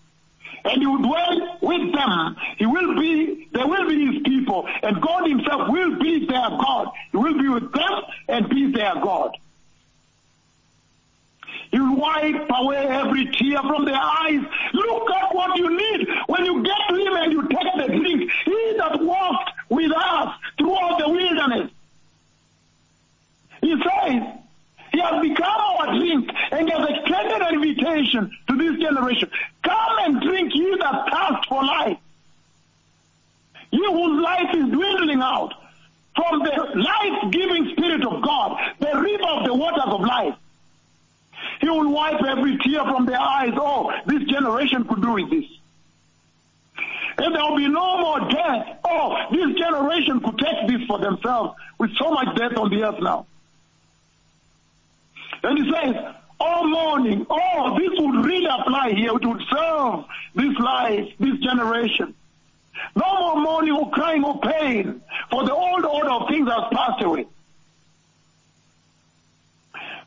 And 0.64 0.80
he 0.80 0.86
will 0.86 0.98
dwell 0.98 1.58
with 1.62 1.92
them. 1.92 2.36
He 2.58 2.66
will 2.66 2.98
be, 2.98 3.48
they 3.52 3.64
will 3.64 3.88
be 3.88 4.12
his 4.12 4.22
people. 4.24 4.68
And 4.82 5.00
God 5.00 5.28
himself 5.28 5.68
will 5.68 5.98
be 5.98 6.26
their 6.26 6.48
God. 6.50 6.88
He 7.10 7.16
will 7.16 7.38
be 7.38 7.48
with 7.48 7.72
them 7.72 8.02
and 8.28 8.48
be 8.48 8.70
their 8.72 8.94
God. 8.94 9.36
He 11.70 11.78
wipe 11.78 12.48
away 12.50 12.86
every 12.88 13.26
tear 13.26 13.58
from 13.62 13.84
their 13.84 14.00
eyes. 14.00 14.40
Look 14.72 15.10
at 15.10 15.34
what 15.34 15.56
you 15.58 15.76
need 15.76 16.08
when 16.26 16.44
you 16.44 16.62
get 16.62 16.76
to 16.88 16.94
him 16.96 17.16
and 17.16 17.32
you 17.32 17.42
take 17.48 17.76
the 17.76 17.86
drink. 17.88 18.30
He 18.44 18.74
that 18.78 19.02
walked 19.02 19.50
with 19.68 19.92
us 19.92 20.34
throughout 20.58 20.98
the 20.98 21.08
wilderness. 21.08 21.70
He 23.60 23.70
says, 23.70 24.22
he 24.92 25.00
has 25.00 25.20
become 25.20 25.60
our 25.60 25.98
drink 25.98 26.30
and 26.52 26.70
has 26.70 26.88
extended 26.88 27.42
an 27.42 27.54
invitation 27.54 28.30
to 28.48 28.56
this 28.56 28.80
generation. 28.80 29.30
Come 29.62 29.98
and 30.00 30.22
drink 30.22 30.54
ye 30.54 30.76
that 30.80 31.08
thirst 31.12 31.48
for 31.48 31.62
life. 31.62 31.98
Ye 33.70 33.84
whose 33.84 34.22
life 34.22 34.54
is 34.54 34.64
dwindling 34.70 35.20
out 35.20 35.52
from 36.16 36.38
the 36.38 36.50
life-giving 36.74 37.74
spirit 37.76 38.06
of 38.06 38.22
God, 38.22 38.58
the 38.80 38.98
river 38.98 39.28
of 39.28 39.44
the 39.44 39.54
waters 39.54 39.84
of 39.86 40.00
life. 40.00 40.34
He 41.60 41.68
will 41.68 41.90
wipe 41.92 42.22
every 42.22 42.56
tear 42.58 42.84
from 42.84 43.06
their 43.06 43.20
eyes. 43.20 43.52
Oh, 43.56 43.92
this 44.06 44.22
generation 44.24 44.84
could 44.84 45.02
do 45.02 45.12
with 45.12 45.30
this. 45.30 45.44
And 47.18 47.34
there 47.34 47.42
will 47.42 47.56
be 47.56 47.68
no 47.68 47.98
more 47.98 48.20
death. 48.30 48.78
Oh, 48.84 49.16
this 49.32 49.56
generation 49.58 50.20
could 50.20 50.38
take 50.38 50.68
this 50.68 50.86
for 50.86 50.98
themselves 51.00 51.54
with 51.78 51.94
so 51.96 52.10
much 52.10 52.36
death 52.36 52.56
on 52.56 52.70
the 52.70 52.84
earth 52.84 53.00
now. 53.00 53.26
And 55.42 55.58
he 55.58 55.72
says, 55.72 55.94
all 56.40 56.68
mourning, 56.68 57.26
oh, 57.28 57.76
this 57.78 57.90
would 57.98 58.24
really 58.24 58.46
apply 58.46 58.90
here. 58.90 59.10
It 59.16 59.26
would 59.26 59.42
serve 59.50 60.04
this 60.34 60.56
life, 60.58 61.08
this 61.18 61.38
generation. 61.38 62.14
No 62.94 63.18
more 63.18 63.42
mourning 63.42 63.72
or 63.72 63.90
crying 63.90 64.24
or 64.24 64.40
pain, 64.40 65.02
for 65.30 65.44
the 65.44 65.52
old 65.52 65.84
order 65.84 66.10
of 66.10 66.28
things 66.28 66.48
has 66.48 66.64
passed 66.72 67.02
away. 67.02 67.26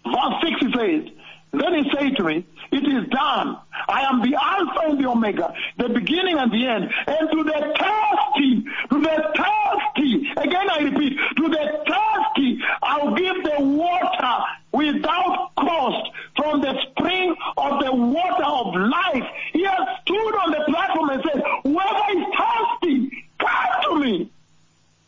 Verse 0.05 0.33
6 0.43 0.59
he 0.61 0.73
says, 0.73 1.09
then 1.51 1.83
he 1.83 1.91
said 1.91 2.15
to 2.15 2.23
me, 2.23 2.45
it 2.71 2.85
is 2.87 3.09
done. 3.09 3.57
I 3.89 4.01
am 4.03 4.21
the 4.21 4.37
Alpha 4.41 4.91
and 4.91 5.03
the 5.03 5.09
Omega, 5.09 5.53
the 5.77 5.89
beginning 5.89 6.37
and 6.37 6.51
the 6.51 6.65
end. 6.65 6.89
And 7.07 7.29
to 7.29 7.43
the 7.43 7.75
thirsty, 7.77 8.63
to 8.89 9.01
the 9.01 9.33
thirsty, 9.35 10.31
again 10.37 10.69
I 10.69 10.79
repeat, 10.83 11.17
to 11.35 11.49
the 11.49 11.83
thirsty, 11.85 12.59
I'll 12.81 13.13
give 13.15 13.43
the 13.43 13.57
water 13.59 14.45
without 14.71 15.51
cost 15.55 16.11
from 16.37 16.61
the 16.61 16.73
spring 16.89 17.35
of 17.57 17.83
the 17.83 17.93
water 17.93 18.45
of 18.45 18.73
life. 18.75 19.27
He 19.51 19.63
has 19.65 19.87
stood 20.03 20.35
on 20.37 20.51
the 20.51 20.63
platform 20.69 21.09
and 21.09 21.23
said, 21.23 21.43
whoever 21.63 22.17
is 22.17 22.25
thirsty, 22.37 23.25
come 23.39 23.81
to 23.83 23.99
me. 23.99 24.31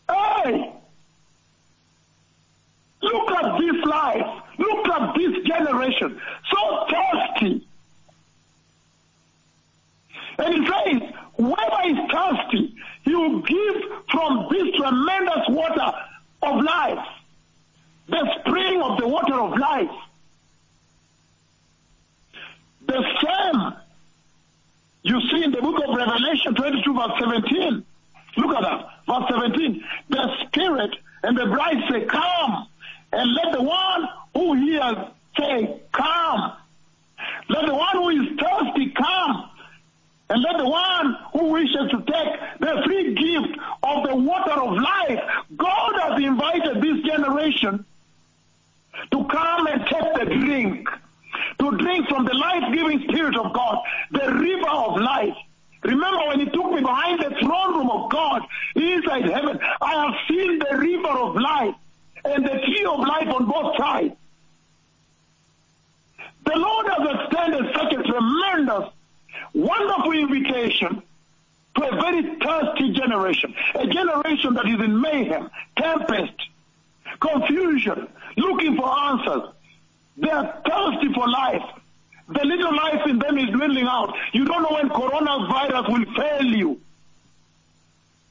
Hey! 0.09 0.73
Look 3.01 3.31
at 3.31 3.59
this 3.59 3.85
life. 3.85 4.43
Look 4.57 4.87
at 4.87 5.15
this 5.15 5.43
generation. 5.45 6.21
So 6.51 6.87
thirsty. 6.89 7.67
And 10.37 10.53
he 10.53 10.65
says, 10.65 11.09
whoever 11.35 11.81
is 11.85 11.97
thirsty, 12.11 12.75
he 13.03 13.15
will 13.15 13.41
give 13.41 13.75
from 14.09 14.47
this 14.51 14.75
tremendous 14.75 15.49
water 15.49 15.91
of 16.43 16.63
life. 16.63 17.05
The 18.07 18.39
spring 18.39 18.81
of 18.81 18.99
the 18.99 19.07
water 19.07 19.35
of 19.35 19.57
life. 19.57 19.91
The 22.85 23.03
same 23.21 23.73
you 25.03 25.19
see 25.29 25.43
in 25.43 25.51
the 25.51 25.61
book 25.61 25.81
of 25.87 25.95
Revelation 25.95 26.55
22 26.55 26.93
verse 26.93 27.11
17. 27.19 27.85
Look 28.37 28.55
at 28.55 28.61
that. 28.61 28.85
Verse 29.07 29.23
17. 29.29 29.83
The 30.09 30.45
Spirit 30.47 30.95
and 31.23 31.37
the 31.37 31.45
bride 31.47 31.83
say, 31.89 32.05
come. 32.05 32.67
And 33.13 33.31
let 33.35 33.53
the 33.53 33.61
one 33.61 34.09
who 34.33 34.53
hears 34.55 34.97
say, 35.37 35.81
come. 35.91 36.53
Let 37.47 37.67
the 37.67 37.75
one 37.75 37.95
who 37.95 38.09
is 38.09 38.39
thirsty 38.39 38.89
come. 38.89 39.49
And 40.29 40.41
let 40.41 40.57
the 40.57 40.67
one 40.67 41.17
who 41.33 41.49
wishes 41.51 41.91
to 41.91 41.97
take 41.97 42.59
the 42.59 42.81
free 42.85 43.13
gift 43.13 43.59
of 43.83 44.07
the 44.07 44.15
water 44.15 44.53
of 44.53 44.73
life, 44.73 45.19
God 45.55 45.91
has 46.01 46.23
invited 46.23 46.81
this 46.81 47.05
generation 47.05 47.85
to 49.11 49.25
come 49.25 49.67
and 49.67 49.85
take 49.85 50.13
the 50.15 50.25
drink, 50.25 50.87
to 51.59 51.77
drink 51.77 52.07
from 52.07 52.25
the 52.25 52.33
life-giving 52.33 53.07
Spirit 53.09 53.37
of 53.37 53.53
God, 53.53 53.77
the 54.11 54.33
river 54.33 54.69
of 54.69 54.99
life. 54.99 55.35
Remember 55.83 56.27
when 56.29 56.39
he 56.39 56.45
took 56.45 56.71
me 56.71 56.81
behind 56.81 57.19
the 57.19 57.35
throne 57.41 57.75
room 57.75 57.91
of 57.91 58.09
God 58.09 58.41
inside 58.75 59.25
heaven, 59.29 59.59
I 59.81 60.05
have 60.05 60.15
seen 60.27 60.57
the 60.57 60.77
river 60.77 61.09
of 61.09 61.35
life 61.35 61.75
and 62.25 62.45
the 62.45 62.57
tree 62.65 62.85
of 62.85 62.99
life 62.99 63.27
on 63.27 63.45
both 63.45 63.77
sides. 63.77 64.15
The 66.45 66.55
Lord 66.55 66.87
has 66.87 67.07
extended 67.21 67.73
such 67.75 67.93
a 67.93 68.03
tremendous, 68.03 68.89
wonderful 69.53 70.11
invitation 70.11 71.01
to 71.75 71.83
a 71.83 71.95
very 72.01 72.35
thirsty 72.39 72.93
generation, 72.93 73.53
a 73.75 73.87
generation 73.87 74.53
that 74.64 74.70
is 74.70 74.86
in 74.86 74.99
mayhem, 74.99 75.49
tempest, 75.78 76.34
confusion, 77.20 78.07
looking 78.38 78.76
for 78.76 78.88
answers. 78.88 79.49
They 80.18 80.30
are 80.30 80.61
thirsty 80.68 81.14
for 81.14 81.28
life. 81.28 81.64
The 82.30 82.45
little 82.45 82.76
life 82.76 83.01
in 83.07 83.20
them 83.20 83.38
is 83.38 83.49
dwindling 83.49 83.86
out. 83.86 84.14
You 84.32 84.45
don't 84.45 84.61
know 84.64 84.76
when 84.76 84.89
coronavirus 84.89 85.91
will 85.91 86.16
fail 86.16 86.45
you. 86.45 86.80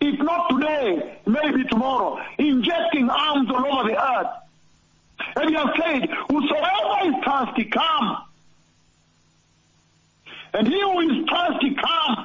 If 0.01 0.19
not 0.19 0.49
today, 0.51 1.19
maybe 1.27 1.65
tomorrow, 1.65 2.19
injecting 2.39 3.09
arms 3.09 3.51
all 3.51 3.67
over 3.67 3.89
the 3.89 4.03
earth. 4.03 4.27
And 5.37 5.51
he 5.51 5.55
has 5.55 5.69
said, 5.77 6.11
whosoever 6.29 7.07
is 7.07 7.15
thirsty, 7.25 7.65
come. 7.67 8.25
And 10.55 10.67
he 10.67 10.81
who 10.81 11.01
is 11.01 11.29
thirsty, 11.29 11.75
come. 11.75 12.22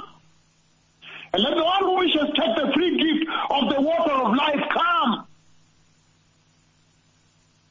And 1.38 1.44
let 1.44 1.56
the 1.56 1.64
one 1.64 1.84
who 1.84 1.98
wishes 1.98 2.34
take 2.36 2.56
the 2.56 2.72
free 2.74 2.98
gift 2.98 3.32
of 3.52 3.70
the 3.70 3.80
water 3.80 4.12
of 4.12 4.36
life 4.36 4.70
come. 4.74 5.28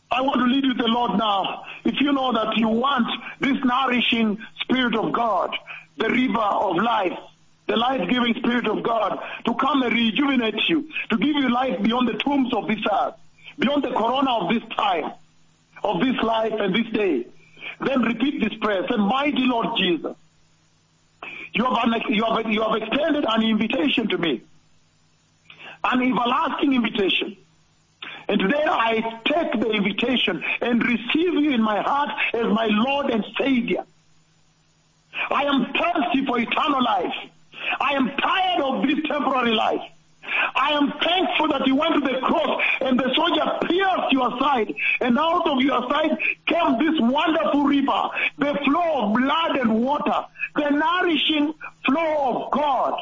I 0.08 0.20
want 0.20 0.36
to 0.38 0.44
lead 0.46 0.62
you 0.62 0.74
to 0.74 0.82
the 0.84 0.88
Lord 0.88 1.18
now. 1.18 1.64
If 1.84 2.00
you 2.00 2.12
know 2.12 2.32
that 2.32 2.56
you 2.56 2.68
want 2.68 3.08
this 3.40 3.56
nourishing 3.64 4.38
Spirit 4.60 4.94
of 4.94 5.12
God, 5.12 5.50
the 5.96 6.08
river 6.08 6.38
of 6.38 6.76
life, 6.76 7.18
the 7.66 7.76
life-giving 7.76 8.34
Spirit 8.36 8.68
of 8.68 8.84
God, 8.84 9.18
to 9.46 9.54
come 9.54 9.82
and 9.82 9.92
rejuvenate 9.92 10.68
you, 10.68 10.88
to 11.10 11.16
give 11.16 11.34
you 11.34 11.52
life 11.52 11.82
beyond 11.82 12.06
the 12.06 12.18
tombs 12.18 12.54
of 12.54 12.68
this 12.68 12.78
earth, 12.88 13.14
beyond 13.58 13.82
the 13.82 13.90
corona 13.90 14.30
of 14.30 14.54
this 14.54 14.62
time, 14.76 15.10
of 15.82 16.00
this 16.00 16.14
life 16.22 16.52
and 16.52 16.72
this 16.72 16.86
day, 16.92 17.26
then 17.80 18.02
repeat 18.02 18.40
this 18.40 18.56
prayer. 18.60 18.86
Say, 18.88 18.96
Mighty 18.96 19.44
Lord 19.44 19.76
Jesus, 19.76 20.14
you 21.57 21.64
have, 21.64 22.02
you 22.09 22.24
have, 22.24 22.50
you 22.50 22.62
have 22.62 22.82
extended 22.82 23.24
an 23.26 23.42
invitation 23.42 24.09
to 24.09 24.18
me, 24.18 24.42
an 25.84 26.02
everlasting 26.02 26.74
invitation. 26.74 27.36
And 28.28 28.40
today 28.40 28.64
I 28.66 29.20
take 29.24 29.61
the 29.61 29.70
invitation 29.70 30.42
and 30.61 30.84
receive 30.84 31.34
you 31.34 31.52
in 31.52 31.62
my 31.62 31.80
heart 31.80 32.11
as 32.34 32.44
my 32.46 32.66
Lord 32.70 33.11
and 33.11 33.24
Savior. 33.38 33.84
I 35.30 35.44
am 35.44 35.72
thirsty 35.72 36.26
for 36.26 36.38
eternal 36.38 36.82
life. 36.82 37.14
I 37.80 37.94
am 37.94 38.11
tired 38.16 38.62
of 38.62 38.82
this 38.82 38.98
temporary 39.07 39.52
life. 39.52 39.80
I 40.55 40.72
am 40.72 40.93
thankful 41.03 41.49
that 41.49 41.66
you 41.66 41.77
went 41.77 41.95
to 41.95 42.01
the 42.01 42.18
cross 42.20 42.62
and 42.81 42.99
the 42.99 43.12
soldier 43.14 43.59
pierced 43.62 44.12
your 44.12 44.31
side 44.39 44.74
and 45.01 45.18
out 45.18 45.47
of 45.47 45.61
your 45.61 45.89
side 45.91 46.16
came 46.47 46.79
this 46.79 47.01
wonderful 47.01 47.64
river, 47.64 48.09
the 48.39 48.59
flow 48.64 49.07
of 49.07 49.14
blood 49.14 49.57
and 49.57 49.83
water, 49.83 50.24
the 50.55 50.70
nourishing 50.70 51.55
flow 51.85 52.45
of 52.45 52.51
God. 52.53 53.01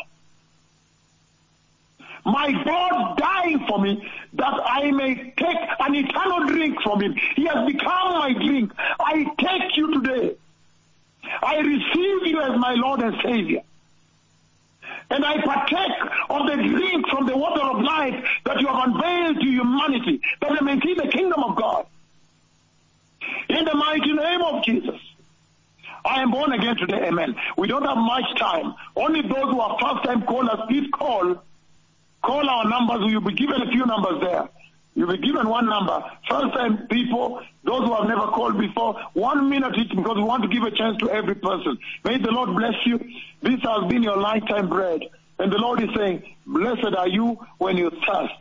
My 2.27 2.53
God 2.64 3.18
dying 3.18 3.66
for 3.68 3.79
me 3.79 4.09
that 4.35 4.55
I 4.64 4.91
may 4.91 5.14
take 5.14 5.57
an 5.81 5.95
eternal 5.95 6.47
drink 6.47 6.81
from 6.83 7.03
him. 7.03 7.14
He 7.37 7.45
has 7.45 7.66
become 7.66 8.12
my 8.12 8.33
drink. 8.33 8.72
I 8.99 9.25
take 9.39 9.77
you 9.77 10.01
today. 10.01 10.37
I 11.43 11.59
receive 11.59 12.27
you 12.27 12.41
as 12.41 12.59
my 12.59 12.75
Lord 12.75 13.01
and 13.01 13.14
Savior. 13.22 13.62
And 15.11 15.24
I 15.24 15.40
partake 15.42 16.12
of 16.30 16.46
the 16.46 16.57
drink 16.57 17.07
from 17.09 17.26
the 17.26 17.36
water 17.36 17.62
of 17.62 17.82
life 17.82 18.24
that 18.46 18.61
you 18.61 18.66
have 18.66 18.88
unveiled 18.88 19.40
to 19.40 19.46
humanity, 19.46 20.20
that 20.40 20.50
they 20.59 20.64
may 20.64 20.80
see 20.80 20.94
the 20.94 21.09
kingdom 21.09 21.42
of 21.42 21.57
God. 21.57 21.86
In 23.48 23.64
the 23.64 23.74
mighty 23.74 24.12
name 24.12 24.42
of 24.42 24.64
Jesus. 24.64 25.00
I 26.05 26.20
am 26.20 26.30
born 26.30 26.52
again 26.52 26.76
today, 26.76 27.07
amen. 27.09 27.34
We 27.57 27.66
don't 27.66 27.84
have 27.84 27.96
much 27.96 28.24
time. 28.38 28.74
Only 28.94 29.22
those 29.22 29.44
who 29.44 29.61
are 29.61 29.78
first 29.80 30.05
time 30.05 30.22
callers, 30.22 30.61
please 30.68 30.88
call. 30.92 31.42
Call 32.22 32.48
our 32.48 32.68
numbers. 32.68 33.07
We 33.07 33.14
will 33.14 33.26
be 33.26 33.34
given 33.34 33.62
a 33.62 33.70
few 33.70 33.86
numbers 33.86 34.20
there. 34.20 34.48
You'll 34.95 35.11
be 35.11 35.18
given 35.18 35.49
one 35.49 35.66
number. 35.66 36.05
First 36.28 36.55
time 36.55 36.86
people, 36.86 37.42
those 37.64 37.80
who 37.80 37.95
have 37.95 38.07
never 38.07 38.28
called 38.28 38.59
before, 38.59 38.95
one 39.14 39.49
minute 39.49 39.76
each 39.76 39.90
because 39.90 40.16
we 40.16 40.22
want 40.22 40.42
to 40.45 40.49
give 40.49 40.62
a 40.62 40.70
chance 40.70 40.97
to 40.99 41.11
every 41.11 41.34
person. 41.34 41.78
May 42.05 42.18
the 42.18 42.30
Lord 42.30 42.55
bless 42.55 42.74
you. 42.86 42.99
This 43.42 43.61
has 43.62 43.90
been 43.90 44.03
your 44.03 44.16
lifetime 44.16 44.68
bread. 44.68 45.01
And 45.38 45.53
the 45.53 45.59
Lord 45.59 45.82
is 45.82 45.88
saying, 45.97 46.22
blessed 46.47 46.95
are 46.97 47.09
you 47.09 47.45
when 47.59 47.76
you 47.76 47.90
thirst. 48.07 48.34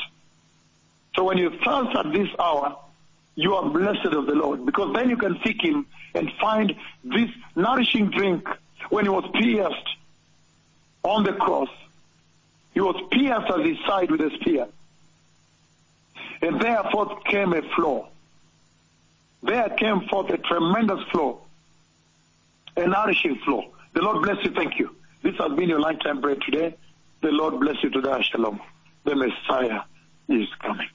So 1.16 1.24
when 1.24 1.38
you 1.38 1.49
thirst 1.66 1.95
at 1.97 2.14
this 2.14 2.30
hour, 2.39 2.78
you 3.36 3.56
are 3.56 3.68
blessed 3.70 4.06
of 4.06 4.28
the 4.28 4.36
Lord 4.36 4.66
because 4.66 4.93
then 4.95 5.10
you 5.10 5.18
can 5.18 5.39
seek 5.43 5.64
Him 5.64 5.88
and 6.14 6.32
find 6.39 6.76
this 7.04 7.30
nourishing 7.56 8.12
drink 8.12 8.47
when 8.89 9.06
He 9.06 9.10
was 9.10 9.28
pierced 9.34 9.89
on 11.04 11.24
the 11.24 11.34
cross. 11.34 11.70
He 12.74 12.82
was 12.82 12.95
pierced 13.12 13.49
at 13.49 13.66
his 13.66 13.78
side 13.88 14.10
with 14.12 14.22
a 14.22 14.32
spear. 14.39 14.68
And 16.44 16.62
there 16.62 16.84
forth 16.91 17.24
came 17.26 17.54
a 17.54 17.62
flow. 17.76 18.10
There 19.41 19.70
came 19.70 20.02
forth 20.10 20.30
a 20.30 20.38
tremendous 20.38 21.02
flow 21.12 21.44
a 22.76 22.88
nourishing 22.88 23.39
flow. 23.46 23.72
The 23.94 24.02
Lord 24.02 24.24
bless 24.24 24.44
you. 24.44 24.52
Thank 24.52 24.80
you. 24.80 24.96
This 25.22 25.36
has 25.38 25.52
been 25.54 25.70
your 25.70 25.80
lifetime 25.80 26.22
prayer 26.22 26.36
today. 26.36 26.76
The 27.22 27.30
Lord 27.30 27.60
bless 27.60 27.82
you 27.84 27.89
today. 27.89 28.22
Shalom. 28.32 28.60
The 29.06 29.16
Messiah 29.16 29.82
is 30.28 30.48
coming. 30.62 30.89